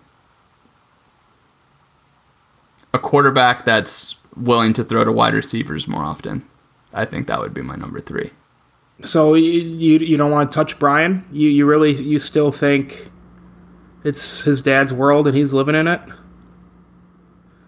a 2.93 2.99
quarterback 2.99 3.65
that's 3.65 4.15
willing 4.37 4.73
to 4.73 4.83
throw 4.83 5.03
to 5.03 5.11
wide 5.11 5.33
receivers 5.33 5.87
more 5.87 6.03
often. 6.03 6.47
I 6.93 7.05
think 7.05 7.27
that 7.27 7.39
would 7.39 7.53
be 7.53 7.61
my 7.61 7.75
number 7.75 7.99
three. 7.99 8.31
So 9.01 9.35
you 9.35 9.51
you, 9.51 9.99
you 9.99 10.17
don't 10.17 10.31
want 10.31 10.51
to 10.51 10.55
touch 10.55 10.79
Brian? 10.79 11.25
You 11.31 11.49
you 11.49 11.65
really 11.65 11.93
you 11.93 12.19
still 12.19 12.51
think 12.51 13.09
it's 14.03 14.41
his 14.41 14.61
dad's 14.61 14.93
world 14.93 15.27
and 15.27 15.37
he's 15.37 15.53
living 15.53 15.75
in 15.75 15.87
it? 15.87 16.01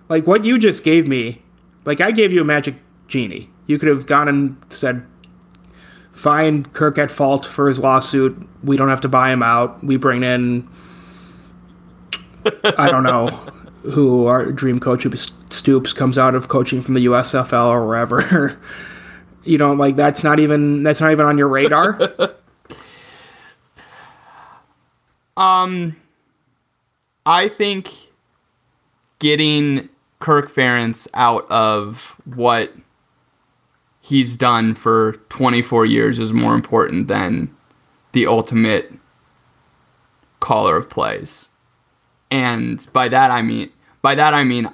Like 0.08 0.25
what 0.25 0.43
you 0.43 0.58
just 0.58 0.84
gave 0.84 1.08
me, 1.08 1.43
like 1.86 2.01
I 2.01 2.12
gave 2.12 2.32
you 2.32 2.41
a 2.41 2.45
magic 2.45 2.75
genie. 3.08 3.49
You 3.67 3.77
could 3.77 3.89
have 3.89 4.08
gone 4.08 4.27
and 4.27 4.58
said, 4.69 5.05
"Find 6.12 6.71
Kirk 6.73 6.97
at 6.97 7.12
fault 7.12 7.45
for 7.45 7.67
his 7.67 7.77
lawsuit. 7.77 8.36
We 8.63 8.75
don't 8.77 8.89
have 8.89 9.01
to 9.01 9.08
buy 9.10 9.32
him 9.32 9.43
out. 9.43 9.84
We 9.84 9.97
bring 9.97 10.23
in, 10.23 10.67
I 12.63 12.89
don't 12.89 13.03
know, 13.03 13.29
who 13.83 14.25
our 14.25 14.51
dream 14.51 14.79
coach 14.79 15.03
who 15.03 15.15
Stoops 15.15 15.93
comes 15.93 16.17
out 16.17 16.35
of 16.35 16.47
coaching 16.47 16.81
from 16.81 16.93
the 16.93 17.05
USFL 17.05 17.67
or 17.67 17.85
wherever." 17.85 18.59
you 19.43 19.57
know 19.57 19.73
like 19.73 19.95
that's 19.95 20.23
not 20.23 20.39
even 20.39 20.83
that's 20.83 21.01
not 21.01 21.11
even 21.11 21.25
on 21.25 21.37
your 21.37 21.47
radar 21.47 21.97
um, 25.37 25.95
I 27.25 27.47
think 27.47 27.93
getting 29.19 29.89
Kirk 30.19 30.51
Ferentz 30.51 31.07
out 31.13 31.49
of 31.49 32.15
what 32.25 32.73
he's 34.01 34.35
done 34.35 34.73
for 34.73 35.13
24 35.29 35.85
years 35.85 36.19
is 36.19 36.33
more 36.33 36.55
important 36.55 37.07
than 37.07 37.55
the 38.13 38.25
ultimate 38.25 38.91
caller 40.39 40.75
of 40.75 40.89
plays. 40.89 41.48
And 42.31 42.85
by 42.93 43.09
that 43.09 43.31
I 43.31 43.41
mean 43.41 43.71
by 44.01 44.15
that 44.15 44.33
I 44.33 44.43
mean 44.43 44.69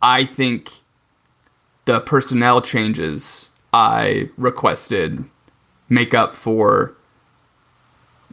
I 0.00 0.24
think 0.24 0.70
the 1.84 2.00
personnel 2.00 2.60
changes 2.62 3.48
I 3.72 4.28
requested 4.36 5.24
make 5.88 6.14
up 6.14 6.34
for 6.34 6.94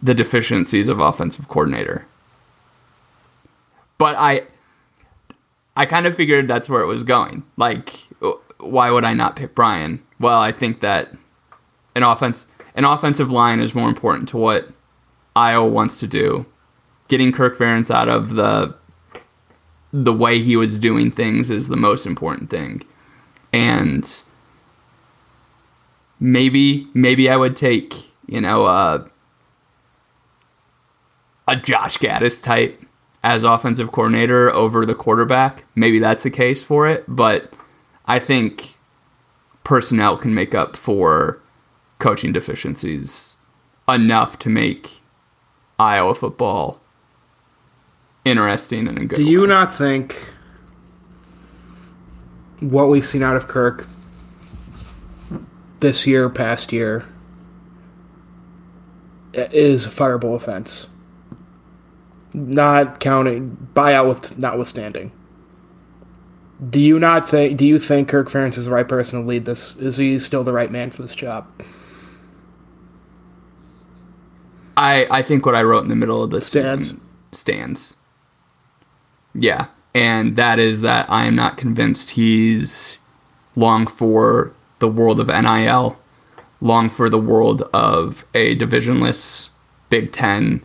the 0.01 0.13
deficiencies 0.13 0.89
of 0.89 0.99
offensive 0.99 1.47
coordinator. 1.47 2.05
But 3.97 4.15
I 4.17 4.43
I 5.75 5.85
kind 5.85 6.05
of 6.07 6.15
figured 6.15 6.47
that's 6.47 6.69
where 6.69 6.81
it 6.81 6.87
was 6.87 7.03
going. 7.03 7.43
Like 7.57 8.07
why 8.59 8.91
would 8.91 9.03
I 9.03 9.13
not 9.13 9.35
pick 9.35 9.55
Brian? 9.55 10.03
Well, 10.19 10.39
I 10.39 10.51
think 10.51 10.81
that 10.81 11.13
an 11.95 12.03
offense 12.03 12.45
an 12.75 12.85
offensive 12.85 13.31
line 13.31 13.59
is 13.59 13.73
more 13.73 13.89
important 13.89 14.29
to 14.29 14.37
what 14.37 14.69
Iowa 15.35 15.67
wants 15.67 15.99
to 15.99 16.07
do. 16.07 16.45
Getting 17.07 17.31
Kirk 17.31 17.57
Ferentz 17.57 17.89
out 17.89 18.09
of 18.09 18.33
the 18.33 18.75
the 19.93 20.13
way 20.13 20.39
he 20.39 20.55
was 20.57 20.77
doing 20.77 21.09
things 21.09 21.49
is 21.49 21.69
the 21.69 21.77
most 21.77 22.05
important 22.05 22.49
thing. 22.49 22.83
And 23.53 24.21
maybe 26.19 26.87
maybe 26.93 27.29
I 27.29 27.37
would 27.37 27.55
take, 27.55 27.93
you 28.27 28.41
know, 28.41 28.65
uh, 28.65 29.07
a 31.47 31.55
Josh 31.55 31.97
Gattis 31.97 32.41
type 32.41 32.81
as 33.23 33.43
offensive 33.43 33.91
coordinator 33.91 34.51
over 34.53 34.85
the 34.85 34.95
quarterback. 34.95 35.65
Maybe 35.75 35.99
that's 35.99 36.23
the 36.23 36.29
case 36.29 36.63
for 36.63 36.87
it, 36.87 37.03
but 37.07 37.51
I 38.05 38.19
think 38.19 38.77
personnel 39.63 40.17
can 40.17 40.33
make 40.33 40.53
up 40.53 40.75
for 40.75 41.41
coaching 41.99 42.31
deficiencies 42.31 43.35
enough 43.87 44.37
to 44.39 44.49
make 44.49 45.01
Iowa 45.79 46.15
football 46.15 46.79
interesting 48.31 48.87
and 48.87 48.97
a 48.97 49.05
good. 49.05 49.15
do 49.15 49.23
you 49.23 49.47
not 49.47 49.73
think 49.75 50.33
what 52.59 52.89
we've 52.89 53.05
seen 53.05 53.23
out 53.23 53.35
of 53.35 53.47
kirk 53.47 53.87
this 55.79 56.07
year 56.07 56.29
past 56.29 56.71
year 56.73 57.05
is 59.33 59.85
a 59.85 59.89
fireable 59.89 60.35
offense 60.35 60.87
not 62.33 62.99
counting 62.99 63.55
buyout 63.73 64.07
with 64.07 64.37
notwithstanding 64.37 65.11
do 66.69 66.79
you 66.79 66.99
not 66.99 67.29
think 67.29 67.57
do 67.57 67.65
you 67.65 67.79
think 67.79 68.07
kirk 68.09 68.29
ferentz 68.29 68.57
is 68.57 68.65
the 68.65 68.71
right 68.71 68.87
person 68.87 69.21
to 69.21 69.27
lead 69.27 69.45
this 69.45 69.75
is 69.77 69.97
he 69.97 70.17
still 70.17 70.43
the 70.43 70.53
right 70.53 70.71
man 70.71 70.89
for 70.91 71.01
this 71.03 71.15
job 71.15 71.47
I 74.75 75.07
I 75.09 75.21
think 75.23 75.45
what 75.45 75.55
I 75.55 75.63
wrote 75.63 75.81
in 75.83 75.89
the 75.89 75.95
middle 75.95 76.21
of 76.23 76.29
this 76.29 76.45
Stands. 76.45 76.93
stands. 77.31 77.97
Yeah, 79.39 79.67
and 79.93 80.35
that 80.35 80.57
is 80.57 80.81
that 80.81 81.09
I 81.09 81.25
am 81.25 81.35
not 81.35 81.57
convinced 81.57 82.11
he's 82.11 82.97
long 83.55 83.85
for 83.85 84.51
the 84.79 84.87
world 84.87 85.19
of 85.19 85.27
NIL, 85.27 85.97
long 86.59 86.89
for 86.89 87.07
the 87.07 87.19
world 87.19 87.61
of 87.73 88.25
a 88.33 88.55
divisionless 88.55 89.49
Big 89.89 90.11
Ten, 90.11 90.63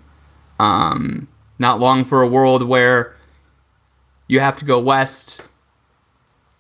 um, 0.59 1.29
not 1.59 1.81
long 1.81 2.05
for 2.05 2.23
a 2.23 2.27
world 2.27 2.63
where 2.63 3.15
you 4.27 4.41
have 4.41 4.57
to 4.59 4.65
go 4.65 4.81
west 4.81 5.43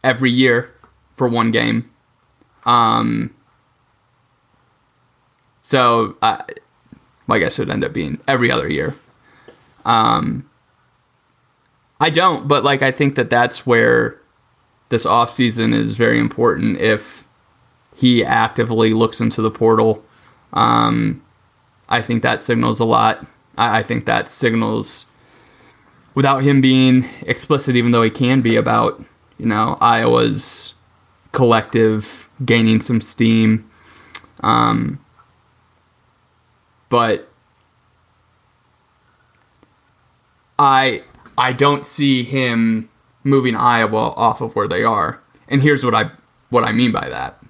every 0.05 0.31
year 0.31 0.71
for 1.17 1.27
one 1.27 1.51
game. 1.51 1.91
Um, 2.65 3.35
so 5.63 6.17
uh, 6.21 6.43
I 7.29 7.39
guess 7.39 7.59
it 7.59 7.63
would 7.63 7.71
end 7.71 7.85
up 7.85 7.95
being 7.95 8.21
every 8.29 8.51
other 8.51 8.69
year. 8.69 8.95
Um, 9.87 10.49
I 12.03 12.11
don't, 12.11 12.49
but 12.49 12.65
like 12.65 12.83
I 12.83 12.91
think 12.91 13.15
that 13.15 13.31
that's 13.31 13.65
where 13.65 14.21
this 14.89 15.07
off 15.07 15.31
season 15.31 15.73
is 15.73 15.93
very 15.93 16.19
important. 16.19 16.81
If 16.81 17.25
he 17.95 18.25
actively 18.25 18.93
looks 18.93 19.21
into 19.21 19.41
the 19.41 19.53
portal, 19.53 20.05
um, 20.53 21.23
I 21.89 22.03
think 22.03 22.25
that 22.25 22.43
signals 22.43 22.81
a 22.81 22.85
lot. 22.85 23.25
I, 23.57 23.79
I 23.79 23.83
think 23.85 24.07
that 24.07 24.29
signals 24.29 25.07
without 26.17 26.43
him 26.43 26.61
being 26.61 27.09
explicit, 27.21 27.77
even 27.77 27.93
though 27.93 28.03
he 28.03 28.11
can 28.11 28.41
be 28.41 28.57
about 28.57 29.01
you 29.39 29.47
know 29.47 29.79
Iowa's 29.81 30.75
collective 31.31 32.29
gaining 32.45 32.81
some 32.81 33.01
steam. 33.01 33.71
Um, 34.41 34.99
but 36.89 37.29
I 40.59 41.05
I 41.43 41.53
don't 41.53 41.85
see 41.85 42.23
him 42.23 42.89
moving 43.25 43.57
Iowa 43.57 44.13
off 44.15 44.41
of 44.41 44.55
where 44.55 44.69
they 44.69 44.85
are. 44.85 45.21
And 45.49 45.61
here's 45.61 45.85
what 45.85 45.93
I 45.93 46.13
what 46.51 46.63
I 46.63 46.71
mean 46.71 46.93
by 46.93 47.09
that. 47.09 47.43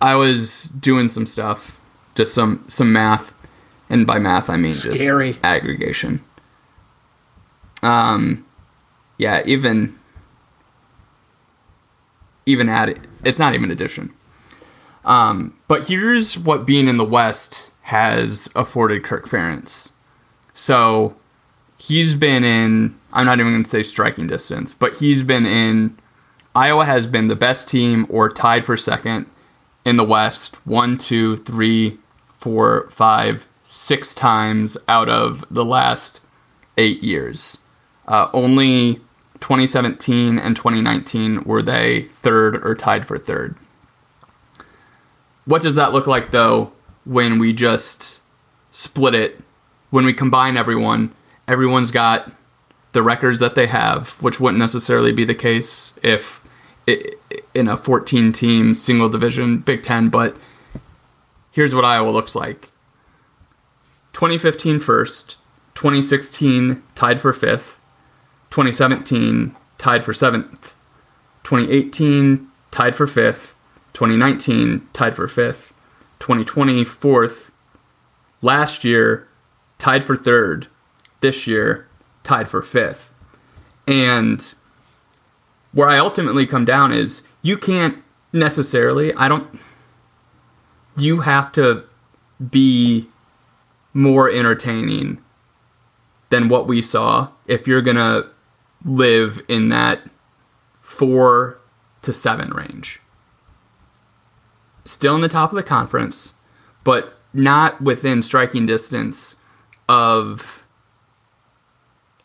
I 0.00 0.14
was 0.14 0.66
doing 0.66 1.08
some 1.08 1.26
stuff, 1.26 1.76
just 2.14 2.32
some 2.32 2.64
some 2.68 2.92
math, 2.92 3.34
and 3.90 4.06
by 4.06 4.20
math 4.20 4.48
I 4.48 4.56
mean 4.56 4.72
Scary. 4.72 5.32
just 5.32 5.44
aggregation. 5.44 6.24
Um, 7.82 8.46
yeah, 9.18 9.42
even 9.44 9.98
even 12.46 12.68
add 12.68 12.88
it. 12.88 13.00
It's 13.24 13.40
not 13.40 13.54
even 13.54 13.72
addition. 13.72 14.14
Um, 15.04 15.58
but 15.66 15.88
here's 15.88 16.38
what 16.38 16.66
being 16.66 16.86
in 16.86 16.98
the 16.98 17.04
West 17.04 17.72
has 17.82 18.48
afforded 18.54 19.02
Kirk 19.02 19.28
Ferentz. 19.28 19.90
So 20.54 21.16
he's 21.84 22.14
been 22.14 22.44
in. 22.44 22.98
I'm 23.12 23.26
not 23.26 23.38
even 23.38 23.52
going 23.52 23.62
to 23.62 23.68
say 23.68 23.82
striking 23.82 24.26
distance, 24.26 24.72
but 24.72 24.94
he's 24.94 25.22
been 25.22 25.46
in. 25.46 25.98
Iowa 26.54 26.84
has 26.84 27.06
been 27.06 27.28
the 27.28 27.36
best 27.36 27.68
team 27.68 28.06
or 28.08 28.30
tied 28.30 28.64
for 28.64 28.76
second 28.76 29.26
in 29.84 29.96
the 29.96 30.04
West 30.04 30.56
one, 30.66 30.96
two, 30.96 31.36
three, 31.38 31.98
four, 32.38 32.88
five, 32.90 33.46
six 33.64 34.14
times 34.14 34.76
out 34.88 35.08
of 35.08 35.44
the 35.50 35.64
last 35.64 36.20
eight 36.78 37.02
years. 37.02 37.58
Uh, 38.06 38.28
only 38.32 38.94
2017 39.40 40.38
and 40.38 40.56
2019 40.56 41.44
were 41.44 41.62
they 41.62 42.02
third 42.02 42.56
or 42.64 42.74
tied 42.74 43.06
for 43.06 43.18
third. 43.18 43.56
What 45.44 45.60
does 45.60 45.74
that 45.74 45.92
look 45.92 46.06
like 46.06 46.30
though 46.30 46.72
when 47.04 47.38
we 47.38 47.52
just 47.52 48.22
split 48.72 49.14
it? 49.14 49.40
When 49.90 50.04
we 50.04 50.12
combine 50.12 50.56
everyone, 50.56 51.14
everyone's 51.46 51.90
got 51.90 52.30
the 52.92 53.02
records 53.02 53.40
that 53.40 53.54
they 53.54 53.66
have, 53.66 54.10
which 54.20 54.40
wouldn't 54.40 54.58
necessarily 54.58 55.12
be 55.12 55.24
the 55.24 55.34
case 55.34 55.94
if 56.02 56.42
it, 56.86 57.18
in 57.54 57.68
a 57.68 57.76
14 57.76 58.32
team 58.32 58.74
single 58.74 59.08
division 59.08 59.58
Big 59.58 59.82
Ten, 59.82 60.08
but 60.08 60.36
here's 61.50 61.74
what 61.74 61.84
Iowa 61.84 62.10
looks 62.10 62.34
like. 62.34 62.70
2015 64.12 64.78
first, 64.78 65.36
2016 65.74 66.82
tied 66.94 67.20
for 67.20 67.32
fifth, 67.32 67.80
2017 68.50 69.56
tied 69.78 70.04
for 70.04 70.14
seventh, 70.14 70.74
2018 71.42 72.48
tied 72.70 72.94
for 72.94 73.06
fifth, 73.06 73.54
2019 73.92 74.88
tied 74.92 75.16
for 75.16 75.26
fifth, 75.26 75.72
2020 76.20 76.84
fourth, 76.84 77.50
last 78.40 78.84
year 78.84 79.26
tied 79.78 80.04
for 80.04 80.16
third, 80.16 80.68
this 81.24 81.46
year 81.46 81.88
tied 82.22 82.48
for 82.50 82.60
fifth. 82.60 83.10
And 83.88 84.54
where 85.72 85.88
I 85.88 85.98
ultimately 85.98 86.46
come 86.46 86.66
down 86.66 86.92
is 86.92 87.22
you 87.40 87.56
can't 87.56 87.96
necessarily, 88.34 89.14
I 89.14 89.28
don't, 89.28 89.58
you 90.98 91.22
have 91.22 91.50
to 91.52 91.84
be 92.50 93.08
more 93.94 94.30
entertaining 94.30 95.16
than 96.28 96.50
what 96.50 96.66
we 96.66 96.82
saw 96.82 97.30
if 97.46 97.66
you're 97.66 97.80
going 97.80 97.96
to 97.96 98.28
live 98.84 99.40
in 99.48 99.70
that 99.70 100.02
four 100.82 101.58
to 102.02 102.12
seven 102.12 102.50
range. 102.50 103.00
Still 104.84 105.14
in 105.14 105.22
the 105.22 105.28
top 105.28 105.52
of 105.52 105.56
the 105.56 105.62
conference, 105.62 106.34
but 106.84 107.18
not 107.32 107.80
within 107.80 108.20
striking 108.20 108.66
distance 108.66 109.36
of 109.88 110.63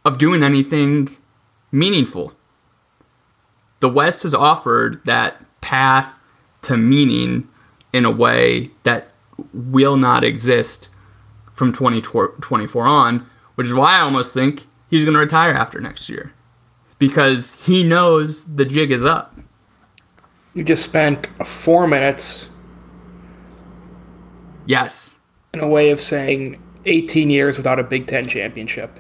of 0.06 0.18
doing 0.18 0.44
anything 0.44 1.16
meaningful. 1.72 2.34
The 3.80 3.90
West 3.90 4.24
has 4.24 4.34
offered 4.34 5.02
that 5.06 5.38
path 5.62 6.14
to 6.64 6.78
meaning 6.78 7.48
in 7.94 8.06
a 8.06 8.12
way 8.12 8.72
that 8.84 9.10
will 9.54 9.98
not 9.98 10.24
exist 10.24 10.90
from 11.54 11.72
2024 11.74 12.84
on, 12.86 13.26
which 13.56 13.68
is 13.68 13.74
why 13.74 13.98
I 13.98 14.02
almost 14.02 14.34
think 14.34 14.68
he's 14.90 15.04
going 15.06 15.14
to 15.14 15.20
retire 15.20 15.54
after 15.54 15.80
next 15.80 16.10
year 16.10 16.34
because 16.98 17.54
he 17.66 17.84
knows 17.84 18.44
the 18.56 18.66
jig 18.66 18.92
is 18.92 19.04
up. 19.06 19.38
You 20.54 20.64
just 20.64 20.84
spent 20.84 21.28
four 21.46 21.88
minutes 21.88 22.50
Yes. 24.66 25.20
in 25.54 25.62
a 25.62 25.68
way 25.68 25.90
of 25.90 26.00
saying 26.00 26.62
18 26.86 27.30
years 27.30 27.58
without 27.58 27.80
a 27.80 27.84
Big 27.84 28.08
Ten 28.08 28.28
championship. 28.28 29.00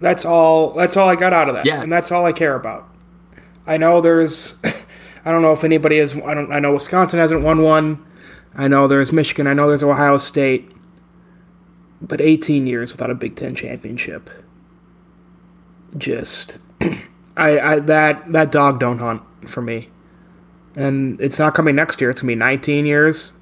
That's 0.00 0.24
all. 0.24 0.72
That's 0.74 0.96
all 0.96 1.08
I 1.08 1.16
got 1.16 1.32
out 1.32 1.48
of 1.48 1.54
that, 1.54 1.64
Yes. 1.66 1.82
and 1.82 1.90
that's 1.92 2.12
all 2.12 2.26
I 2.26 2.32
care 2.32 2.54
about. 2.54 2.88
I 3.66 3.76
know 3.76 4.00
there's. 4.00 4.60
I 5.24 5.32
don't 5.32 5.42
know 5.42 5.52
if 5.52 5.64
anybody 5.64 5.98
is. 5.98 6.14
I 6.16 6.34
don't. 6.34 6.52
I 6.52 6.58
know 6.60 6.72
Wisconsin 6.74 7.18
hasn't 7.18 7.42
won 7.42 7.62
one. 7.62 8.04
I 8.54 8.68
know 8.68 8.86
there's 8.88 9.12
Michigan. 9.12 9.46
I 9.46 9.52
know 9.54 9.68
there's 9.68 9.82
Ohio 9.82 10.18
State. 10.18 10.70
But 12.02 12.20
18 12.20 12.66
years 12.66 12.92
without 12.92 13.10
a 13.10 13.14
Big 13.14 13.36
Ten 13.36 13.54
championship. 13.54 14.28
Just, 15.96 16.58
I, 17.36 17.58
I 17.58 17.78
that 17.80 18.30
that 18.32 18.52
dog 18.52 18.80
don't 18.80 18.98
hunt 18.98 19.22
for 19.48 19.62
me, 19.62 19.88
and 20.76 21.18
it's 21.20 21.38
not 21.38 21.54
coming 21.54 21.74
next 21.74 22.00
year. 22.00 22.10
It's 22.10 22.20
gonna 22.20 22.30
be 22.32 22.34
19 22.34 22.84
years. 22.86 23.32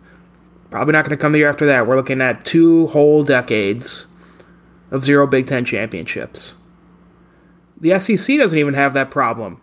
Probably 0.70 0.92
not 0.92 1.04
going 1.04 1.16
to 1.16 1.20
come 1.20 1.30
the 1.30 1.38
year 1.38 1.48
after 1.48 1.66
that. 1.66 1.86
We're 1.86 1.94
looking 1.94 2.20
at 2.20 2.44
two 2.44 2.88
whole 2.88 3.22
decades 3.22 4.06
of 4.94 5.02
zero 5.04 5.26
Big 5.26 5.48
Ten 5.48 5.64
championships. 5.64 6.54
The 7.80 7.98
SEC 7.98 8.38
doesn't 8.38 8.58
even 8.58 8.74
have 8.74 8.94
that 8.94 9.10
problem. 9.10 9.60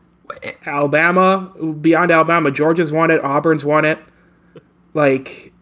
Alabama, 0.66 1.52
beyond 1.80 2.12
Alabama, 2.12 2.52
Georgia's 2.52 2.92
won 2.92 3.10
it, 3.10 3.24
Auburn's 3.24 3.64
won 3.64 3.86
it. 3.86 3.98
Like 4.94 5.54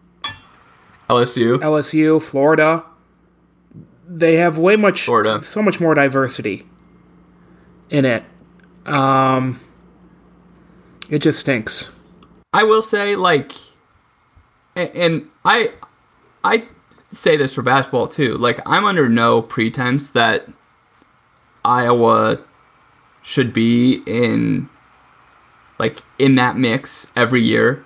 LSU. 1.08 1.58
LSU, 1.58 2.20
Florida, 2.20 2.84
they 4.08 4.34
have 4.34 4.58
way 4.58 4.74
much, 4.74 5.02
Florida. 5.02 5.40
so 5.42 5.62
much 5.62 5.78
more 5.78 5.94
diversity 5.94 6.66
in 7.90 8.04
it. 8.04 8.24
Um, 8.86 9.60
it 11.08 11.20
just 11.20 11.38
stinks. 11.38 11.90
I 12.52 12.64
will 12.64 12.82
say, 12.82 13.14
like, 13.14 13.52
and 14.74 15.28
I, 15.44 15.72
I 16.42 16.66
say 17.10 17.36
this 17.36 17.54
for 17.54 17.62
basketball 17.62 18.08
too. 18.08 18.36
Like, 18.38 18.60
I'm 18.66 18.84
under 18.84 19.08
no 19.08 19.42
pretense 19.42 20.10
that 20.10 20.48
Iowa 21.64 22.38
should 23.22 23.52
be 23.52 24.02
in, 24.06 24.68
like, 25.78 26.02
in 26.18 26.36
that 26.36 26.56
mix 26.56 27.06
every 27.16 27.42
year. 27.42 27.84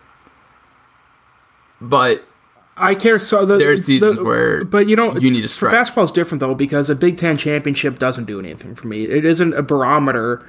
But 1.80 2.24
I 2.76 2.94
care 2.94 3.18
so. 3.18 3.44
The, 3.44 3.58
There's 3.58 3.84
seasons 3.84 4.16
the- 4.18 4.24
where 4.24 4.64
but 4.64 4.88
you 4.88 4.96
don't. 4.96 5.20
you 5.20 5.30
need 5.30 5.42
to 5.42 5.48
stretch. 5.48 5.72
basketball 5.72 6.04
is 6.04 6.10
different 6.10 6.40
though 6.40 6.54
because 6.54 6.88
a 6.90 6.94
Big 6.94 7.18
Ten 7.18 7.36
championship 7.36 7.98
doesn't 7.98 8.24
do 8.24 8.38
anything 8.38 8.74
for 8.74 8.86
me. 8.86 9.04
It 9.04 9.24
isn't 9.24 9.54
a 9.54 9.62
barometer. 9.62 10.44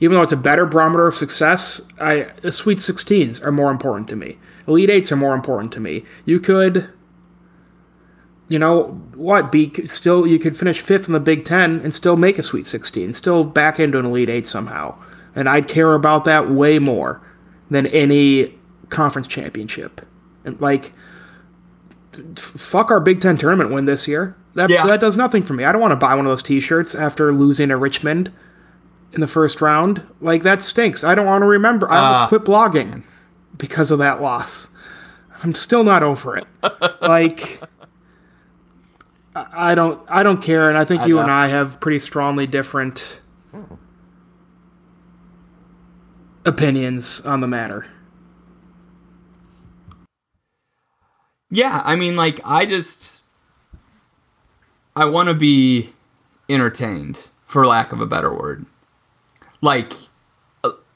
Even 0.00 0.16
though 0.16 0.22
it's 0.22 0.32
a 0.32 0.36
better 0.36 0.64
barometer 0.64 1.08
of 1.08 1.16
success, 1.16 1.80
I 2.00 2.28
Sweet 2.50 2.78
16s 2.78 3.44
are 3.44 3.50
more 3.50 3.70
important 3.72 4.06
to 4.08 4.16
me. 4.16 4.38
Elite 4.68 4.90
Eights 4.90 5.10
are 5.10 5.16
more 5.16 5.34
important 5.34 5.72
to 5.72 5.80
me. 5.80 6.04
You 6.24 6.38
could, 6.38 6.88
you 8.48 8.58
know, 8.58 8.84
what 9.14 9.52
be 9.52 9.72
still 9.86 10.26
you 10.26 10.38
could 10.38 10.56
finish 10.56 10.80
fifth 10.80 11.06
in 11.06 11.12
the 11.12 11.20
Big 11.20 11.44
Ten 11.44 11.80
and 11.80 11.94
still 11.94 12.16
make 12.16 12.38
a 12.38 12.42
Sweet 12.42 12.66
16, 12.66 13.14
still 13.14 13.44
back 13.44 13.78
into 13.78 13.98
an 13.98 14.06
Elite 14.06 14.30
Eight 14.30 14.46
somehow, 14.46 14.96
and 15.34 15.48
I'd 15.48 15.68
care 15.68 15.94
about 15.94 16.24
that 16.24 16.50
way 16.50 16.78
more 16.78 17.20
than 17.70 17.86
any 17.86 18.58
conference 18.88 19.28
championship. 19.28 20.00
And 20.44 20.60
like, 20.60 20.92
fuck 22.36 22.90
our 22.90 23.00
Big 23.00 23.20
Ten 23.20 23.36
tournament 23.36 23.70
win 23.70 23.84
this 23.84 24.08
year. 24.08 24.34
That 24.54 24.70
Yeah. 24.70 24.86
that 24.86 25.00
does 25.00 25.16
nothing 25.16 25.42
for 25.42 25.54
me. 25.54 25.64
I 25.64 25.72
don't 25.72 25.80
want 25.80 25.92
to 25.92 25.96
buy 25.96 26.14
one 26.14 26.24
of 26.24 26.30
those 26.30 26.42
T-shirts 26.42 26.94
after 26.94 27.32
losing 27.32 27.68
to 27.68 27.76
Richmond 27.76 28.32
in 29.12 29.20
the 29.20 29.28
first 29.28 29.60
round. 29.60 30.02
Like 30.20 30.42
that 30.42 30.62
stinks. 30.62 31.04
I 31.04 31.14
don't 31.14 31.26
want 31.26 31.42
to 31.42 31.46
remember. 31.46 31.90
I 31.90 31.98
almost 31.98 32.22
ah. 32.22 32.28
quit 32.28 32.44
blogging 32.44 33.02
because 33.56 33.90
of 33.90 33.98
that 33.98 34.22
loss. 34.22 34.68
I'm 35.44 35.54
still 35.54 35.84
not 35.84 36.02
over 36.02 36.36
it. 36.36 36.46
like. 37.02 37.60
I 39.38 39.72
I 39.72 39.74
don't. 39.74 40.00
I 40.08 40.22
don't 40.22 40.42
care, 40.42 40.68
and 40.68 40.78
I 40.78 40.84
think 40.84 41.06
you 41.06 41.18
and. 41.18 41.30
I 41.30 41.48
have 41.48 41.80
pretty 41.80 41.98
strongly 41.98 42.46
different 42.46 43.20
opinions 46.44 47.20
on 47.20 47.40
the 47.40 47.46
matter. 47.46 47.86
Yeah, 51.50 51.82
I 51.84 51.96
mean, 51.96 52.16
like, 52.16 52.40
I 52.44 52.66
just. 52.66 53.24
I 54.96 55.04
want 55.04 55.28
to 55.28 55.34
be 55.34 55.92
entertained, 56.48 57.28
for 57.46 57.66
lack 57.66 57.92
of 57.92 58.00
a 58.00 58.06
better 58.06 58.34
word. 58.34 58.66
Like, 59.60 59.92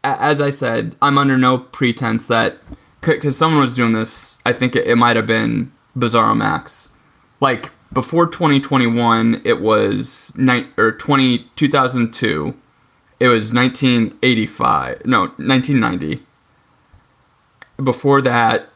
as 0.03 0.41
I 0.41 0.51
said, 0.51 0.97
I'm 1.01 1.19
under 1.19 1.39
no 1.39 1.59
pretense 1.59 2.27
that. 2.27 2.59
Because 3.01 3.37
someone 3.37 3.61
was 3.61 3.75
doing 3.75 3.95
this, 3.95 4.39
I 4.47 4.53
think 4.53 4.77
it, 4.77 4.87
it 4.87 4.95
might 4.95 5.17
have 5.17 5.27
been 5.27 5.73
Bizarro 5.97 6.37
Max. 6.37 6.91
Like, 7.41 7.71
before 7.93 8.27
2021, 8.27 9.43
it 9.45 9.61
was. 9.61 10.33
Ni- 10.37 10.69
or 10.77 10.93
20, 10.93 11.51
2002. 11.57 12.55
It 13.21 13.29
was 13.29 13.53
1985. 13.53 15.07
No, 15.07 15.21
1990 15.21 16.25
before 17.83 18.21
that, 18.23 18.69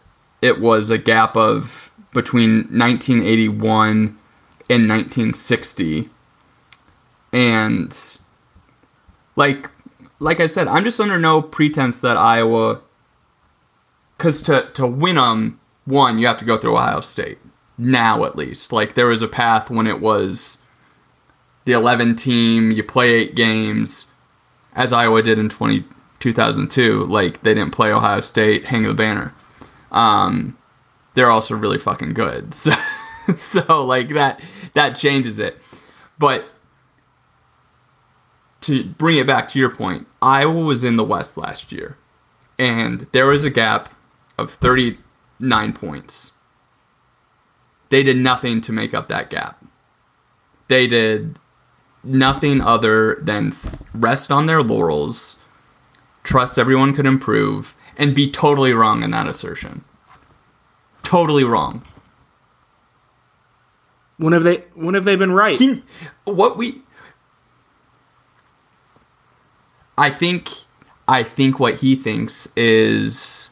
it 0.43 0.61
was 0.61 0.91
a 0.91 0.99
gap 0.99 1.37
of 1.37 1.91
between 2.12 2.59
1981 2.71 4.19
and 4.69 4.89
1960. 4.89 6.11
And 7.33 8.19
like 9.35 9.71
like 10.19 10.41
I 10.41 10.47
said, 10.47 10.69
I'm 10.69 10.85
just 10.85 11.01
under 11.01 11.19
no 11.19 11.43
pretense 11.43 11.99
that 12.01 12.17
Iowa 12.17 12.81
cuz 14.19 14.41
to 14.43 14.69
to 14.75 14.87
win 14.87 15.17
them 15.17 15.61
one, 15.85 16.19
you 16.19 16.27
have 16.27 16.39
to 16.39 16.45
go 16.45 16.57
through 16.57 16.77
Ohio 16.77 17.01
State. 17.01 17.39
Now 17.79 18.24
at 18.24 18.37
least. 18.37 18.72
Like 18.72 18.95
there 18.95 19.07
was 19.07 19.22
a 19.22 19.29
path 19.29 19.70
when 19.70 19.87
it 19.87 20.01
was 20.01 20.59
the 21.64 21.72
11 21.72 22.16
team, 22.16 22.70
you 22.70 22.83
play 22.83 23.11
8 23.11 23.35
games 23.35 24.07
as 24.74 24.93
Iowa 24.93 25.22
did 25.22 25.39
in 25.39 25.49
20, 25.49 25.85
2002, 26.20 27.05
like 27.05 27.43
they 27.43 27.55
didn't 27.55 27.72
play 27.72 27.91
Ohio 27.91 28.20
State, 28.20 28.66
hang 28.66 28.83
the 28.85 28.95
banner. 28.95 29.35
Um, 29.91 30.57
they're 31.14 31.31
also 31.31 31.57
really 31.57 31.79
fucking 31.79 32.14
good. 32.14 32.55
So, 33.27 33.35
so 33.35 33.85
like 33.85 34.11
that 34.11 34.41
that 34.74 34.95
changes 34.95 35.41
it. 35.41 35.59
But 36.16 36.45
to 38.61 38.85
bring 38.85 39.16
it 39.16 39.27
back 39.27 39.49
to 39.49 39.59
your 39.59 39.74
point, 39.74 40.07
Iowa 40.22 40.62
was 40.62 40.85
in 40.85 40.95
the 40.95 41.03
West 41.03 41.37
last 41.37 41.72
year, 41.72 41.97
and 42.57 43.09
there 43.11 43.27
was 43.27 43.45
a 43.45 43.51
gap 43.51 43.93
of 44.39 44.53
39 44.53 45.72
points. 45.72 46.35
They 47.89 48.03
did 48.03 48.16
nothing 48.16 48.61
to 48.62 48.72
make 48.72 48.95
up 48.95 49.09
that 49.09 49.30
gap. 49.30 49.64
They 50.68 50.87
did 50.87 51.39
nothing 52.03 52.61
other 52.61 53.18
than 53.22 53.53
rest 53.95 54.30
on 54.32 54.47
their 54.47 54.62
laurels, 54.62 55.37
trust 56.24 56.59
everyone 56.59 56.95
could 56.95 57.07
improve, 57.07 57.76
and 57.97 58.14
be 58.14 58.30
totally 58.30 58.72
wrong 58.72 59.03
in 59.03 59.11
that 59.12 59.28
assertion. 59.28 59.84
Totally 61.03 61.45
wrong. 61.45 61.82
When 64.16 64.32
have 64.32 64.43
they? 64.43 64.64
When 64.74 64.95
have 64.95 65.05
they 65.05 65.14
been 65.14 65.32
right? 65.32 65.59
Can- 65.59 65.82
what 66.24 66.57
we 66.57 66.82
I 69.99 70.11
think 70.11 70.51
I 71.09 71.22
think 71.22 71.59
what 71.59 71.76
he 71.76 71.97
thinks 71.97 72.49
is 72.57 73.51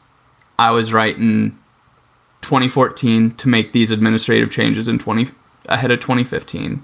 I 0.59 0.71
was 0.71 0.93
right 0.93 1.15
in 1.15 1.57
2014 2.45 3.31
to 3.35 3.49
make 3.49 3.73
these 3.73 3.91
administrative 3.91 4.49
changes 4.49 4.87
in 4.87 4.97
20 4.99 5.29
ahead 5.67 5.91
of 5.91 5.99
2015. 5.99 6.83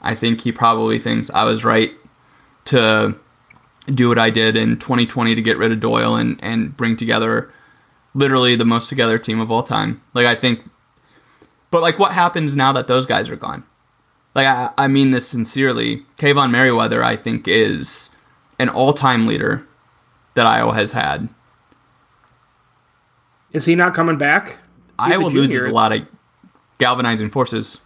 I 0.00 0.14
think 0.14 0.40
he 0.40 0.52
probably 0.52 0.98
thinks 0.98 1.30
I 1.30 1.44
was 1.44 1.64
right 1.64 1.92
to 2.66 3.14
do 3.86 4.08
what 4.08 4.18
I 4.18 4.30
did 4.30 4.56
in 4.56 4.78
2020 4.78 5.34
to 5.34 5.42
get 5.42 5.58
rid 5.58 5.72
of 5.72 5.80
Doyle 5.80 6.14
and 6.14 6.38
and 6.42 6.76
bring 6.76 6.96
together 6.96 7.52
literally 8.14 8.56
the 8.56 8.64
most 8.64 8.88
together 8.88 9.18
team 9.18 9.40
of 9.40 9.50
all 9.50 9.62
time. 9.62 10.00
Like 10.14 10.26
I 10.26 10.34
think 10.34 10.62
but 11.70 11.82
like 11.82 11.98
what 11.98 12.12
happens 12.12 12.56
now 12.56 12.72
that 12.72 12.88
those 12.88 13.06
guys 13.06 13.28
are 13.28 13.36
gone? 13.36 13.64
Like 14.34 14.46
I, 14.46 14.70
I 14.78 14.88
mean 14.88 15.10
this 15.10 15.28
sincerely. 15.28 16.04
Kaevon 16.18 16.50
Merriweather, 16.50 17.02
I 17.02 17.16
think, 17.16 17.48
is 17.48 18.10
an 18.58 18.68
all-time 18.68 19.26
leader 19.26 19.66
that 20.34 20.46
Iowa 20.46 20.74
has 20.74 20.92
had. 20.92 21.28
Is 23.52 23.66
he 23.66 23.74
not 23.74 23.94
coming 23.94 24.18
back? 24.18 24.58
Iowa 25.00 25.28
loses 25.28 25.66
a 25.68 25.70
lot 25.70 25.92
of 25.92 26.06
galvanizing 26.78 27.30
forces. 27.30 27.78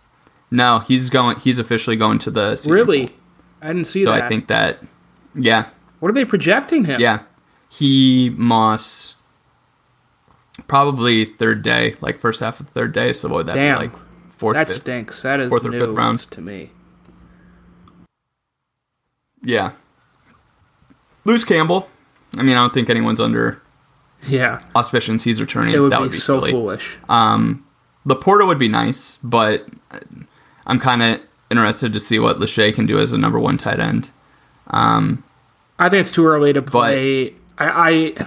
No, 0.51 0.81
he's 0.81 1.11
going. 1.11 1.39
He's 1.41 1.59
officially 1.59 1.97
going 1.97 2.19
to 2.21 2.31
the 2.31 2.57
Senior 2.57 2.75
Really? 2.77 3.07
Bowl. 3.07 3.17
I 3.63 3.69
didn't 3.69 3.87
see 3.87 4.05
So 4.05 4.11
that. 4.13 4.21
So 4.21 4.25
I 4.25 4.29
think 4.29 4.47
that, 4.49 4.81
yeah, 5.35 5.67
What 6.01 6.11
are 6.11 6.15
they 6.15 6.25
projecting 6.25 6.85
him? 6.85 7.01
yeah, 7.01 7.21
he 7.69 8.31
Moss, 8.37 9.15
probably 10.69 11.25
third 11.25 11.63
day, 11.63 11.97
like 12.01 12.19
first 12.21 12.41
half 12.41 12.61
of 12.61 12.67
the 12.67 12.73
third 12.73 12.93
day. 12.93 13.13
So 13.13 13.29
what 13.29 13.37
would 13.39 13.47
that 13.47 13.55
Damn. 13.55 13.79
be 13.79 13.87
like? 13.89 13.97
Fourth, 14.37 14.55
that 14.55 14.69
fifth? 14.69 14.77
stinks. 14.77 15.23
That 15.23 15.41
is 15.41 15.49
fourth 15.49 15.65
or 15.65 15.73
fifth 15.73 15.89
round. 15.91 16.19
to 16.19 16.41
me. 16.41 16.71
Yeah. 19.43 19.73
Lose 21.25 21.45
Campbell. 21.45 21.89
I 22.37 22.43
mean, 22.43 22.57
I 22.57 22.61
don't 22.61 22.75
think 22.75 22.91
anyone's 22.91 23.21
under 23.21 23.61
Yeah, 24.27 24.61
auspicions 24.75 25.25
he's 25.25 25.41
returning. 25.41 25.75
it 25.75 25.79
would 25.79 25.93
that 25.93 25.99
be, 25.99 26.03
would 26.05 26.13
be 26.13 26.17
so 26.17 26.41
silly. 26.41 26.51
foolish. 26.53 26.97
Um, 27.09 27.65
Laporta 28.07 28.47
would 28.47 28.59
be 28.59 28.69
nice, 28.69 29.19
but 29.23 29.67
I'm 30.67 30.79
kind 30.79 31.03
of 31.03 31.21
interested 31.51 31.93
to 31.93 32.01
see 32.01 32.19
what 32.19 32.39
Lachey 32.39 32.75
can 32.75 32.87
do 32.87 32.99
as 32.99 33.13
a 33.13 33.19
number 33.19 33.39
one 33.39 33.59
tight 33.59 33.81
end. 33.81 34.11
Um, 34.69 35.25
I 35.79 35.89
think 35.89 36.01
it's 36.01 36.11
too 36.11 36.27
early 36.27 36.53
to 36.53 36.63
play. 36.63 37.35
I, 37.59 38.15
I 38.19 38.27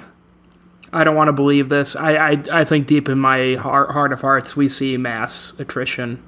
I 0.94 1.04
don't 1.04 1.16
want 1.16 1.28
to 1.28 1.34
believe 1.34 1.70
this. 1.70 1.96
I, 1.96 2.32
I 2.32 2.44
I 2.52 2.64
think 2.64 2.88
deep 2.88 3.10
in 3.10 3.20
my 3.20 3.56
heart, 3.56 3.92
heart 3.92 4.14
of 4.14 4.22
hearts, 4.22 4.56
we 4.56 4.70
see 4.70 4.98
mass 4.98 5.54
attrition, 5.60 6.24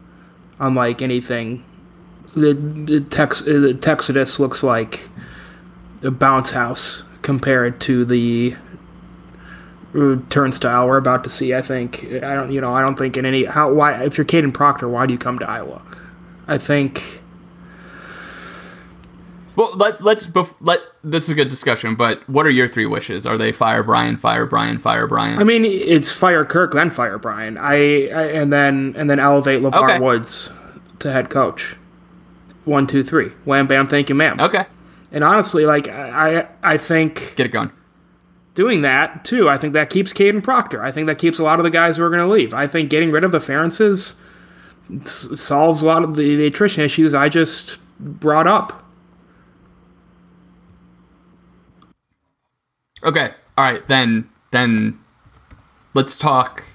unlike 0.59 1.01
anything. 1.01 1.65
The, 2.35 2.53
the 2.53 3.01
Tex 3.01 3.41
the 3.41 3.77
Texadus 3.79 4.39
looks 4.39 4.61
like 4.61 5.09
a 6.03 6.11
bounce 6.11 6.51
house 6.51 7.03
compared 7.21 7.81
to 7.81 8.05
the 8.05 8.55
turnstile 10.29 10.87
we're 10.87 10.97
about 10.97 11.23
to 11.23 11.29
see. 11.29 11.53
I 11.55 11.61
think 11.61 12.03
I 12.23 12.35
don't 12.35 12.51
you 12.51 12.61
know 12.61 12.73
I 12.73 12.81
don't 12.81 12.97
think 12.97 13.17
in 13.17 13.25
any 13.25 13.45
how 13.45 13.71
why 13.73 14.03
if 14.03 14.17
you're 14.17 14.25
Kadyn 14.25 14.53
Proctor, 14.53 14.87
why 14.87 15.05
do 15.05 15.13
you 15.13 15.19
come 15.19 15.39
to 15.39 15.49
Iowa? 15.49 15.81
I 16.47 16.57
think 16.57 17.21
well, 19.55 19.75
let, 19.75 20.01
let's 20.01 20.25
bef- 20.25 20.55
let 20.61 20.79
this 21.03 21.25
is 21.25 21.31
a 21.31 21.35
good 21.35 21.49
discussion. 21.49 21.95
But 21.95 22.21
what 22.29 22.45
are 22.45 22.49
your 22.49 22.69
three 22.69 22.85
wishes? 22.85 23.25
Are 23.25 23.37
they 23.37 23.51
fire 23.51 23.83
Brian, 23.83 24.15
fire 24.15 24.45
Brian, 24.45 24.79
fire 24.79 25.05
Brian? 25.05 25.37
I 25.37 25.43
mean, 25.43 25.65
it's 25.65 26.09
fire 26.09 26.45
Kirk, 26.45 26.71
then 26.71 26.89
fire 26.89 27.17
Brian. 27.17 27.57
I, 27.57 28.07
I 28.07 28.23
and 28.31 28.53
then 28.53 28.93
and 28.97 29.09
then 29.09 29.19
elevate 29.19 29.61
LeVar 29.61 29.83
Okay. 29.83 29.99
Woods 29.99 30.53
to 30.99 31.11
head 31.11 31.29
coach. 31.29 31.75
One, 32.63 32.87
two, 32.87 33.03
three. 33.03 33.29
Wham, 33.43 33.67
bam, 33.67 33.85
thank 33.87 34.07
you, 34.07 34.15
ma'am. 34.15 34.39
okay, 34.39 34.65
And 35.11 35.25
honestly, 35.25 35.65
like 35.65 35.89
I, 35.89 36.47
I 36.63 36.77
think 36.77 37.33
get 37.35 37.45
it 37.45 37.49
going. 37.49 37.71
Doing 38.55 38.81
that 38.81 39.23
too. 39.23 39.47
I 39.47 39.57
think 39.57 39.73
that 39.73 39.89
keeps 39.89 40.11
Kadyn 40.11 40.43
Proctor. 40.43 40.83
I 40.83 40.91
think 40.91 41.07
that 41.07 41.17
keeps 41.17 41.39
a 41.39 41.43
lot 41.43 41.59
of 41.59 41.63
the 41.63 41.69
guys 41.69 41.97
who 41.97 42.03
are 42.03 42.09
going 42.09 42.19
to 42.19 42.27
leave. 42.27 42.53
I 42.53 42.67
think 42.67 42.89
getting 42.89 43.11
rid 43.11 43.23
of 43.23 43.31
the 43.31 43.39
Ferentzes 43.39 44.15
solves 45.05 45.81
a 45.81 45.85
lot 45.85 46.03
of 46.03 46.15
the, 46.15 46.35
the 46.35 46.47
attrition 46.47 46.83
issues 46.83 47.13
I 47.13 47.29
just 47.29 47.77
brought 47.99 48.47
up. 48.47 48.85
Okay, 53.03 53.33
all 53.57 53.65
right, 53.65 53.87
then 53.87 54.29
then 54.51 54.99
let's 55.93 56.17
talk. 56.17 56.65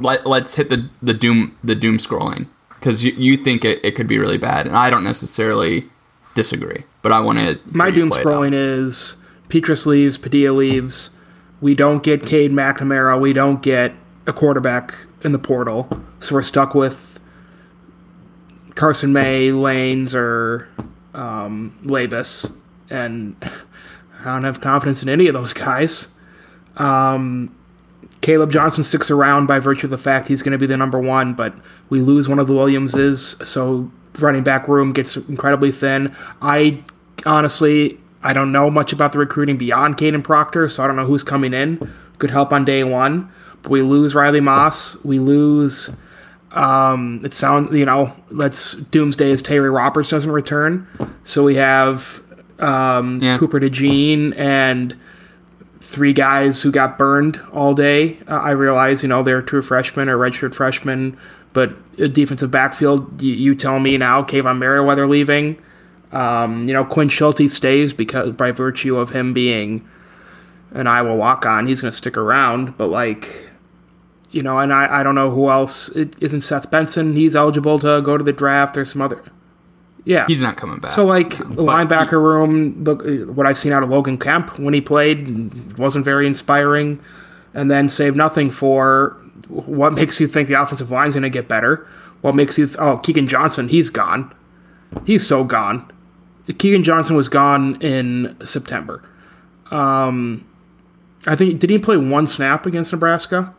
Let 0.00 0.26
let's 0.26 0.54
hit 0.54 0.68
the 0.68 0.88
the 1.02 1.14
doom 1.14 1.56
the 1.64 1.74
doom 1.74 1.98
scrolling 1.98 2.46
because 2.78 3.02
you 3.02 3.12
you 3.12 3.36
think 3.36 3.64
it, 3.64 3.84
it 3.84 3.92
could 3.96 4.06
be 4.06 4.18
really 4.18 4.38
bad, 4.38 4.66
and 4.66 4.76
I 4.76 4.90
don't 4.90 5.04
necessarily 5.04 5.88
disagree, 6.34 6.84
but 7.02 7.12
I 7.12 7.20
want 7.20 7.38
to 7.38 7.58
My 7.66 7.90
doom 7.90 8.10
scrolling 8.10 8.52
is 8.52 9.16
Petras 9.48 9.86
leaves, 9.86 10.18
Padilla 10.18 10.52
leaves. 10.54 11.16
We 11.60 11.74
don't 11.74 12.02
get 12.02 12.24
Cade 12.24 12.52
McNamara. 12.52 13.20
We 13.20 13.32
don't 13.32 13.62
get 13.62 13.94
a 14.26 14.32
quarterback 14.32 14.96
in 15.22 15.32
the 15.32 15.38
portal. 15.38 15.88
So 16.20 16.34
we're 16.34 16.42
stuck 16.42 16.74
with 16.74 17.18
Carson 18.74 19.12
May, 19.12 19.52
Lanes, 19.52 20.14
or 20.14 20.68
um, 21.14 21.78
Labas. 21.84 22.52
And 22.90 23.36
I 24.20 24.24
don't 24.24 24.44
have 24.44 24.60
confidence 24.60 25.02
in 25.02 25.08
any 25.08 25.26
of 25.28 25.34
those 25.34 25.52
guys. 25.52 26.08
Um, 26.76 27.54
Kaleb 28.20 28.50
Johnson 28.50 28.84
sticks 28.84 29.10
around 29.10 29.46
by 29.46 29.58
virtue 29.58 29.86
of 29.86 29.90
the 29.90 29.98
fact 29.98 30.28
he's 30.28 30.42
going 30.42 30.52
to 30.52 30.58
be 30.58 30.66
the 30.66 30.78
number 30.78 30.98
one, 30.98 31.34
but 31.34 31.54
we 31.90 32.00
lose 32.00 32.28
one 32.28 32.38
of 32.38 32.46
the 32.46 32.54
Williamses, 32.54 33.36
so 33.44 33.90
running 34.18 34.42
back 34.42 34.66
room 34.66 34.92
gets 34.92 35.16
incredibly 35.16 35.70
thin. 35.70 36.14
I 36.40 36.82
honestly, 37.26 38.00
I 38.24 38.32
don't 38.32 38.50
know 38.50 38.70
much 38.70 38.92
about 38.92 39.12
the 39.12 39.18
recruiting 39.18 39.56
beyond 39.58 39.96
Kadyn 39.98 40.24
Proctor, 40.24 40.68
so 40.68 40.82
I 40.82 40.86
don't 40.86 40.96
know 40.96 41.06
who's 41.06 41.22
coming 41.22 41.52
in. 41.54 41.78
Could 42.18 42.30
help 42.30 42.52
on 42.52 42.64
day 42.64 42.82
one. 42.82 43.30
But 43.62 43.70
we 43.70 43.82
lose 43.82 44.14
Riley 44.14 44.40
Moss. 44.40 44.96
We 45.04 45.18
lose. 45.18 45.90
Um, 46.52 47.20
it 47.24 47.34
sounds 47.34 47.74
you 47.74 47.84
know. 47.84 48.12
Let's 48.30 48.72
Doomsday 48.74 49.30
as 49.30 49.42
Terry 49.42 49.70
Roberts 49.70 50.08
doesn't 50.08 50.30
return, 50.30 50.86
so 51.24 51.42
we 51.44 51.56
have 51.56 52.22
um, 52.58 53.20
Yeah. 53.22 53.38
Cooper 53.38 53.58
DeJean 53.60 54.36
and 54.38 54.96
three 55.80 56.12
guys 56.12 56.62
who 56.62 56.70
got 56.72 56.96
burned 56.96 57.40
all 57.52 57.74
day. 57.74 58.18
Uh, 58.28 58.36
I 58.36 58.50
realize, 58.52 59.02
you 59.02 59.08
know, 59.08 59.22
they're 59.22 59.42
true 59.42 59.62
freshmen 59.62 60.08
or 60.08 60.16
redshirt 60.16 60.54
freshmen, 60.54 61.16
but 61.52 61.74
a 61.98 62.08
defensive 62.08 62.50
backfield, 62.50 63.20
you, 63.20 63.34
you 63.34 63.54
tell 63.54 63.78
me 63.80 63.96
now, 63.98 64.22
Kaevon 64.22 64.58
Merriweather 64.58 65.06
leaving. 65.06 65.60
Um, 66.14 66.64
you 66.64 66.72
know, 66.72 66.84
Quinn 66.84 67.08
Schulte 67.08 67.50
stays 67.50 67.92
because 67.92 68.32
by 68.32 68.52
virtue 68.52 68.96
of 68.96 69.10
him 69.10 69.32
being 69.32 69.86
an 70.72 70.86
Iowa 70.86 71.14
walk 71.14 71.44
on, 71.44 71.66
he's 71.66 71.80
going 71.80 71.90
to 71.90 71.96
stick 71.96 72.16
around. 72.16 72.76
But, 72.76 72.86
like, 72.88 73.48
you 74.30 74.42
know, 74.42 74.58
and 74.58 74.72
I, 74.72 75.00
I 75.00 75.02
don't 75.02 75.14
know 75.14 75.30
who 75.30 75.50
else. 75.50 75.88
It 75.90 76.14
isn't 76.20 76.42
Seth 76.42 76.70
Benson. 76.70 77.14
He's 77.14 77.36
eligible 77.36 77.78
to 77.80 78.00
go 78.02 78.16
to 78.16 78.24
the 78.24 78.32
draft. 78.32 78.74
There's 78.74 78.92
some 78.92 79.02
other. 79.02 79.22
Yeah. 80.04 80.26
He's 80.26 80.40
not 80.40 80.56
coming 80.56 80.78
back. 80.78 80.90
So 80.90 81.06
like 81.06 81.38
the 81.38 81.44
but 81.44 81.64
linebacker 81.64 82.20
room, 82.20 82.84
look 82.84 83.02
what 83.34 83.46
I've 83.46 83.58
seen 83.58 83.72
out 83.72 83.82
of 83.82 83.88
Logan 83.90 84.18
Kemp 84.18 84.58
when 84.58 84.74
he 84.74 84.80
played 84.80 85.78
wasn't 85.78 86.04
very 86.04 86.26
inspiring, 86.26 87.00
and 87.54 87.70
then 87.70 87.88
save 87.88 88.14
nothing 88.14 88.50
for 88.50 89.16
what 89.48 89.92
makes 89.94 90.20
you 90.20 90.26
think 90.26 90.48
the 90.48 90.60
offensive 90.60 90.90
line's 90.90 91.14
going 91.14 91.22
to 91.22 91.30
get 91.30 91.48
better. 91.48 91.88
What 92.20 92.34
makes 92.34 92.58
you 92.58 92.66
th- 92.66 92.78
oh 92.78 92.98
Keagan 92.98 93.28
Johnson 93.28 93.68
he's 93.68 93.88
gone, 93.88 94.34
he's 95.06 95.26
so 95.26 95.42
gone. 95.42 95.90
Keagan 96.48 96.82
Johnson 96.82 97.16
was 97.16 97.28
gone 97.28 97.80
in 97.80 98.36
September. 98.44 99.02
Um, 99.70 100.46
I 101.26 101.36
think 101.36 101.58
did 101.58 101.70
he 101.70 101.78
play 101.78 101.96
one 101.96 102.26
snap 102.26 102.66
against 102.66 102.92
Nebraska? 102.92 103.54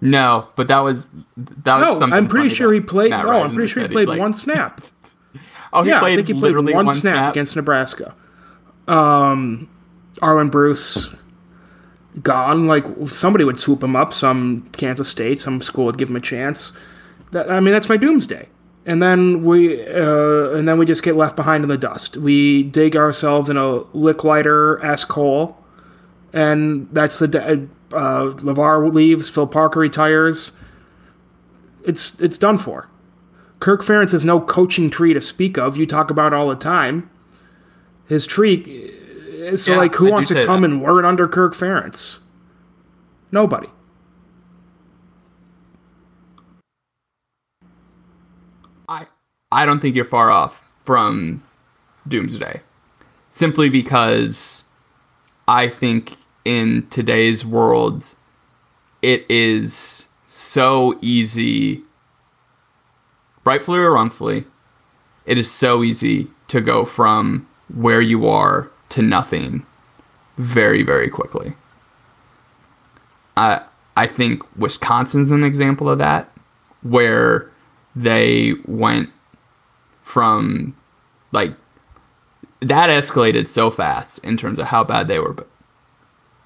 No, 0.00 0.48
but 0.56 0.68
that 0.68 0.80
was 0.80 1.06
that 1.36 1.78
was 1.78 1.84
No, 1.84 1.98
something. 1.98 2.12
I'm 2.12 2.28
pretty 2.28 2.48
sure 2.50 2.72
he 2.72 2.80
played. 2.80 3.10
Matt 3.10 3.24
No, 3.24 3.42
I'm 3.42 3.54
pretty 3.54 3.68
sure 3.68 3.82
he 3.82 3.88
played 3.88 4.08
like, 4.08 4.18
one 4.18 4.34
snap. 4.34 4.82
Oh, 5.72 5.82
he 5.82 5.90
Yeah, 5.90 5.98
played 5.98 6.12
I 6.12 6.16
think 6.16 6.28
he 6.28 6.32
played 6.32 6.42
literally 6.42 6.72
one, 6.72 6.86
one 6.86 6.94
snap, 6.94 7.32
against 7.32 7.56
Nebraska. 7.56 8.14
Um, 8.86 9.68
Arland 10.22 10.50
Bruce 10.52 11.10
gone. 12.22 12.66
Like 12.66 12.86
somebody 13.08 13.44
would 13.44 13.58
swoop 13.58 13.82
him 13.82 13.96
up. 13.96 14.14
Some 14.14 14.70
Kansas 14.76 15.08
State, 15.08 15.40
some 15.40 15.60
school 15.60 15.84
would 15.86 15.98
give 15.98 16.08
him 16.08 16.16
a 16.16 16.20
chance. 16.20 16.72
That, 17.32 17.50
I 17.50 17.60
mean, 17.60 17.74
that's 17.74 17.88
my 17.88 17.96
doomsday. 17.96 18.48
And 18.86 19.02
then 19.02 19.42
we, 19.44 19.84
uh, 19.84 20.50
and 20.50 20.66
then 20.68 20.78
we 20.78 20.86
just 20.86 21.02
get 21.02 21.16
left 21.16 21.34
behind 21.36 21.64
in 21.64 21.68
the 21.68 21.76
dust. 21.76 22.16
We 22.16 22.62
dig 22.62 22.94
ourselves 22.96 23.50
in 23.50 23.56
a 23.56 23.80
Lickliter 23.92 24.82
esque 24.84 25.10
hole, 25.12 25.58
and 26.32 26.88
that's 26.92 27.18
the. 27.18 27.28
de- 27.28 27.68
Uh, 27.92 28.34
Levar 28.42 28.92
leaves. 28.92 29.28
Phil 29.28 29.46
Parker 29.46 29.78
retires. 29.78 30.50
It's 31.84 32.18
it's 32.20 32.36
done 32.36 32.58
for. 32.58 32.88
Kirk 33.60 33.82
Ferentz 33.84 34.10
has 34.10 34.24
no 34.24 34.40
coaching 34.40 34.90
tree 34.90 35.14
to 35.14 35.20
speak 35.20 35.56
of. 35.56 35.76
You 35.76 35.86
talk 35.86 36.10
about 36.10 36.32
all 36.32 36.48
the 36.48 36.56
time. 36.56 37.08
His 38.08 38.26
tree. 38.26 38.92
So, 39.54 39.72
Yeah, 39.72 39.78
like, 39.78 39.94
who 39.94 40.08
I 40.08 40.10
wants 40.10 40.28
to 40.30 40.44
come 40.44 40.62
that. 40.62 40.70
and 40.70 40.82
learn 40.82 41.04
under 41.04 41.28
Kirk 41.28 41.54
Ferentz? 41.54 42.18
Nobody. 43.30 43.68
I 49.52 49.64
don't 49.64 49.80
think 49.80 49.94
you're 49.94 50.04
far 50.04 50.30
off 50.30 50.68
from 50.84 51.42
Doomsday. 52.08 52.60
Simply 53.30 53.68
because 53.68 54.64
I 55.46 55.68
think 55.68 56.16
in 56.44 56.86
today's 56.90 57.44
world 57.44 58.14
it 59.02 59.26
is 59.28 60.04
so 60.28 60.98
easy 61.02 61.82
rightfully 63.44 63.78
or 63.78 63.92
wrongfully 63.92 64.44
it 65.26 65.36
is 65.36 65.50
so 65.50 65.82
easy 65.82 66.28
to 66.46 66.60
go 66.60 66.84
from 66.84 67.46
where 67.74 68.00
you 68.00 68.28
are 68.28 68.70
to 68.88 69.02
nothing 69.02 69.66
very 70.38 70.82
very 70.82 71.08
quickly. 71.08 71.54
I 73.36 73.62
I 73.96 74.06
think 74.06 74.42
Wisconsin's 74.56 75.32
an 75.32 75.42
example 75.42 75.88
of 75.90 75.98
that 75.98 76.30
where 76.82 77.50
they 77.94 78.54
went 78.66 79.10
from 80.06 80.74
like 81.32 81.52
that 82.60 82.88
escalated 82.88 83.48
so 83.48 83.70
fast 83.72 84.20
in 84.20 84.36
terms 84.36 84.58
of 84.60 84.66
how 84.66 84.84
bad 84.84 85.08
they 85.08 85.18
were 85.18 85.34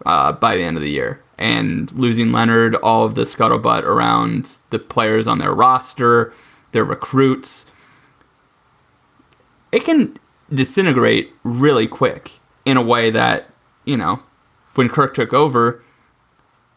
uh, 0.07 0.33
by 0.33 0.57
the 0.57 0.63
end 0.63 0.79
of 0.79 0.83
the 0.83 0.91
year 0.91 1.23
and 1.39 1.93
losing 1.93 2.33
Leonard, 2.33 2.75
all 2.77 3.05
of 3.05 3.15
the 3.15 3.23
scuttlebutt 3.23 3.83
around 3.83 4.57
the 4.71 4.79
players 4.79 5.27
on 5.27 5.39
their 5.39 5.53
roster, 5.55 6.33
their 6.73 6.85
recruits. 6.85 7.67
It 9.73 9.85
can 9.85 10.17
disintegrate 10.53 11.33
really 11.45 11.87
quick 11.87 12.33
in 12.65 12.77
a 12.79 12.83
way 12.83 13.11
that, 13.11 13.51
you 13.85 13.97
know, 13.97 14.21
when 14.75 14.89
Kirk 14.89 15.15
took 15.15 15.33
over, 15.35 15.83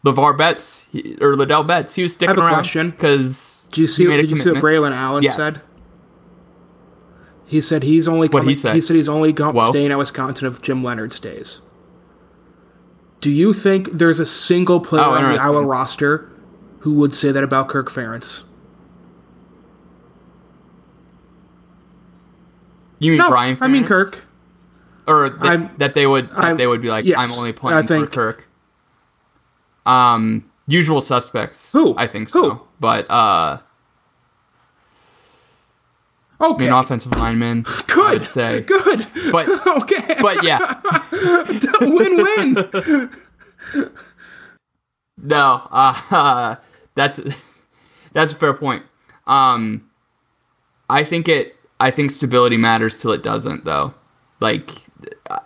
LeVar 0.04 0.36
Betts 0.36 0.82
or 1.20 1.34
Ladell 1.34 1.66
Betts, 1.66 1.94
he 1.94 2.02
was 2.02 2.12
sticking 2.12 2.36
around 2.38 2.52
question. 2.54 2.90
because 2.90 3.66
Did 3.70 3.80
you 3.80 3.86
see? 3.86 4.02
he 4.04 4.08
made 4.08 4.20
a 4.20 4.22
Did 4.22 4.30
you 4.30 4.36
see 4.36 4.52
what. 4.52 4.62
Braylon 4.62 4.94
Allen 4.94 5.22
Yes. 5.24 5.36
said? 5.36 5.60
He 7.54 7.60
said 7.60 7.84
he's 7.84 8.08
only 8.08 8.28
coming, 8.28 8.48
he 8.48 8.54
say? 8.56 8.72
he 8.72 8.80
said 8.80 8.96
he's 8.96 9.08
only 9.08 9.32
go- 9.32 9.52
Whoa. 9.52 9.70
staying 9.70 9.92
at 9.92 9.96
Wisconsin 9.98 10.48
if 10.48 10.60
Jim 10.60 10.82
Leonard 10.82 11.12
stays. 11.12 11.60
Do 13.20 13.30
you 13.30 13.52
think 13.52 13.92
there's 13.92 14.18
a 14.18 14.26
single 14.26 14.80
player 14.80 15.04
Oh, 15.04 15.14
on 15.14 15.32
the. 15.34 15.40
Iowa 15.40 15.62
roster 15.64 16.28
who 16.80 16.94
would 16.94 17.14
say 17.14 17.30
that 17.30 17.44
about 17.44 17.68
Kirk 17.68 17.92
Ferentz? 17.92 18.42
You 22.98 23.12
mean 23.12 23.18
No, 23.18 23.28
Brian? 23.28 23.56
I 23.60 23.68
mean 23.68 23.84
Kirk. 23.84 24.24
or 25.06 25.30
that, 25.30 25.78
that 25.78 25.94
they 25.94 26.08
would 26.08 26.28
that 26.30 26.56
they 26.58 26.66
would 26.66 26.82
be 26.82 26.88
like, 26.88 27.04
yes, 27.04 27.16
I'm 27.18 27.30
only 27.38 27.50
I 27.50 27.52
playing 27.52 27.86
think- 27.86 28.06
for 28.06 28.10
Kirk. 28.32 28.48
Um, 29.86 30.50
usual 30.66 31.00
suspects. 31.00 31.72
Who? 31.72 31.94
I 31.96 32.08
think 32.08 32.32
Who? 32.32 32.42
so. 32.42 32.68
But 32.80 33.08
uh, 33.10 33.58
I 33.58 33.60
Okay, 36.44 36.64
mean, 36.64 36.72
offensive 36.72 37.16
lineman. 37.16 37.62
good. 37.86 38.22
I'd 38.22 38.28
say. 38.28 38.60
Good. 38.60 39.06
But 39.32 39.48
okay. 39.82 40.16
but 40.20 40.44
yeah, 40.44 40.80
win-win. 41.80 43.10
no. 45.16 45.68
Uh, 45.70 46.56
that's 46.94 47.20
that's 48.12 48.32
a 48.32 48.36
fair 48.36 48.52
point. 48.52 48.84
Um, 49.26 49.90
I 50.90 51.02
think 51.04 51.28
it. 51.28 51.56
I 51.80 51.90
think 51.90 52.10
stability 52.10 52.56
matters 52.56 52.98
till 52.98 53.12
it 53.12 53.22
doesn't, 53.22 53.64
though. 53.64 53.94
Like, 54.40 54.70
uh, 55.28 55.40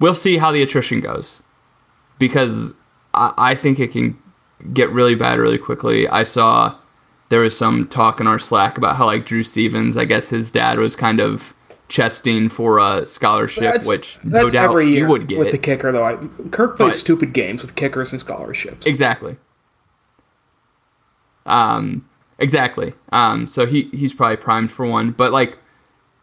we'll 0.00 0.14
see 0.14 0.36
how 0.36 0.50
the 0.52 0.62
attrition 0.62 1.00
goes, 1.00 1.42
because 2.18 2.74
I, 3.14 3.32
I 3.38 3.54
think 3.54 3.78
it 3.78 3.92
can 3.92 4.18
get 4.72 4.90
really 4.90 5.14
bad 5.14 5.38
really 5.38 5.58
quickly. 5.58 6.08
I 6.08 6.24
saw 6.24 6.76
there 7.32 7.40
was 7.40 7.56
some 7.56 7.88
talk 7.88 8.20
in 8.20 8.26
our 8.26 8.38
Slack 8.38 8.76
about 8.76 8.96
how 8.96 9.06
like 9.06 9.24
Drew 9.24 9.42
Stevens, 9.42 9.96
I 9.96 10.04
guess 10.04 10.28
his 10.28 10.50
dad 10.50 10.78
was 10.78 10.94
kind 10.94 11.18
of 11.18 11.54
chesting 11.88 12.50
for 12.50 12.78
a 12.78 13.06
scholarship, 13.06 13.84
which 13.86 14.18
no 14.22 14.50
doubt 14.50 14.68
every 14.68 14.88
year 14.90 15.06
you 15.06 15.10
would 15.10 15.28
get. 15.28 15.38
with 15.38 15.50
the 15.50 15.56
kicker, 15.56 15.90
though. 15.90 16.04
I, 16.04 16.16
Kirk 16.50 16.76
plays 16.76 16.90
But- 16.90 16.96
stupid 16.98 17.32
games 17.32 17.62
with 17.62 17.74
kickers 17.74 18.12
and 18.12 18.20
scholarships. 18.20 18.86
Exactly. 18.86 19.38
Um, 21.46 22.06
exactly. 22.38 22.92
Um, 23.12 23.46
so 23.46 23.64
he 23.64 23.84
he's 23.92 24.12
probably 24.12 24.36
primed 24.36 24.70
for 24.70 24.84
one. 24.86 25.12
But 25.12 25.32
like, 25.32 25.56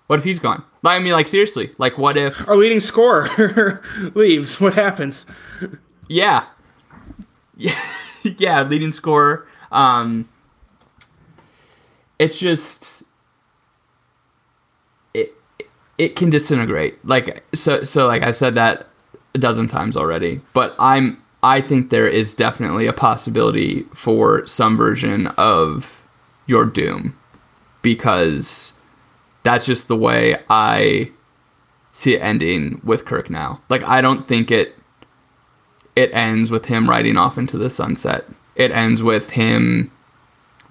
what 0.05 0.19
if 0.19 0.25
he's 0.25 0.37
gone? 0.37 0.63
Like, 0.83 0.99
I 0.99 1.03
mean, 1.03 1.13
like 1.13 1.27
seriously, 1.27 1.71
like 1.79 1.97
what 1.97 2.17
if? 2.17 2.47
Our 2.47 2.55
leading 2.55 2.81
scorer 2.81 3.81
leaves. 4.13 4.61
What 4.61 4.75
happens? 4.75 5.25
Yeah, 6.07 6.45
yeah, 7.57 7.73
yeah. 8.23 8.61
Leading 8.63 8.93
scorer. 8.93 9.47
Um, 9.71 10.29
it's 12.19 12.37
just 12.37 13.03
it 15.13 15.33
it 15.97 16.15
can 16.15 16.29
disintegrate. 16.29 17.03
Like 17.05 17.43
so 17.55 17.83
so 17.83 18.07
like 18.07 18.21
I've 18.21 18.37
said 18.37 18.55
that 18.55 18.87
a 19.33 19.37
dozen 19.37 19.67
times 19.67 19.97
already, 19.97 20.41
but 20.53 20.75
I'm 20.77 21.21
I 21.41 21.61
think 21.61 21.89
there 21.89 22.07
is 22.07 22.33
definitely 22.33 22.85
a 22.85 22.93
possibility 22.93 23.83
for 23.93 24.45
some 24.45 24.75
version 24.75 25.27
of 25.37 26.05
your 26.45 26.65
doom 26.65 27.17
because 27.81 28.73
that's 29.43 29.65
just 29.65 29.87
the 29.87 29.95
way 29.95 30.43
I 30.49 31.11
see 31.93 32.15
it 32.15 32.19
ending 32.19 32.81
with 32.83 33.05
Kirk 33.05 33.29
now. 33.29 33.61
Like 33.69 33.83
I 33.83 34.01
don't 34.01 34.27
think 34.27 34.51
it 34.51 34.75
it 35.95 36.13
ends 36.13 36.51
with 36.51 36.65
him 36.65 36.89
riding 36.89 37.17
off 37.17 37.37
into 37.37 37.57
the 37.57 37.69
sunset. 37.69 38.25
It 38.55 38.71
ends 38.71 39.01
with 39.01 39.31
him 39.31 39.91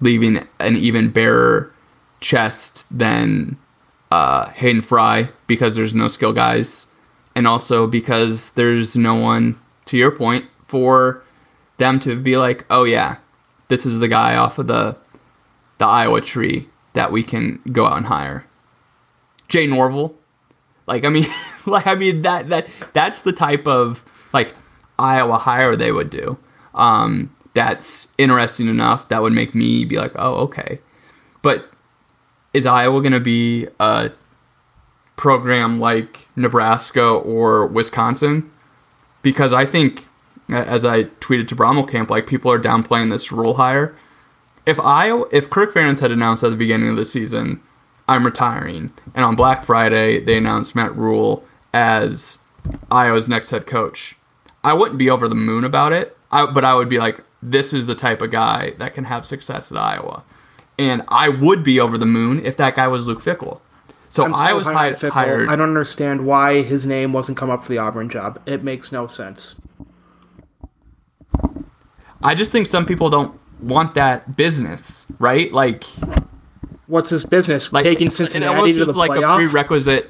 leaving 0.01 0.47
an 0.59 0.75
even 0.75 1.09
barer 1.09 1.73
chest 2.21 2.85
than 2.95 3.57
uh, 4.11 4.49
Hayden 4.49 4.81
Fry 4.81 5.29
because 5.47 5.75
there's 5.75 5.95
no 5.95 6.07
skill 6.07 6.33
guys, 6.33 6.87
and 7.35 7.47
also 7.47 7.87
because 7.87 8.51
there's 8.51 8.95
no 8.95 9.15
one, 9.15 9.59
to 9.85 9.97
your 9.97 10.11
point, 10.11 10.45
for 10.65 11.23
them 11.77 11.99
to 12.01 12.15
be 12.15 12.37
like, 12.37 12.65
oh 12.69 12.83
yeah, 12.83 13.17
this 13.67 13.85
is 13.85 13.99
the 13.99 14.07
guy 14.07 14.35
off 14.35 14.59
of 14.59 14.67
the 14.67 14.97
the 15.77 15.85
Iowa 15.85 16.21
tree 16.21 16.67
that 16.93 17.11
we 17.11 17.23
can 17.23 17.61
go 17.71 17.85
out 17.85 17.97
and 17.97 18.05
hire. 18.07 18.45
Jay 19.47 19.65
Norvell, 19.65 20.15
like 20.87 21.05
I 21.05 21.09
mean, 21.09 21.27
like 21.65 21.87
I 21.87 21.95
mean 21.95 22.21
that 22.23 22.49
that 22.49 22.67
that's 22.93 23.21
the 23.21 23.31
type 23.31 23.67
of 23.67 24.03
like 24.33 24.53
Iowa 24.97 25.37
hire 25.37 25.75
they 25.75 25.91
would 25.91 26.09
do. 26.09 26.37
Um, 26.73 27.33
that's 27.53 28.09
interesting 28.17 28.67
enough 28.67 29.09
that 29.09 29.21
would 29.21 29.33
make 29.33 29.55
me 29.55 29.85
be 29.85 29.97
like, 29.97 30.13
oh 30.15 30.35
okay, 30.35 30.79
but 31.41 31.69
is 32.53 32.65
Iowa 32.65 33.01
going 33.01 33.13
to 33.13 33.19
be 33.19 33.67
a 33.79 34.11
program 35.15 35.79
like 35.79 36.27
Nebraska 36.35 37.03
or 37.03 37.67
Wisconsin? 37.67 38.49
Because 39.21 39.53
I 39.53 39.65
think, 39.65 40.05
as 40.49 40.85
I 40.85 41.03
tweeted 41.03 41.47
to 41.49 41.55
Brommelkamp, 41.55 42.09
like 42.09 42.25
people 42.25 42.51
are 42.51 42.59
downplaying 42.59 43.11
this 43.11 43.31
Rhule 43.31 43.55
hire. 43.55 43.95
If 44.65 44.79
Iowa, 44.79 45.25
if 45.31 45.49
Kirk 45.49 45.73
Ferentz 45.73 45.99
had 45.99 46.11
announced 46.11 46.43
at 46.43 46.49
the 46.49 46.55
beginning 46.55 46.89
of 46.89 46.95
the 46.95 47.05
season, 47.05 47.61
I'm 48.07 48.25
retiring, 48.25 48.91
and 49.13 49.23
on 49.23 49.35
Black 49.35 49.63
Friday 49.63 50.19
they 50.19 50.37
announced 50.37 50.75
Matt 50.75 50.95
Rhule 50.95 51.43
as 51.73 52.39
Iowa's 52.91 53.29
next 53.29 53.49
head 53.51 53.67
coach, 53.67 54.15
I 54.63 54.73
wouldn't 54.73 54.97
be 54.97 55.09
over 55.09 55.27
the 55.27 55.35
moon 55.35 55.63
about 55.63 55.93
it. 55.93 56.17
I, 56.31 56.45
but 56.45 56.65
I 56.65 56.73
would 56.73 56.89
be 56.89 56.99
like, 56.99 57.23
this 57.41 57.73
is 57.73 57.85
the 57.85 57.95
type 57.95 58.21
of 58.21 58.31
guy 58.31 58.73
that 58.79 58.93
can 58.93 59.05
have 59.05 59.25
success 59.25 59.71
at 59.71 59.77
Iowa 59.77 60.23
and 60.79 61.03
I 61.09 61.27
would 61.27 61.63
be 61.63 61.79
over 61.79 61.97
the 61.97 62.05
moon 62.05 62.43
if 62.45 62.55
that 62.57 62.73
guy 62.75 62.87
was 62.87 63.05
Luke 63.05 63.21
Fickell. 63.21 63.59
So 64.07 64.23
I'm 64.23 64.31
was 64.31 64.39
so 64.39 64.73
hi- 64.73 64.93
Fickell. 64.93 65.09
hired. 65.09 65.49
I 65.49 65.55
don't 65.57 65.67
understand 65.67 66.25
why 66.25 66.63
his 66.63 66.85
name 66.85 67.11
wasn't 67.13 67.37
come 67.37 67.49
up 67.49 67.63
for 67.63 67.69
the 67.69 67.77
Auburn 67.77 68.09
job. 68.09 68.41
It 68.45 68.63
makes 68.63 68.91
no 68.91 69.05
sense. 69.05 69.55
I 72.23 72.33
just 72.33 72.51
think 72.51 72.65
some 72.67 72.85
people 72.85 73.09
don't 73.09 73.37
want 73.61 73.93
that 73.95 74.35
business, 74.37 75.05
right? 75.19 75.51
Like, 75.51 75.83
What's 76.87 77.09
his 77.11 77.23
business? 77.25 77.71
like 77.71 77.83
Taking 77.83 78.09
Cincinnati 78.09 78.73
to 78.73 78.85
the 78.85 78.93
like 78.93 79.11
playoff. 79.11 79.35
a 79.35 79.49
prerequisite. 79.49 80.09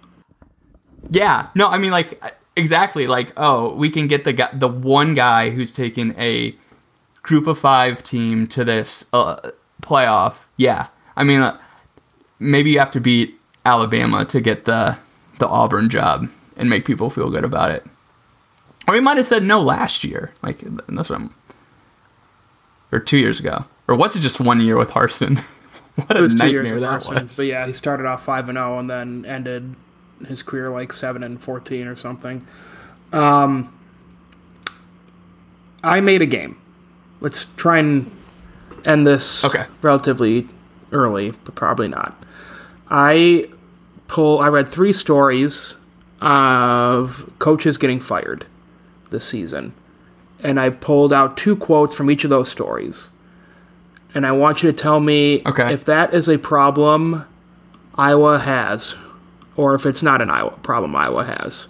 yeah, 1.10 1.48
no, 1.54 1.68
I 1.68 1.78
mean 1.78 1.90
like 1.90 2.22
exactly 2.60 3.06
like 3.06 3.32
oh 3.36 3.74
we 3.74 3.90
can 3.90 4.06
get 4.06 4.24
the 4.24 4.32
guy, 4.32 4.50
the 4.52 4.68
one 4.68 5.14
guy 5.14 5.50
who's 5.50 5.72
taken 5.72 6.14
a 6.18 6.54
group 7.22 7.46
of 7.46 7.58
five 7.58 8.02
team 8.04 8.46
to 8.48 8.64
this 8.64 9.04
uh, 9.12 9.50
playoff. 9.82 10.34
Yeah, 10.56 10.88
I 11.16 11.24
mean 11.24 11.40
uh, 11.40 11.58
maybe 12.38 12.70
you 12.70 12.78
have 12.78 12.90
to 12.92 13.00
beat 13.00 13.40
Alabama 13.64 14.24
to 14.26 14.40
get 14.40 14.64
the 14.64 14.98
the 15.38 15.48
Auburn 15.48 15.88
job 15.88 16.28
and 16.56 16.70
make 16.70 16.84
people 16.84 17.10
feel 17.10 17.30
good 17.30 17.44
about 17.44 17.70
it. 17.70 17.84
Or 18.86 18.94
he 18.94 19.00
might 19.00 19.16
have 19.16 19.26
said 19.26 19.42
no 19.42 19.60
last 19.60 20.04
year. 20.04 20.32
Like 20.42 20.60
that's 20.88 21.10
what 21.10 21.20
I'm. 21.20 21.34
Or 22.92 22.98
two 22.98 23.18
years 23.18 23.38
ago, 23.38 23.66
or 23.86 23.94
was 23.94 24.16
it 24.16 24.20
just 24.20 24.40
one 24.40 24.60
year 24.60 24.76
with 24.76 24.90
Harsin? 24.90 25.38
what 25.94 26.16
a 26.16 26.18
it 26.18 26.22
was 26.22 26.34
two 26.34 26.50
years 26.50 26.72
with 26.72 26.80
that 26.80 27.02
Harsin. 27.02 27.22
was. 27.22 27.36
But 27.36 27.46
yeah, 27.46 27.64
he 27.64 27.72
started 27.72 28.04
off 28.04 28.24
five 28.24 28.48
and 28.48 28.56
zero, 28.56 28.80
and 28.80 28.90
then 28.90 29.24
ended 29.26 29.76
his 30.26 30.42
career 30.42 30.68
like 30.68 30.92
seven 30.92 31.22
and 31.22 31.42
fourteen 31.42 31.86
or 31.86 31.94
something. 31.94 32.46
Um, 33.12 33.72
I 35.82 36.00
made 36.00 36.22
a 36.22 36.26
game. 36.26 36.56
Let's 37.20 37.46
try 37.56 37.78
and 37.78 38.10
end 38.84 39.06
this 39.06 39.44
Okay. 39.44 39.64
relatively 39.82 40.48
early, 40.92 41.32
but 41.44 41.54
probably 41.54 41.88
not. 41.88 42.22
I 42.90 43.48
pull. 44.08 44.40
I 44.40 44.48
read 44.48 44.68
three 44.68 44.92
stories 44.92 45.74
of 46.20 47.30
coaches 47.38 47.78
getting 47.78 48.00
fired 48.00 48.46
this 49.10 49.24
season, 49.24 49.72
and 50.42 50.60
I 50.60 50.70
pulled 50.70 51.12
out 51.12 51.36
two 51.36 51.56
quotes 51.56 51.94
from 51.94 52.10
each 52.10 52.24
of 52.24 52.30
those 52.30 52.48
stories. 52.48 53.08
And 54.12 54.26
I 54.26 54.32
want 54.32 54.62
you 54.62 54.70
to 54.72 54.76
tell 54.76 54.98
me 54.98 55.40
Okay. 55.46 55.72
if 55.72 55.84
that 55.84 56.12
is 56.12 56.28
a 56.28 56.36
problem 56.36 57.24
Iowa 57.94 58.40
has, 58.40 58.96
or 59.60 59.74
if 59.74 59.84
it's 59.84 60.02
not 60.02 60.22
an 60.22 60.30
Iowa 60.30 60.52
problem 60.62 60.96
Iowa 60.96 61.22
has. 61.24 61.68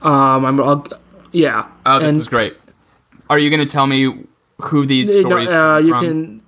Um, 0.00 0.44
I'm, 0.44 0.60
I'll, 0.60 0.86
yeah. 1.32 1.66
Oh, 1.84 1.98
this 1.98 2.08
And- 2.08 2.18
is 2.20 2.28
great. 2.28 2.56
Are 3.28 3.38
you 3.38 3.50
going 3.50 3.60
to 3.60 3.66
tell 3.66 3.86
me 3.86 4.24
who 4.60 4.86
these 4.86 5.08
stories 5.10 5.50
uh, 5.50 5.80
you 5.84 5.90
from? 5.90 6.04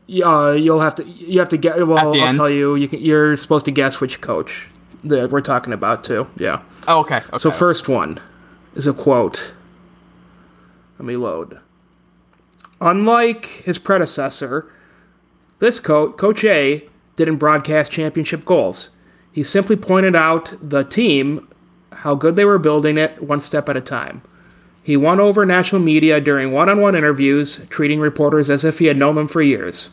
can. 0.09 0.23
Uh, 0.23 0.53
you'll 0.53 0.81
have 0.81 0.95
to. 0.97 1.05
You 1.05 1.39
have 1.41 1.49
to 1.51 1.57
get. 1.57 1.87
Well, 1.87 1.99
I'll 1.99 2.15
end? 2.15 2.37
tell 2.37 2.51
you. 2.51 2.75
You 2.77 2.89
can. 2.89 3.01
You're 3.01 3.37
supposed 3.37 3.65
to 3.67 3.71
guess 3.71 4.01
which 4.01 4.21
coach 4.21 4.69
that 5.05 5.31
we're 5.31 5.41
talking 5.41 5.73
about 5.73 6.03
too. 6.05 6.27
Yeah. 6.37 6.63
Oh, 6.89 7.01
okay. 7.01 7.19
okay. 7.19 7.39
So 7.39 7.51
first 7.53 7.89
one 7.89 8.21
is 8.75 8.87
a 8.87 8.93
quote. 8.93 9.53
Let 10.99 11.07
me 11.07 11.17
load. 11.17 11.61
Unlike 12.81 13.47
his 13.65 13.79
predecessor, 13.79 14.69
this 15.61 15.79
coach, 15.79 16.17
Coach 16.17 16.45
A, 16.45 16.89
didn't 17.15 17.37
broadcast 17.37 17.93
championship 17.93 18.45
goals. 18.45 18.91
He 19.33 19.43
simply 19.43 19.77
pointed 19.77 20.15
out 20.15 20.55
the 20.63 20.85
team, 20.85 21.49
how 21.93 22.15
good 22.15 22.37
they 22.37 22.45
were 22.45 22.59
building 22.59 22.99
it 22.99 23.23
one 23.23 23.41
step 23.41 23.69
at 23.69 23.77
a 23.77 23.81
time. 23.81 24.23
He 24.83 24.97
won 24.97 25.21
over 25.21 25.47
national 25.47 25.81
media 25.81 26.21
during 26.21 26.53
one 26.53 26.69
on 26.69 26.81
one 26.81 26.95
interviews, 26.95 27.65
treating 27.69 28.01
reporters 28.01 28.51
as 28.51 28.65
if 28.65 28.79
he 28.79 28.87
had 28.87 28.97
known 28.97 29.15
them 29.15 29.29
for 29.29 29.41
years. 29.41 29.91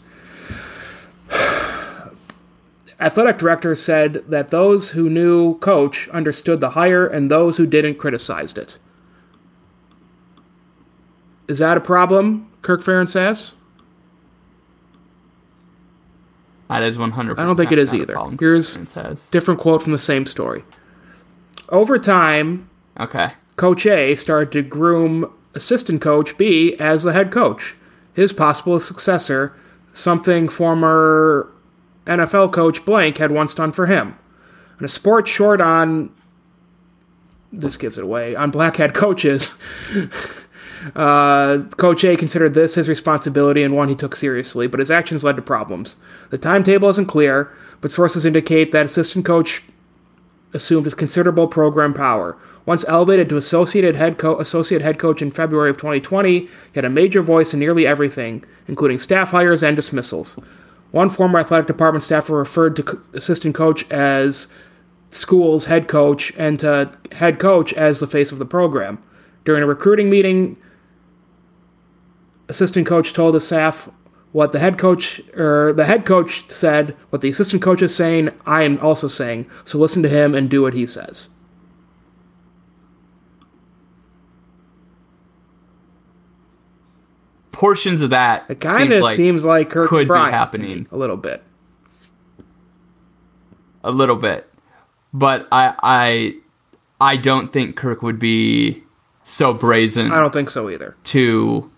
Athletic 3.00 3.38
director 3.38 3.76
said 3.76 4.26
that 4.28 4.50
those 4.50 4.92
who 4.92 5.10
knew 5.10 5.58
Coach 5.60 6.10
understood 6.10 6.60
the 6.60 6.72
hire 6.72 7.08
and 7.08 7.30
those 7.30 7.58
who 7.58 7.68
didn't 7.68 7.96
criticized 7.96 8.58
it. 8.58 8.78
Is 11.48 11.60
that 11.60 11.78
a 11.78 11.82
problem, 11.82 12.52
Kirk 12.62 12.84
Ferentz 12.84 13.12
says? 13.12 13.54
That 16.70 16.84
is 16.84 16.98
100 16.98 17.40
I 17.40 17.44
don't 17.46 17.56
think 17.56 17.72
it 17.72 17.78
is 17.80 17.94
either. 17.94 18.16
Here's-. 18.40 18.78
Different 19.30 19.60
quote 19.60 19.82
from 19.84 19.92
the 19.92 19.98
same 19.98 20.26
story. 20.26 20.64
Over 21.70 22.00
time, 22.00 22.70
Okay. 23.00 23.32
Coach 23.56 23.86
A 23.86 24.16
started 24.16 24.52
to 24.54 24.62
groom 24.62 25.32
assistant 25.54 26.02
coach 26.02 26.38
B 26.38 26.76
as 26.80 27.04
the 27.04 27.14
head 27.14 27.32
coach, 27.32 27.76
his 28.14 28.32
possible 28.34 28.80
successor, 28.80 29.54
something 29.94 30.48
former 30.48 31.52
NFL 32.06 32.52
coach 32.54 32.86
Blank 32.86 33.18
had 33.18 33.32
once 33.32 33.54
done 33.54 33.72
for 33.72 33.86
him. 33.86 34.18
In 34.80 34.86
a 34.86 34.88
sports 34.88 35.30
short 35.30 35.60
on 35.62 36.12
this 37.52 37.78
gives 37.78 37.98
it 37.98 38.04
away 38.04 38.36
on 38.36 38.52
blackhead 38.52 38.94
coaches. 38.94 39.54
Uh, 40.96 41.60
Coach 41.78 42.04
A 42.04 42.16
considered 42.16 42.54
this 42.54 42.76
his 42.76 42.90
responsibility 42.90 43.64
and 43.64 43.76
one 43.76 43.90
he 43.90 43.96
took 43.96 44.16
seriously, 44.16 44.68
but 44.68 44.80
his 44.80 44.92
actions 44.92 45.24
led 45.24 45.36
to 45.36 45.42
problems. 45.42 45.96
The 46.30 46.38
timetable 46.38 46.90
isn't 46.90 47.08
clear, 47.08 47.52
but 47.82 47.92
sources 47.92 48.26
indicate 48.26 48.72
that 48.72 48.86
assistant 48.86 49.26
coach 49.26 49.64
assumed 50.54 50.96
considerable 50.98 51.48
program 51.48 51.94
power. 51.94 52.38
Once 52.66 52.86
elevated 52.88 53.30
to 53.30 53.38
associated 53.38 53.96
head 53.96 54.18
co- 54.18 54.40
associate 54.40 54.82
head 54.82 55.00
coach 55.00 55.22
in 55.22 55.32
February 55.32 55.70
of 55.70 55.78
2020, 55.78 56.40
he 56.40 56.50
had 56.76 56.86
a 56.86 56.90
major 56.90 57.22
voice 57.22 57.54
in 57.54 57.60
nearly 57.60 57.86
everything, 57.86 58.44
including 58.68 59.00
staff 59.00 59.32
hires 59.32 59.64
and 59.64 59.76
dismissals. 59.76 60.38
One 60.92 61.10
former 61.10 61.40
athletic 61.40 61.68
department 61.68 62.04
staffer 62.04 62.36
referred 62.36 62.76
to 62.78 62.84
co- 62.84 63.02
assistant 63.14 63.56
coach 63.56 63.90
as 63.92 64.48
school's 65.12 65.66
head 65.66 65.88
coach 65.88 66.34
and 66.38 66.60
to 66.60 66.92
head 67.14 67.40
coach 67.40 67.74
as 67.74 68.00
the 68.00 68.08
face 68.08 68.32
of 68.32 68.40
the 68.40 68.46
program. 68.46 69.02
During 69.46 69.64
a 69.64 69.68
recruiting 69.68 70.10
meeting, 70.10 70.58
assistant 72.50 72.86
coach 72.88 73.14
told 73.14 73.36
the 73.36 73.40
staff 73.40 73.90
what 74.32 74.52
the 74.52 74.60
head 74.60 74.78
coach 74.78 75.20
or 75.36 75.74
the 75.74 75.86
head 75.86 76.06
coach 76.06 76.48
said, 76.50 76.96
what 77.10 77.22
the 77.22 77.30
assistant 77.30 77.62
coach 77.64 77.82
is 77.82 77.96
saying, 77.96 78.30
I 78.46 78.64
am 78.64 78.78
also 78.80 79.08
saying. 79.08 79.50
So 79.66 79.78
listen 79.80 80.04
to 80.04 80.10
him 80.10 80.36
and 80.36 80.50
do 80.50 80.62
what 80.62 80.74
he 80.74 80.86
says. 80.86 81.30
Portions 87.52 88.02
of 88.02 88.12
that 88.12 88.46
It 88.48 88.62
kind 88.62 88.94
of 88.94 89.04
like 89.04 89.18
seems 89.18 89.44
like 89.44 89.70
Kirk 89.72 89.90
could 89.90 90.08
be 90.08 90.14
happening. 90.14 90.88
a 90.92 90.98
little 90.98 91.18
bit. 91.18 91.44
a 93.84 93.92
little 93.92 94.16
bit, 94.16 94.50
but 95.14 95.48
I 95.52 95.74
I 95.82 96.34
I 97.02 97.18
don't 97.18 97.52
think 97.52 97.76
Kirk 97.76 98.02
would 98.02 98.20
be 98.20 98.84
so 99.24 99.54
brazen 99.54 100.12
I 100.12 100.20
don't 100.20 100.32
think 100.34 100.50
so 100.50 100.70
either. 100.70 100.96
to 101.06 101.70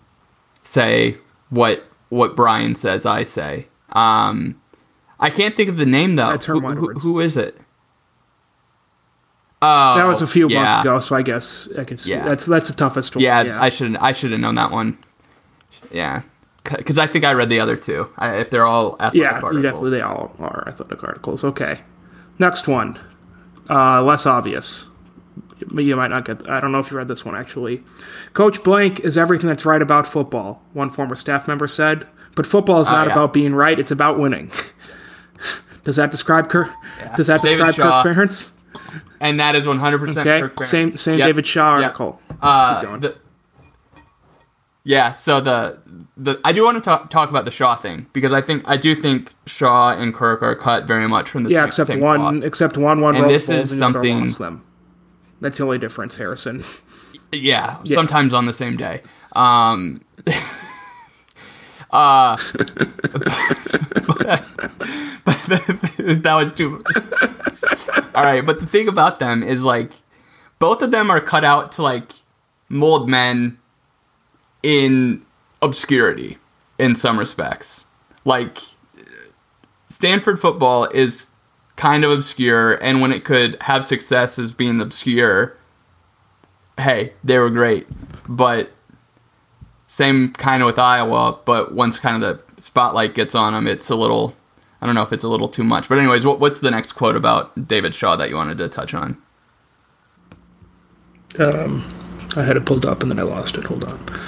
say 0.71 1.17
what 1.49 1.83
what 2.09 2.35
Brian 2.35 2.75
says 2.75 3.05
I 3.05 3.23
say. 3.25 3.67
Um, 3.91 4.59
I 5.19 5.29
can't 5.29 5.55
think 5.55 5.69
of 5.69 5.77
the 5.77 5.85
name 5.85 6.15
though. 6.15 6.29
That's 6.29 6.45
Herm 6.45 6.63
Who- 6.63 6.93
who, 6.93 6.99
who 6.99 7.19
is 7.19 7.35
it? 7.37 7.57
Oh, 9.63 9.95
That 9.97 10.05
was 10.07 10.21
a 10.23 10.27
few 10.27 10.49
yeah. 10.49 10.63
months 10.63 10.81
ago, 10.81 10.99
so 10.99 11.15
I 11.15 11.21
guess 11.21 11.69
I 11.77 11.83
could 11.83 12.01
see 12.01 12.11
Yeah. 12.11 12.23
that's 12.25 12.45
that's 12.45 12.69
the 12.69 12.75
toughest 12.75 13.15
one. 13.15 13.23
Yeah, 13.23 13.57
I 13.61 13.69
should 13.69 13.95
I 13.97 14.11
should 14.11 14.31
have 14.31 14.39
known 14.39 14.55
that 14.55 14.71
one. 14.71 14.97
Yeah, 15.91 16.23
because 16.63 16.97
I 16.97 17.05
think 17.05 17.25
I 17.25 17.33
read 17.33 17.49
the 17.49 17.59
other 17.59 17.75
two. 17.75 18.07
I, 18.17 18.37
if 18.37 18.49
they're 18.49 18.65
all 18.65 18.95
athletic 18.99 19.21
Yeah, 19.21 19.31
articles. 19.33 19.61
definitely 19.61 19.89
they 19.91 20.01
all 20.01 20.33
are 20.39 20.63
athletic 20.67 21.03
articles. 21.03 21.43
Okay, 21.43 21.81
next 22.39 22.67
one, 22.67 22.97
uh, 23.69 24.01
less 24.01 24.25
obvious. 24.25 24.85
But 25.69 25.83
you 25.83 25.95
might 25.95 26.09
not 26.09 26.25
get. 26.25 26.49
I 26.49 26.59
don't 26.59 26.71
know 26.71 26.79
if 26.79 26.91
you 26.91 26.97
read 26.97 27.07
this 27.07 27.23
one 27.25 27.35
actually. 27.35 27.83
Coach 28.33 28.63
Blank 28.63 28.99
is 29.01 29.17
everything 29.17 29.47
that's 29.47 29.65
right 29.65 29.81
about 29.81 30.07
football. 30.07 30.61
One 30.73 30.89
former 30.89 31.15
staff 31.15 31.47
member 31.47 31.67
said, 31.67 32.07
"But 32.35 32.45
football 32.47 32.81
is 32.81 32.87
not 32.87 33.05
Oh, 33.05 33.07
yeah. 33.07 33.13
about 33.13 33.33
being 33.33 33.53
right; 33.55 33.79
it's 33.79 33.91
about 33.91 34.17
winning." 34.19 34.51
Does 35.83 35.95
that 35.95 36.11
describe 36.11 36.49
Kirk? 36.49 36.69
Does 37.17 37.27
that 37.27 37.41
David 37.41 37.65
describe 37.65 37.75
Shaw. 37.75 38.03
Kirk 38.03 38.15
Ferentz? 38.17 38.51
and 39.19 39.39
that 39.39 39.55
is 39.55 39.65
one 39.67 39.79
hundred 39.79 39.99
percent. 39.99 40.27
Okay, 40.27 40.63
same 40.63 40.91
same 40.91 41.17
David 41.17 41.45
Shaw 41.47 41.71
article. 41.81 42.19
Uh, 42.41 42.97
the, 42.97 43.15
yeah, 44.83 45.13
so 45.13 45.39
the 45.41 45.77
the 46.17 46.39
I 46.43 46.51
do 46.53 46.63
want 46.63 46.75
to 46.77 46.81
talk 46.81 47.09
talk 47.11 47.29
about 47.29 47.45
the 47.45 47.51
Shaw 47.51 47.75
thing 47.75 48.07
because 48.13 48.33
I 48.33 48.41
think 48.41 48.63
I 48.67 48.77
do 48.77 48.95
think 48.95 49.31
Shaw 49.45 49.91
and 49.91 50.13
Kirk 50.13 50.41
are 50.41 50.55
cut 50.55 50.85
very 50.85 51.07
much 51.07 51.29
from 51.29 51.43
the 51.43 51.51
Yeah, 51.51 51.65
except 51.65 51.89
one, 51.95 52.19
cloth. 52.19 52.43
except 52.43 52.77
one, 52.77 52.99
one 53.01 53.15
And 53.15 53.29
this 53.29 53.49
is 53.49 53.71
and 53.71 53.81
the 53.81 53.85
other 53.85 53.93
something- 54.03 54.27
them. 54.43 54.63
That's 55.41 55.57
the 55.57 55.63
only 55.63 55.79
difference, 55.79 56.15
Harrison. 56.15 56.63
Yeah, 57.31 57.83
sometimes 57.85 58.33
on 58.33 58.45
the 58.45 58.53
same 58.53 58.77
day. 58.77 59.01
Um, 59.33 60.01
uh, 61.91 62.37
but, 64.05 64.45
that 65.97 66.33
was 66.35 66.53
too. 66.53 66.79
All 68.13 68.23
right, 68.23 68.45
but 68.45 68.59
the 68.59 68.67
thing 68.67 68.87
about 68.87 69.19
them 69.19 69.41
is 69.41 69.63
like, 69.63 69.91
both 70.59 70.81
of 70.81 70.91
them 70.91 71.09
are 71.09 71.19
cut 71.19 71.43
out 71.43 71.71
to 71.73 71.81
like 71.81 72.11
mold 72.69 73.09
men 73.09 73.57
in 74.61 75.25
obscurity 75.61 76.37
in 76.77 76.95
some 76.95 77.17
respects. 77.17 77.87
Like, 78.25 78.59
Stanford 79.87 80.39
football 80.39 80.85
is 80.85 81.27
kind 81.81 82.05
of 82.05 82.11
obscure, 82.11 82.73
and 82.75 83.01
when 83.01 83.11
it 83.11 83.25
could 83.25 83.57
have 83.61 83.87
success 83.87 84.37
as 84.37 84.53
being 84.53 84.79
obscure, 84.79 85.57
hey, 86.77 87.11
they 87.23 87.39
were 87.39 87.49
great. 87.49 87.87
But 88.29 88.69
same 89.87 90.31
kind 90.33 90.61
of 90.61 90.67
with 90.67 90.77
Iowa, 90.77 91.39
but 91.43 91.73
once 91.73 91.97
kind 91.97 92.23
of 92.23 92.37
the 92.55 92.61
spotlight 92.61 93.15
gets 93.15 93.33
on 93.33 93.53
them, 93.53 93.65
it's 93.65 93.89
a 93.89 93.95
little. 93.95 94.35
I 94.79 94.85
don't 94.85 94.93
know 94.93 95.01
if 95.01 95.11
it's 95.11 95.23
a 95.23 95.27
little 95.27 95.47
too 95.47 95.63
much. 95.63 95.89
But 95.89 95.97
anyways, 95.97 96.23
what, 96.23 96.39
what's 96.39 96.59
the 96.59 96.69
next 96.69 96.91
quote 96.91 97.15
about 97.15 97.67
David 97.67 97.95
Shaw 97.95 98.15
that 98.15 98.29
you 98.29 98.35
wanted 98.35 98.59
to 98.59 98.69
touch 98.69 98.93
on? 98.93 99.19
Um, 101.39 101.83
I 102.35 102.43
had 102.43 102.57
it 102.57 102.65
pulled 102.65 102.85
up 102.85 103.01
and 103.01 103.11
then 103.11 103.19
I 103.19 103.23
lost 103.23 103.57
it. 103.57 103.63
Hold 103.65 103.85
on. 103.85 104.19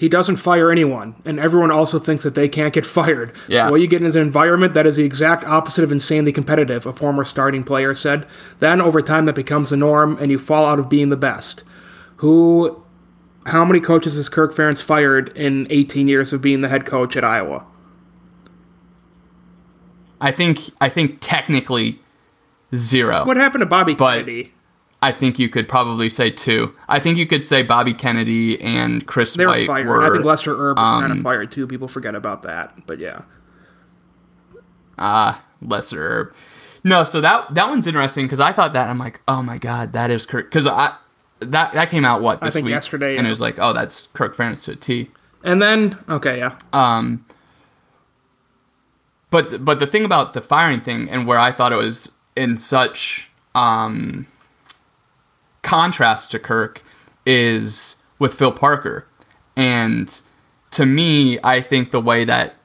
He 0.00 0.08
doesn't 0.08 0.36
fire 0.36 0.70
anyone, 0.72 1.14
and 1.26 1.38
everyone 1.38 1.70
also 1.70 1.98
thinks 1.98 2.24
that 2.24 2.34
they 2.34 2.48
can't 2.48 2.72
get 2.72 2.86
fired. 2.98 3.34
Yeah. 3.48 3.66
So 3.66 3.72
what 3.72 3.82
you 3.82 3.86
get 3.86 4.02
is 4.02 4.16
an 4.16 4.22
environment 4.22 4.72
that 4.72 4.86
is 4.86 4.96
the 4.96 5.04
exact 5.04 5.44
opposite 5.44 5.84
of 5.84 5.92
insanely 5.92 6.32
competitive, 6.32 6.86
a 6.86 6.92
former 6.94 7.22
starting 7.22 7.62
player 7.64 7.94
said. 7.94 8.26
Then 8.60 8.80
over 8.80 9.02
time 9.02 9.26
that 9.26 9.34
becomes 9.34 9.68
the 9.68 9.76
norm 9.76 10.16
and 10.18 10.30
you 10.30 10.38
fall 10.38 10.64
out 10.64 10.78
of 10.78 10.88
being 10.88 11.10
the 11.10 11.18
best. 11.18 11.64
Who 12.16 12.82
how 13.44 13.62
many 13.62 13.78
coaches 13.78 14.16
has 14.16 14.30
Kirk 14.30 14.54
Ferentz 14.54 14.82
fired 14.82 15.36
in 15.36 15.66
18 15.68 16.08
years 16.08 16.32
of 16.32 16.40
being 16.40 16.62
the 16.62 16.68
head 16.68 16.86
coach 16.86 17.14
at 17.14 17.22
Iowa? 17.24 17.66
I 20.18 20.32
think 20.32 20.70
I 20.80 20.88
think 20.88 21.18
technically 21.20 21.98
zero. 22.74 23.26
What 23.26 23.36
happened 23.36 23.60
to 23.60 23.66
Bobby 23.66 23.94
But- 23.94 24.20
Kennedy? 24.24 24.54
I 25.02 25.12
think 25.12 25.38
you 25.38 25.48
could 25.48 25.68
probably 25.68 26.10
say 26.10 26.30
two. 26.30 26.74
I 26.88 27.00
think 27.00 27.16
you 27.16 27.26
could 27.26 27.42
say 27.42 27.62
Bobby 27.62 27.94
Kennedy 27.94 28.60
and 28.60 29.06
Chris 29.06 29.34
They 29.34 29.46
were 29.46 29.52
White 29.52 29.66
fired. 29.66 29.86
were 29.86 30.02
I 30.02 30.10
think 30.10 30.24
Lester 30.24 30.52
Erb 30.52 30.76
was 30.76 30.90
kind 31.00 31.12
um, 31.12 31.18
of 31.18 31.22
fired 31.24 31.50
too. 31.50 31.66
People 31.66 31.88
forget 31.88 32.14
about 32.14 32.42
that, 32.42 32.86
but 32.86 32.98
yeah. 32.98 33.22
Ah, 34.98 35.42
lesser 35.62 36.02
herb. 36.02 36.34
No, 36.84 37.04
so 37.04 37.20
that 37.20 37.54
that 37.54 37.68
one's 37.68 37.86
interesting 37.86 38.26
because 38.26 38.40
I 38.40 38.52
thought 38.52 38.72
that 38.74 38.88
I'm 38.88 38.98
like, 38.98 39.20
oh 39.26 39.42
my 39.42 39.58
god, 39.58 39.92
that 39.92 40.10
is 40.10 40.26
Kirk. 40.26 40.50
Because 40.50 40.66
I 40.66 40.96
that 41.40 41.72
that 41.72 41.90
came 41.90 42.04
out 42.04 42.20
what 42.20 42.40
this 42.40 42.54
think 42.54 42.64
week 42.64 42.72
yesterday, 42.72 43.16
and 43.16 43.24
yeah. 43.24 43.28
it 43.28 43.30
was 43.30 43.40
like, 43.40 43.58
oh, 43.58 43.72
that's 43.72 44.08
Kirk 44.08 44.36
Ferentz 44.36 44.64
to 44.64 44.72
a 44.72 44.76
T. 44.76 45.10
And 45.42 45.60
then 45.60 45.98
okay, 46.08 46.38
yeah. 46.38 46.58
Um, 46.72 47.24
but 49.30 49.64
but 49.64 49.78
the 49.78 49.86
thing 49.86 50.04
about 50.04 50.34
the 50.34 50.40
firing 50.40 50.80
thing 50.80 51.08
and 51.08 51.26
where 51.26 51.38
I 51.38 51.52
thought 51.52 51.72
it 51.72 51.76
was 51.76 52.10
in 52.36 52.56
such 52.56 53.30
um, 53.54 54.26
contrast 55.62 56.30
to 56.32 56.38
Kirk 56.38 56.82
is 57.26 57.96
with 58.18 58.34
Phil 58.34 58.52
Parker, 58.52 59.06
and 59.56 60.20
to 60.72 60.86
me, 60.86 61.38
I 61.42 61.60
think 61.60 61.90
the 61.90 62.00
way 62.00 62.24
that 62.24 62.56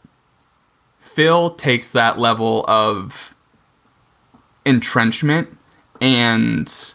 Phil 0.99 1.51
takes 1.51 1.91
that 1.91 2.19
level 2.19 2.65
of 2.67 3.35
entrenchment 4.65 5.57
and 6.01 6.93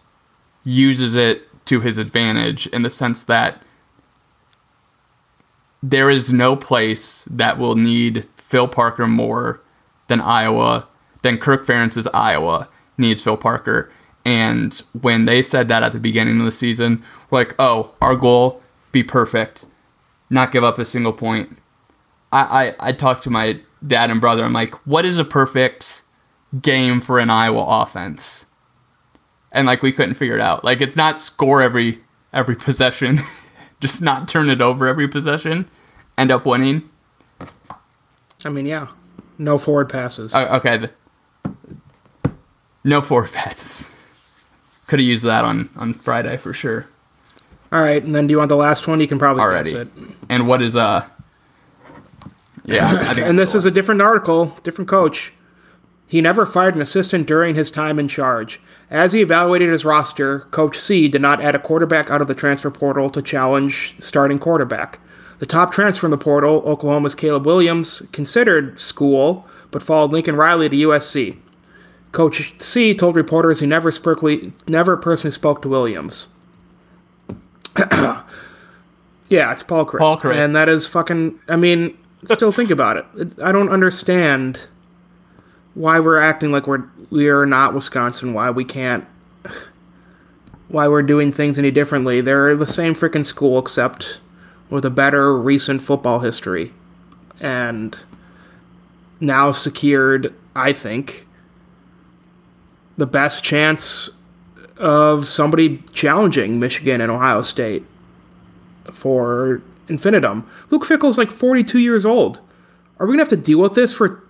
uses 0.64 1.16
it 1.16 1.48
to 1.66 1.80
his 1.80 1.98
advantage 1.98 2.66
in 2.68 2.82
the 2.82 2.90
sense 2.90 3.22
that 3.24 3.62
there 5.82 6.11
is 6.11 6.32
no 6.32 6.57
place 6.57 7.24
that 7.30 7.59
will 7.59 7.74
need 7.74 8.28
Phil 8.36 8.68
Parker 8.68 9.07
more 9.07 9.61
than 10.09 10.20
Iowa, 10.20 10.86
than 11.22 11.38
Kirk 11.38 11.64
Ferentz's 11.64 12.09
Iowa 12.12 12.68
needs 12.98 13.22
Phil 13.22 13.36
Parker. 13.36 13.90
And 14.24 14.80
when 15.00 15.24
they 15.24 15.42
said 15.42 15.68
that 15.68 15.82
at 15.82 15.92
the 15.92 15.98
beginning 15.98 16.38
of 16.38 16.44
the 16.44 16.52
season, 16.52 17.02
we're 17.30 17.40
like, 17.40 17.54
oh, 17.58 17.94
our 18.00 18.16
goal, 18.16 18.62
be 18.92 19.02
perfect, 19.02 19.66
not 20.28 20.52
give 20.52 20.64
up 20.64 20.78
a 20.78 20.84
single 20.84 21.12
point. 21.12 21.56
I, 22.32 22.66
I, 22.80 22.88
I 22.88 22.92
talked 22.92 23.22
to 23.24 23.30
my 23.30 23.60
dad 23.86 24.10
and 24.10 24.20
brother. 24.20 24.44
I'm 24.44 24.52
like, 24.52 24.74
what 24.86 25.04
is 25.04 25.18
a 25.18 25.24
perfect 25.24 26.02
game 26.60 27.00
for 27.00 27.18
an 27.18 27.30
Iowa 27.30 27.82
offense? 27.82 28.46
And 29.52 29.66
like 29.66 29.82
we 29.82 29.92
couldn't 29.92 30.14
figure 30.14 30.36
it 30.36 30.40
out. 30.40 30.64
Like 30.64 30.80
it's 30.80 30.96
not 30.96 31.20
score 31.20 31.60
every 31.60 32.00
every 32.32 32.54
possession, 32.54 33.18
just 33.80 34.00
not 34.00 34.28
turn 34.28 34.48
it 34.48 34.60
over 34.60 34.86
every 34.86 35.08
possession, 35.08 35.68
end 36.16 36.30
up 36.30 36.46
winning. 36.46 36.88
I 38.44 38.48
mean, 38.48 38.66
yeah. 38.66 38.88
No 39.38 39.58
forward 39.58 39.88
passes. 39.88 40.34
Uh, 40.34 40.58
okay, 40.58 40.76
the, 40.76 42.30
no 42.84 43.00
forward 43.00 43.30
passes. 43.32 43.90
Could 44.91 44.99
have 44.99 45.07
used 45.07 45.22
that 45.22 45.45
on 45.45 45.70
on 45.76 45.95
Friday 45.95 46.36
for 46.36 46.53
sure. 46.53 46.88
All 47.70 47.80
right, 47.80 48.03
and 48.03 48.12
then 48.12 48.26
do 48.26 48.32
you 48.32 48.38
want 48.38 48.49
the 48.49 48.57
last 48.57 48.88
one? 48.88 48.99
You 48.99 49.07
can 49.07 49.20
probably 49.20 49.41
Already. 49.41 49.70
it. 49.70 49.88
And 50.28 50.49
what 50.49 50.61
is 50.61 50.74
uh? 50.74 51.07
Yeah, 52.64 52.99
I 53.01 53.14
think 53.14 53.24
And 53.24 53.38
this 53.38 53.55
is 53.55 53.64
a 53.64 53.70
different 53.70 54.03
article, 54.03 54.59
different 54.64 54.91
coach. 54.91 55.32
He 56.09 56.20
never 56.20 56.45
fired 56.45 56.74
an 56.74 56.82
assistant 56.82 57.28
during 57.28 57.55
his 57.55 57.70
time 57.70 58.01
in 58.01 58.09
charge. 58.09 58.61
As 58.91 59.12
he 59.12 59.20
evaluated 59.20 59.68
his 59.68 59.84
roster, 59.84 60.41
Coach 60.51 60.76
C 60.76 61.07
did 61.07 61.22
not 61.22 61.41
add 61.41 61.55
a 61.55 61.61
quarterback 61.61 62.11
out 62.11 62.20
of 62.20 62.26
the 62.26 62.34
transfer 62.34 62.72
portal 62.72 63.09
to 63.11 63.22
challenge 63.22 63.95
starting 64.01 64.41
quarterback. 64.41 64.99
The 65.38 65.47
top 65.47 65.70
transfer 65.70 66.09
in 66.09 66.11
the 66.11 66.18
portal, 66.18 66.64
Oklahoma's 66.66 67.14
Caleb 67.14 67.47
Williams, 67.47 68.03
considered 68.11 68.80
school, 68.80 69.47
but 69.70 69.84
followed 69.84 70.11
Lincoln 70.11 70.34
Riley 70.34 70.68
to 70.68 70.76
USC. 70.76 71.38
Coach 72.12 72.54
C 72.58 72.94
told 72.94 73.16
reporters 73.16 73.61
he 73.61 73.66
never, 73.66 73.92
never 74.66 74.96
personally 74.96 75.32
spoke 75.32 75.62
to 75.62 75.68
Williams. 75.68 76.26
yeah, 79.28 79.52
it's 79.52 79.62
Paul 79.62 79.86
Chryst. 79.86 79.98
Paul 79.98 80.16
Chryst. 80.16 80.36
And 80.36 80.56
that 80.56 80.68
is 80.68 80.86
fucking. 80.86 81.38
I 81.48 81.56
mean, 81.56 81.96
still 82.26 82.52
think 82.52 82.70
about 82.70 82.96
it. 82.96 83.38
I 83.42 83.52
don't 83.52 83.68
understand 83.68 84.66
why 85.74 86.00
we're 86.00 86.20
acting 86.20 86.50
like 86.50 86.66
we're 86.66 86.84
we 87.11 87.28
are 87.28 87.46
not 87.46 87.74
Wisconsin. 87.74 88.34
Why 88.34 88.50
we 88.50 88.64
can't. 88.64 89.06
Why 90.68 90.86
we're 90.88 91.02
doing 91.02 91.32
things 91.32 91.58
any 91.58 91.70
differently. 91.70 92.20
They're 92.20 92.54
the 92.56 92.66
same 92.66 92.94
freaking 92.94 93.26
school, 93.26 93.58
except 93.58 94.20
with 94.68 94.84
a 94.84 94.90
better 94.90 95.36
recent 95.36 95.82
football 95.82 96.20
history. 96.20 96.72
And 97.40 97.96
now 99.18 99.52
secured, 99.52 100.34
I 100.54 100.72
think, 100.72 101.26
the 102.97 103.07
best 103.07 103.43
chance 103.45 104.11
of 104.76 105.28
somebody 105.28 105.82
challenging 105.93 106.59
Michigan 106.59 107.01
and 107.01 107.11
Ohio 107.11 107.43
State 107.43 107.84
for 108.93 109.62
infinitum. 109.88 110.49
Luke 110.70 110.84
Fickell's 110.84 111.18
like 111.18 111.30
42 111.30 111.78
years 111.78 112.07
old. 112.07 112.41
Are 112.99 113.07
we 113.07 113.12
gonna 113.12 113.22
have 113.22 113.28
to 113.28 113.36
deal 113.36 113.59
with 113.59 113.74
this 113.74 113.95
for? 113.95 114.22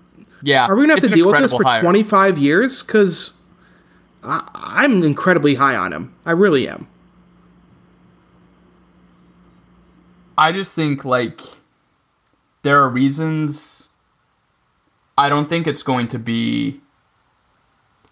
yeah. 0.42 0.66
Are 0.66 0.74
we 0.76 0.82
gonna 0.82 0.94
have 0.94 1.08
to 1.08 1.14
deal 1.14 1.26
with 1.28 1.38
this 1.40 1.52
for 1.52 1.62
hire. 1.62 1.82
25 1.82 2.38
years? 2.38 2.82
Because 2.82 3.32
I'm 4.22 5.02
incredibly 5.02 5.54
high 5.54 5.76
on 5.76 5.92
him. 5.92 6.14
I 6.26 6.32
really 6.32 6.68
am. 6.68 6.88
I 10.36 10.52
just 10.52 10.72
think 10.72 11.04
like 11.04 11.40
there 12.62 12.80
are 12.80 12.88
reasons. 12.88 13.88
I 15.16 15.28
don't 15.28 15.48
think 15.48 15.66
it's 15.66 15.82
going 15.82 16.08
to 16.08 16.18
be 16.18 16.80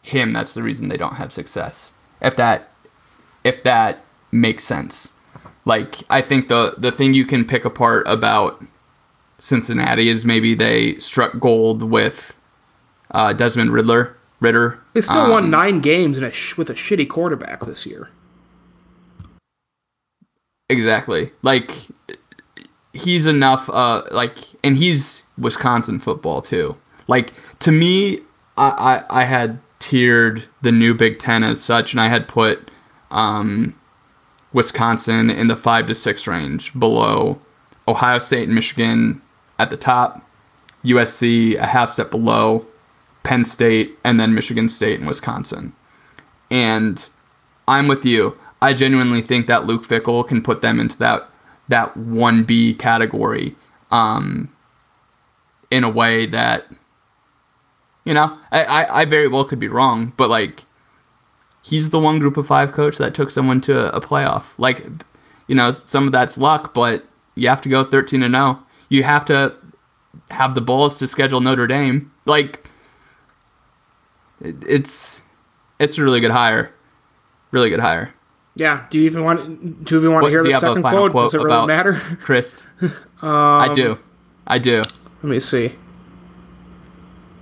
him 0.08 0.32
that's 0.32 0.54
the 0.54 0.62
reason 0.62 0.88
they 0.88 0.96
don't 0.96 1.14
have 1.14 1.32
success. 1.32 1.92
if 2.20 2.36
that 2.36 2.70
if 3.44 3.62
that 3.62 4.04
makes 4.32 4.64
sense. 4.64 5.12
Like 5.64 5.96
I 6.10 6.20
think 6.20 6.48
the 6.48 6.74
the 6.78 6.92
thing 6.92 7.14
you 7.14 7.26
can 7.26 7.44
pick 7.44 7.64
apart 7.64 8.06
about 8.06 8.64
Cincinnati 9.38 10.08
is 10.08 10.24
maybe 10.24 10.54
they 10.54 10.98
struck 10.98 11.38
gold 11.38 11.82
with 11.82 12.34
uh, 13.10 13.32
Desmond 13.32 13.72
Ridder. 13.72 14.16
Ridder. 14.40 14.80
They 14.94 15.00
still 15.00 15.16
um, 15.18 15.30
won 15.30 15.50
nine 15.50 15.80
games 15.80 16.18
a 16.18 16.30
sh- 16.30 16.56
with 16.56 16.70
a 16.70 16.74
shitty 16.74 17.08
quarterback 17.08 17.64
this 17.64 17.86
year. 17.86 18.08
Exactly. 20.68 21.32
Like 21.42 21.72
he's 22.92 23.26
enough. 23.26 23.68
Uh, 23.70 24.04
like, 24.10 24.36
and 24.62 24.76
he's 24.76 25.22
Wisconsin 25.36 25.98
football 25.98 26.42
too. 26.42 26.76
Like 27.08 27.32
to 27.60 27.72
me, 27.72 28.20
I 28.56 29.04
I, 29.10 29.22
I 29.22 29.24
had 29.24 29.60
tiered 29.78 30.44
the 30.62 30.72
new 30.72 30.94
Big 30.94 31.18
Ten 31.18 31.42
as 31.42 31.62
such, 31.62 31.92
and 31.92 32.00
I 32.00 32.08
had 32.08 32.28
put 32.28 32.70
um, 33.10 33.78
Wisconsin 34.52 35.30
in 35.30 35.48
the 35.48 35.56
five 35.56 35.86
to 35.86 35.94
six 35.94 36.26
range 36.26 36.78
below 36.78 37.40
Ohio 37.86 38.18
State 38.18 38.44
and 38.44 38.54
Michigan 38.54 39.22
at 39.58 39.70
the 39.70 39.76
top, 39.76 40.22
USC 40.84 41.56
a 41.56 41.66
half 41.66 41.92
step 41.92 42.10
below, 42.10 42.66
Penn 43.22 43.44
State, 43.44 43.98
and 44.04 44.18
then 44.18 44.34
Michigan 44.34 44.68
State 44.68 44.98
and 44.98 45.08
Wisconsin. 45.08 45.72
And 46.50 47.08
I'm 47.66 47.88
with 47.88 48.04
you. 48.04 48.36
I 48.60 48.72
genuinely 48.72 49.22
think 49.22 49.46
that 49.46 49.66
Luke 49.66 49.86
Fickell 49.86 50.26
can 50.26 50.42
put 50.42 50.62
them 50.62 50.80
into 50.80 50.98
that 50.98 51.28
that 51.68 51.94
one 51.96 52.44
B 52.44 52.72
category 52.74 53.54
um, 53.90 54.50
in 55.70 55.84
a 55.84 55.90
way 55.90 56.24
that 56.26 56.66
you 58.08 58.14
know 58.14 58.38
I, 58.50 58.64
I, 58.64 59.00
I 59.02 59.04
very 59.04 59.28
well 59.28 59.44
could 59.44 59.58
be 59.58 59.68
wrong, 59.68 60.14
but 60.16 60.30
like 60.30 60.64
he's 61.60 61.90
the 61.90 61.98
one 61.98 62.18
group 62.18 62.38
of 62.38 62.46
five 62.46 62.72
coach 62.72 62.96
that 62.96 63.12
took 63.12 63.30
someone 63.30 63.60
to 63.62 63.94
a 63.94 64.00
playoff. 64.00 64.44
Like 64.56 64.86
you 65.46 65.54
know 65.54 65.72
some 65.72 66.06
of 66.06 66.12
that's 66.12 66.38
luck, 66.38 66.72
but 66.72 67.04
you 67.34 67.50
have 67.50 67.60
to 67.60 67.68
go 67.68 67.84
thirteen 67.84 68.22
and 68.22 68.34
zero. 68.34 68.60
Oh. 68.60 68.66
You 68.88 69.02
have 69.02 69.26
to 69.26 69.54
have 70.30 70.54
the 70.54 70.62
balls 70.62 70.98
to 71.00 71.06
schedule 71.06 71.42
Notre 71.42 71.66
Dame. 71.66 72.10
Like 72.24 72.70
it, 74.40 74.56
it's 74.66 75.20
it's 75.78 75.98
a 75.98 76.02
really 76.02 76.20
good 76.20 76.30
hire, 76.30 76.72
really 77.50 77.68
good 77.68 77.80
hire. 77.80 78.14
Yeah. 78.54 78.86
Do 78.88 78.98
you 78.98 79.04
even 79.04 79.22
want 79.22 79.84
do 79.84 79.94
you 79.94 80.00
even 80.00 80.12
want 80.14 80.22
what, 80.22 80.28
to 80.30 80.32
hear 80.32 80.42
the 80.42 80.58
second 80.58 80.80
quote? 80.80 81.10
quote? 81.10 81.32
Does 81.32 81.42
it 81.42 81.44
really 81.44 81.66
matter? 81.66 81.92
Chryst. 82.24 82.62
um, 82.80 82.90
I 83.20 83.70
do. 83.74 83.98
I 84.46 84.58
do. 84.58 84.82
Let 85.22 85.24
me 85.24 85.40
see. 85.40 85.74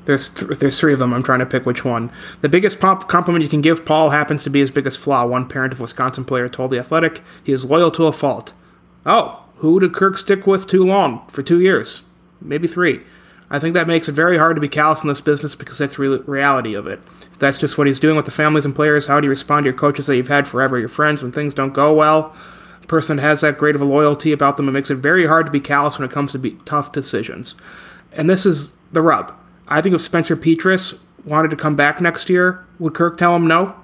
There's 0.07 0.31
th- 0.31 0.59
there's 0.59 0.79
three 0.79 0.93
of 0.93 0.99
them. 0.99 1.13
I'm 1.13 1.23
trying 1.23 1.41
to 1.41 1.47
pick 1.47 1.67
which 1.67 1.85
one. 1.85 2.11
The 2.41 2.49
biggest 2.49 2.81
pop- 2.81 3.09
compliment 3.09 3.43
you 3.43 3.51
can 3.51 3.61
give 3.61 3.85
Paul 3.85 4.11
happens 4.11 4.43
to 4.45 4.51
be 4.51 4.61
his 4.61 4.71
biggest 4.71 4.99
flaw. 4.99 5.27
One 5.27 5.49
parent 5.49 5.73
of 5.73 5.81
Wisconsin 5.81 6.25
player 6.25 6.49
told 6.49 6.71
the 6.71 6.79
Athletic 6.79 7.23
he 7.45 7.53
is 7.53 7.65
loyal 7.65 7.91
to 7.93 8.07
a 8.07 8.13
fault. 8.13 8.53
Oh, 9.05 9.45
who 9.57 9.79
did 9.81 9.93
Kirk 9.93 10.17
stick 10.17 10.47
with 10.47 10.67
too 10.67 10.85
long 10.85 11.27
for 11.29 11.43
two 11.43 11.61
years, 11.61 12.05
maybe 12.41 12.69
three? 12.69 13.01
I 13.49 13.59
think 13.59 13.75
that 13.75 13.87
makes 13.87 14.09
it 14.09 14.13
very 14.13 14.39
hard 14.39 14.57
to 14.57 14.61
be 14.61 14.69
callous 14.69 15.03
in 15.03 15.09
this 15.09 15.21
business 15.21 15.55
because 15.55 15.79
that's 15.79 15.97
the 15.97 16.03
re- 16.03 16.23
reality 16.27 16.75
of 16.75 16.87
it. 16.87 17.01
If 17.33 17.39
that's 17.39 17.59
just 17.59 17.79
what 17.79 17.87
he's 17.87 18.01
doing 18.01 18.17
with 18.17 18.25
the 18.25 18.33
families 18.33 18.65
and 18.65 18.75
players, 18.75 19.07
how 19.07 19.21
do 19.21 19.27
you 19.27 19.31
respond 19.31 19.63
to 19.63 19.71
your 19.71 19.79
coaches 19.79 20.07
that 20.07 20.17
you've 20.17 20.29
had 20.29 20.49
forever, 20.49 20.79
your 20.79 20.89
friends, 20.89 21.23
when 21.23 21.33
things 21.33 21.55
don't 21.55 21.73
go 21.73 21.95
well? 21.95 22.35
A 22.83 22.87
person 22.87 23.19
has 23.19 23.41
that 23.41 23.59
great 23.59 23.77
of 23.77 23.81
a 23.81 23.85
loyalty 23.85 24.33
about 24.33 24.57
them, 24.57 24.69
it 24.69 24.73
makes 24.73 24.91
it 24.91 24.97
very 24.97 25.27
hard 25.27 25.47
to 25.47 25.53
be 25.53 25.61
callous 25.61 25.99
when 25.99 26.09
it 26.09 26.13
comes 26.13 26.33
to 26.33 26.51
tough 26.65 26.93
decisions. 26.93 27.55
And 28.13 28.29
this 28.29 28.47
is 28.47 28.73
the 28.93 29.03
rub. 29.03 29.33
I 29.69 29.81
think 29.81 29.95
if 29.95 30.01
Spencer 30.01 30.37
Petras 30.37 30.99
wanted 31.25 31.51
to 31.51 31.57
come 31.57 31.77
back 31.77 32.01
next 32.01 32.29
year, 32.29 32.65
would 32.79 32.95
Kirk 32.95 33.19
tell 33.19 33.35
him 33.35 33.47
no? 33.47 33.75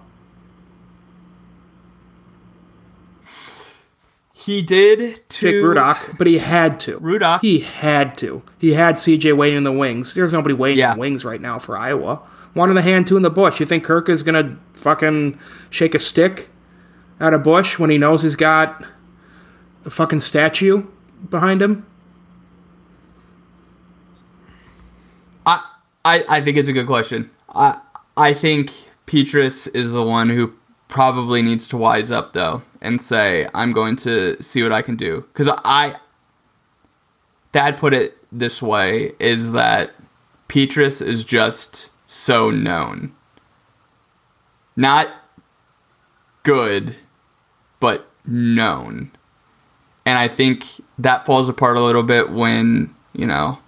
He 4.32 4.60
did 4.60 5.28
to 5.28 5.50
Jake 5.50 5.54
Rudock, 5.54 6.18
but 6.18 6.26
he 6.26 6.38
had 6.38 6.80
to. 6.80 6.98
Rudock. 6.98 7.42
He 7.42 7.60
had 7.60 8.18
to. 8.18 8.42
He 8.58 8.72
had 8.72 8.96
CJ 8.96 9.36
waiting 9.36 9.58
in 9.58 9.64
the 9.64 9.72
wings. 9.72 10.14
There's 10.14 10.32
nobody 10.32 10.54
waiting 10.54 10.80
yeah. 10.80 10.92
in 10.92 10.96
the 10.96 11.00
wings 11.00 11.24
right 11.24 11.40
now 11.40 11.60
for 11.60 11.76
Iowa. 11.76 12.16
One 12.52 12.68
in 12.68 12.74
the 12.74 12.82
hand, 12.82 13.06
two 13.06 13.16
in 13.16 13.22
the 13.22 13.30
bush. 13.30 13.60
You 13.60 13.66
think 13.66 13.84
Kirk 13.84 14.08
is 14.08 14.24
gonna 14.24 14.58
fucking 14.74 15.38
shake 15.70 15.94
a 15.94 16.00
stick 16.00 16.48
at 17.20 17.32
a 17.32 17.38
bush 17.38 17.78
when 17.78 17.88
he 17.88 17.98
knows 17.98 18.24
he's 18.24 18.34
got 18.34 18.84
a 19.84 19.90
fucking 19.90 20.20
statue 20.20 20.84
behind 21.30 21.62
him? 21.62 21.86
I 26.04 26.24
I, 26.28 26.40
think 26.40 26.56
it's 26.56 26.68
a 26.68 26.72
good 26.72 26.86
question. 26.86 27.30
I 27.54 27.80
I 28.16 28.34
think 28.34 28.72
Petras 29.06 29.72
is 29.74 29.92
the 29.92 30.02
one 30.02 30.28
who 30.28 30.54
probably 30.88 31.40
needs 31.42 31.66
to 31.68 31.76
wise 31.76 32.10
up 32.10 32.32
though 32.32 32.62
and 32.82 33.00
say, 33.00 33.48
I'm 33.54 33.72
going 33.72 33.96
to 33.96 34.42
see 34.42 34.62
what 34.62 34.72
I 34.72 34.82
can 34.82 34.96
do. 34.96 35.24
Because 35.32 35.48
I, 35.64 35.96
Dad 37.52 37.78
put 37.78 37.94
it 37.94 38.18
this 38.32 38.60
way 38.60 39.12
is 39.18 39.52
that 39.52 39.92
Petras 40.48 41.00
is 41.00 41.24
just 41.24 41.90
so 42.06 42.50
known. 42.50 43.14
Not 44.76 45.08
good, 46.42 46.96
but 47.78 48.10
known. 48.26 49.12
And 50.04 50.18
I 50.18 50.26
think 50.26 50.66
that 50.98 51.24
falls 51.24 51.48
apart 51.48 51.76
a 51.76 51.82
little 51.82 52.02
bit 52.02 52.30
when, 52.30 52.92
you 53.12 53.26
know, 53.26 53.58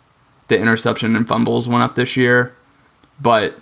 the 0.49 0.59
interception 0.59 1.17
and 1.17 1.27
fumbles 1.27 1.69
went 1.69 1.83
up 1.83 1.95
this 1.95 2.17
year. 2.17 2.55
But 3.21 3.57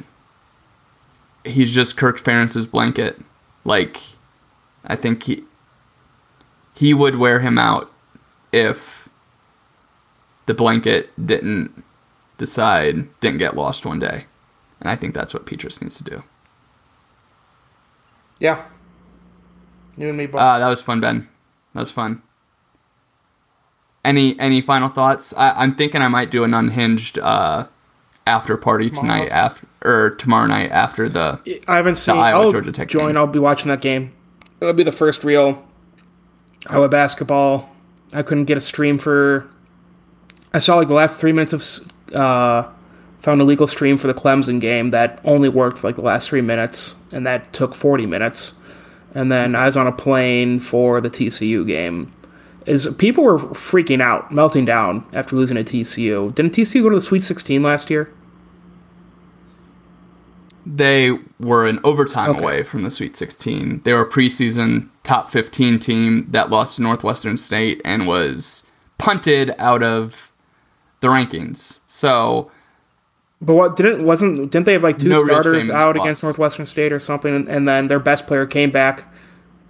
he's 1.44 1.72
just 1.72 1.96
Kirk 1.96 2.20
Ferentz's 2.20 2.66
blanket. 2.66 3.20
Like, 3.64 4.00
I 4.84 4.96
think 4.96 5.24
he 5.24 5.44
he 6.74 6.94
would 6.94 7.16
wear 7.16 7.40
him 7.40 7.58
out 7.58 7.92
if 8.50 9.08
the 10.46 10.54
blanket 10.54 11.10
didn't 11.24 11.84
decide 12.38 13.08
didn't 13.20 13.38
get 13.38 13.56
lost 13.56 13.86
one 13.86 13.98
day. 13.98 14.26
And 14.80 14.90
I 14.90 14.96
think 14.96 15.14
that's 15.14 15.32
what 15.32 15.46
Petras 15.46 15.80
needs 15.80 15.96
to 15.98 16.04
do. 16.04 16.24
Yeah. 18.40 18.64
You 19.96 20.08
and 20.08 20.18
me 20.18 20.26
both. 20.26 20.40
Uh, 20.40 20.58
that 20.58 20.68
was 20.68 20.82
fun, 20.82 21.00
Ben. 21.00 21.28
That 21.74 21.80
was 21.80 21.92
fun. 21.92 22.22
Any 24.04 24.38
any 24.40 24.60
final 24.60 24.88
thoughts? 24.88 25.32
I, 25.36 25.62
am 25.62 25.74
thinking 25.74 26.02
I 26.02 26.08
might 26.08 26.30
do 26.30 26.44
an 26.44 26.54
unhinged 26.54 27.18
uh, 27.18 27.66
after 28.26 28.56
party 28.56 28.90
tonight 28.90 29.28
after 29.28 29.66
or 29.82 30.10
tomorrow 30.10 30.46
night 30.46 30.70
after 30.70 31.08
the 31.08 31.40
I 31.68 31.76
haven't 31.76 31.96
seen 31.96 32.16
Iowa 32.16 32.44
I'll 32.44 32.50
Georgia 32.50 32.72
Tech 32.72 32.88
join. 32.88 33.08
Game. 33.08 33.16
I'll 33.16 33.26
be 33.26 33.38
watching 33.38 33.68
that 33.68 33.80
game. 33.80 34.12
It'll 34.60 34.74
be 34.74 34.82
the 34.82 34.92
first 34.92 35.24
real 35.24 35.64
Iowa 36.66 36.88
basketball. 36.88 37.70
I 38.12 38.22
couldn't 38.22 38.44
get 38.46 38.58
a 38.58 38.60
stream 38.60 38.98
for. 38.98 39.48
I 40.52 40.58
saw 40.58 40.76
like 40.76 40.88
the 40.88 40.94
last 40.94 41.20
three 41.20 41.32
minutes 41.32 41.52
of. 41.52 42.14
Uh, 42.14 42.68
found 43.22 43.40
a 43.40 43.44
legal 43.44 43.68
stream 43.68 43.96
for 43.96 44.08
the 44.08 44.14
Clemson 44.14 44.60
game 44.60 44.90
that 44.90 45.20
only 45.24 45.48
worked 45.48 45.78
for 45.78 45.86
like 45.86 45.96
the 45.96 46.02
last 46.02 46.28
three 46.28 46.40
minutes, 46.40 46.96
and 47.12 47.24
that 47.24 47.52
took 47.52 47.74
40 47.74 48.04
minutes. 48.04 48.54
And 49.14 49.30
then 49.30 49.54
I 49.54 49.66
was 49.66 49.76
on 49.76 49.86
a 49.86 49.92
plane 49.92 50.58
for 50.58 51.00
the 51.00 51.08
TCU 51.08 51.66
game. 51.66 52.12
Is 52.66 52.92
people 52.98 53.24
were 53.24 53.38
freaking 53.38 54.00
out, 54.00 54.32
melting 54.32 54.64
down 54.64 55.06
after 55.12 55.36
losing 55.36 55.56
to 55.56 55.64
TCU. 55.64 56.34
Didn't 56.34 56.52
TCU 56.52 56.82
go 56.82 56.90
to 56.90 56.96
the 56.96 57.00
Sweet 57.00 57.24
16 57.24 57.62
last 57.62 57.90
year? 57.90 58.12
They 60.64 61.18
were 61.40 61.66
an 61.66 61.80
overtime 61.82 62.30
okay. 62.30 62.40
away 62.40 62.62
from 62.62 62.84
the 62.84 62.90
Sweet 62.90 63.16
16. 63.16 63.82
They 63.84 63.92
were 63.92 64.02
a 64.02 64.08
preseason 64.08 64.88
top 65.02 65.30
15 65.30 65.78
team 65.80 66.28
that 66.30 66.50
lost 66.50 66.76
to 66.76 66.82
Northwestern 66.82 67.36
State 67.36 67.80
and 67.84 68.06
was 68.06 68.62
punted 68.98 69.54
out 69.58 69.82
of 69.82 70.32
the 71.00 71.08
rankings. 71.08 71.80
So, 71.88 72.50
but 73.40 73.54
what 73.54 73.76
didn't 73.76 74.04
wasn't 74.04 74.52
didn't 74.52 74.66
they 74.66 74.74
have 74.74 74.84
like 74.84 74.98
two 74.98 75.08
no 75.08 75.24
starters 75.24 75.68
out 75.68 75.96
lost. 75.96 76.06
against 76.06 76.22
Northwestern 76.22 76.66
State 76.66 76.92
or 76.92 77.00
something, 77.00 77.48
and 77.48 77.66
then 77.66 77.88
their 77.88 77.98
best 77.98 78.26
player 78.28 78.46
came 78.46 78.70
back. 78.70 79.11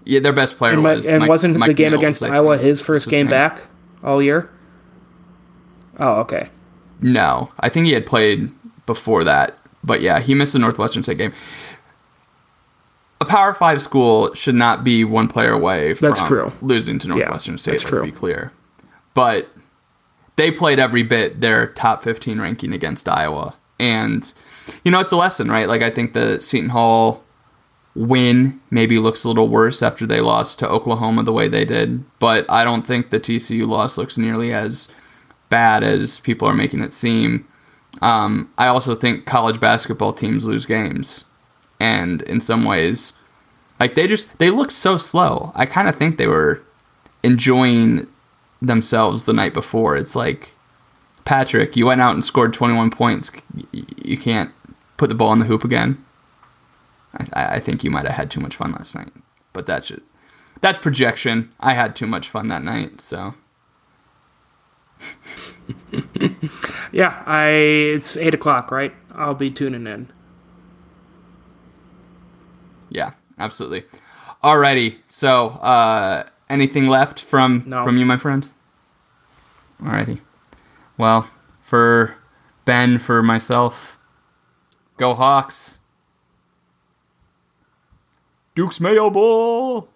Yeah, 0.04 0.20
their 0.20 0.32
best 0.32 0.56
player 0.56 0.74
and, 0.74 0.82
was. 0.82 1.06
And 1.06 1.20
Mike, 1.20 1.28
wasn't 1.28 1.56
Mike 1.56 1.68
the 1.68 1.74
game 1.74 1.92
Miles, 1.92 2.02
against 2.02 2.22
Iowa 2.22 2.58
his 2.58 2.80
first 2.80 3.08
game 3.08 3.28
back 3.28 3.62
all 4.02 4.22
year? 4.22 4.50
Oh, 5.98 6.14
okay. 6.20 6.48
No, 7.00 7.50
I 7.60 7.68
think 7.68 7.86
he 7.86 7.92
had 7.92 8.06
played 8.06 8.50
before 8.86 9.24
that. 9.24 9.58
But 9.84 10.00
yeah, 10.00 10.20
he 10.20 10.34
missed 10.34 10.52
the 10.52 10.58
Northwestern 10.58 11.02
State 11.02 11.18
game. 11.18 11.32
A 13.20 13.24
Power 13.24 13.54
Five 13.54 13.82
school 13.82 14.34
should 14.34 14.54
not 14.54 14.82
be 14.82 15.04
one 15.04 15.28
player 15.28 15.52
away 15.52 15.94
from 15.94 16.08
that's 16.08 16.22
true. 16.22 16.52
losing 16.60 16.98
to 17.00 17.08
Northwestern 17.08 17.54
yeah, 17.54 17.58
State. 17.58 17.70
That's 17.72 17.82
true. 17.84 18.00
To 18.00 18.04
be 18.06 18.12
clear, 18.12 18.52
but 19.14 19.48
they 20.36 20.50
played 20.50 20.78
every 20.78 21.02
bit 21.02 21.40
their 21.40 21.68
top 21.68 22.02
15 22.02 22.40
ranking 22.40 22.72
against 22.72 23.08
Iowa, 23.08 23.54
and 23.78 24.32
you 24.84 24.90
know 24.90 25.00
it's 25.00 25.12
a 25.12 25.16
lesson, 25.16 25.50
right? 25.50 25.68
Like 25.68 25.82
I 25.82 25.90
think 25.90 26.14
the 26.14 26.40
Seton 26.40 26.70
Hall 26.70 27.22
win 27.94 28.60
maybe 28.70 28.98
looks 28.98 29.24
a 29.24 29.28
little 29.28 29.48
worse 29.48 29.82
after 29.82 30.06
they 30.06 30.20
lost 30.20 30.58
to 30.58 30.68
Oklahoma 30.68 31.22
the 31.24 31.32
way 31.32 31.48
they 31.48 31.64
did, 31.64 32.04
but 32.18 32.46
I 32.48 32.64
don't 32.64 32.86
think 32.86 33.10
the 33.10 33.20
TCU 33.20 33.66
loss 33.68 33.98
looks 33.98 34.16
nearly 34.16 34.52
as 34.52 34.88
bad 35.50 35.82
as 35.84 36.18
people 36.20 36.48
are 36.48 36.54
making 36.54 36.80
it 36.80 36.92
seem. 36.92 37.46
Um, 38.00 38.50
I 38.56 38.68
also 38.68 38.94
think 38.94 39.26
college 39.26 39.60
basketball 39.60 40.12
teams 40.14 40.46
lose 40.46 40.64
games, 40.64 41.26
and 41.78 42.22
in 42.22 42.40
some 42.40 42.64
ways, 42.64 43.12
Like 43.80 43.94
they 43.94 44.06
just 44.06 44.38
they 44.38 44.50
looked 44.50 44.72
so 44.72 44.96
slow. 44.96 45.52
I 45.54 45.66
kind 45.66 45.88
of 45.88 45.96
think 45.96 46.16
they 46.16 46.28
were 46.28 46.62
enjoying 47.22 48.06
themselves 48.62 49.24
the 49.24 49.32
night 49.32 49.52
before. 49.54 49.96
It's 49.96 50.14
like 50.16 50.50
Patrick, 51.24 51.76
you 51.76 51.86
went 51.86 52.00
out 52.00 52.14
and 52.14 52.24
scored 52.24 52.54
21 52.54 52.90
points. 52.90 53.30
You 53.72 54.16
can't 54.16 54.52
put 54.96 55.08
the 55.08 55.14
ball 55.14 55.32
in 55.32 55.40
the 55.40 55.46
hoop 55.46 55.64
again. 55.64 55.98
I, 57.32 57.56
I 57.56 57.60
think 57.60 57.84
you 57.84 57.90
might 57.90 58.06
have 58.06 58.14
had 58.14 58.30
too 58.30 58.40
much 58.40 58.56
fun 58.56 58.72
last 58.72 58.94
night, 58.94 59.12
but 59.52 59.66
that's 59.66 59.90
it. 59.90 60.02
That's 60.60 60.78
projection. 60.78 61.52
I 61.60 61.74
had 61.74 61.94
too 61.96 62.06
much 62.06 62.28
fun 62.28 62.48
that 62.48 62.62
night, 62.62 63.00
so. 63.00 63.34
yeah, 66.92 67.22
I 67.26 67.48
it's 67.48 68.16
eight 68.16 68.34
o'clock, 68.34 68.70
right? 68.70 68.94
I'll 69.14 69.34
be 69.34 69.50
tuning 69.50 69.86
in. 69.86 70.10
Yeah, 72.88 73.12
absolutely. 73.38 73.84
Alrighty. 74.44 74.96
So, 75.08 75.48
uh, 75.48 76.24
anything 76.48 76.88
left 76.88 77.20
from 77.20 77.64
No. 77.66 77.84
from 77.84 77.96
you, 77.98 78.04
my 78.04 78.16
friend? 78.16 78.48
Alrighty. 79.80 80.20
Well, 80.98 81.28
for 81.62 82.14
Ben, 82.64 82.98
for 82.98 83.22
myself, 83.22 83.98
go 84.96 85.14
Hawks. 85.14 85.78
Duke's 88.54 88.80
Mayo 88.80 89.08
Bowl. 89.08 89.88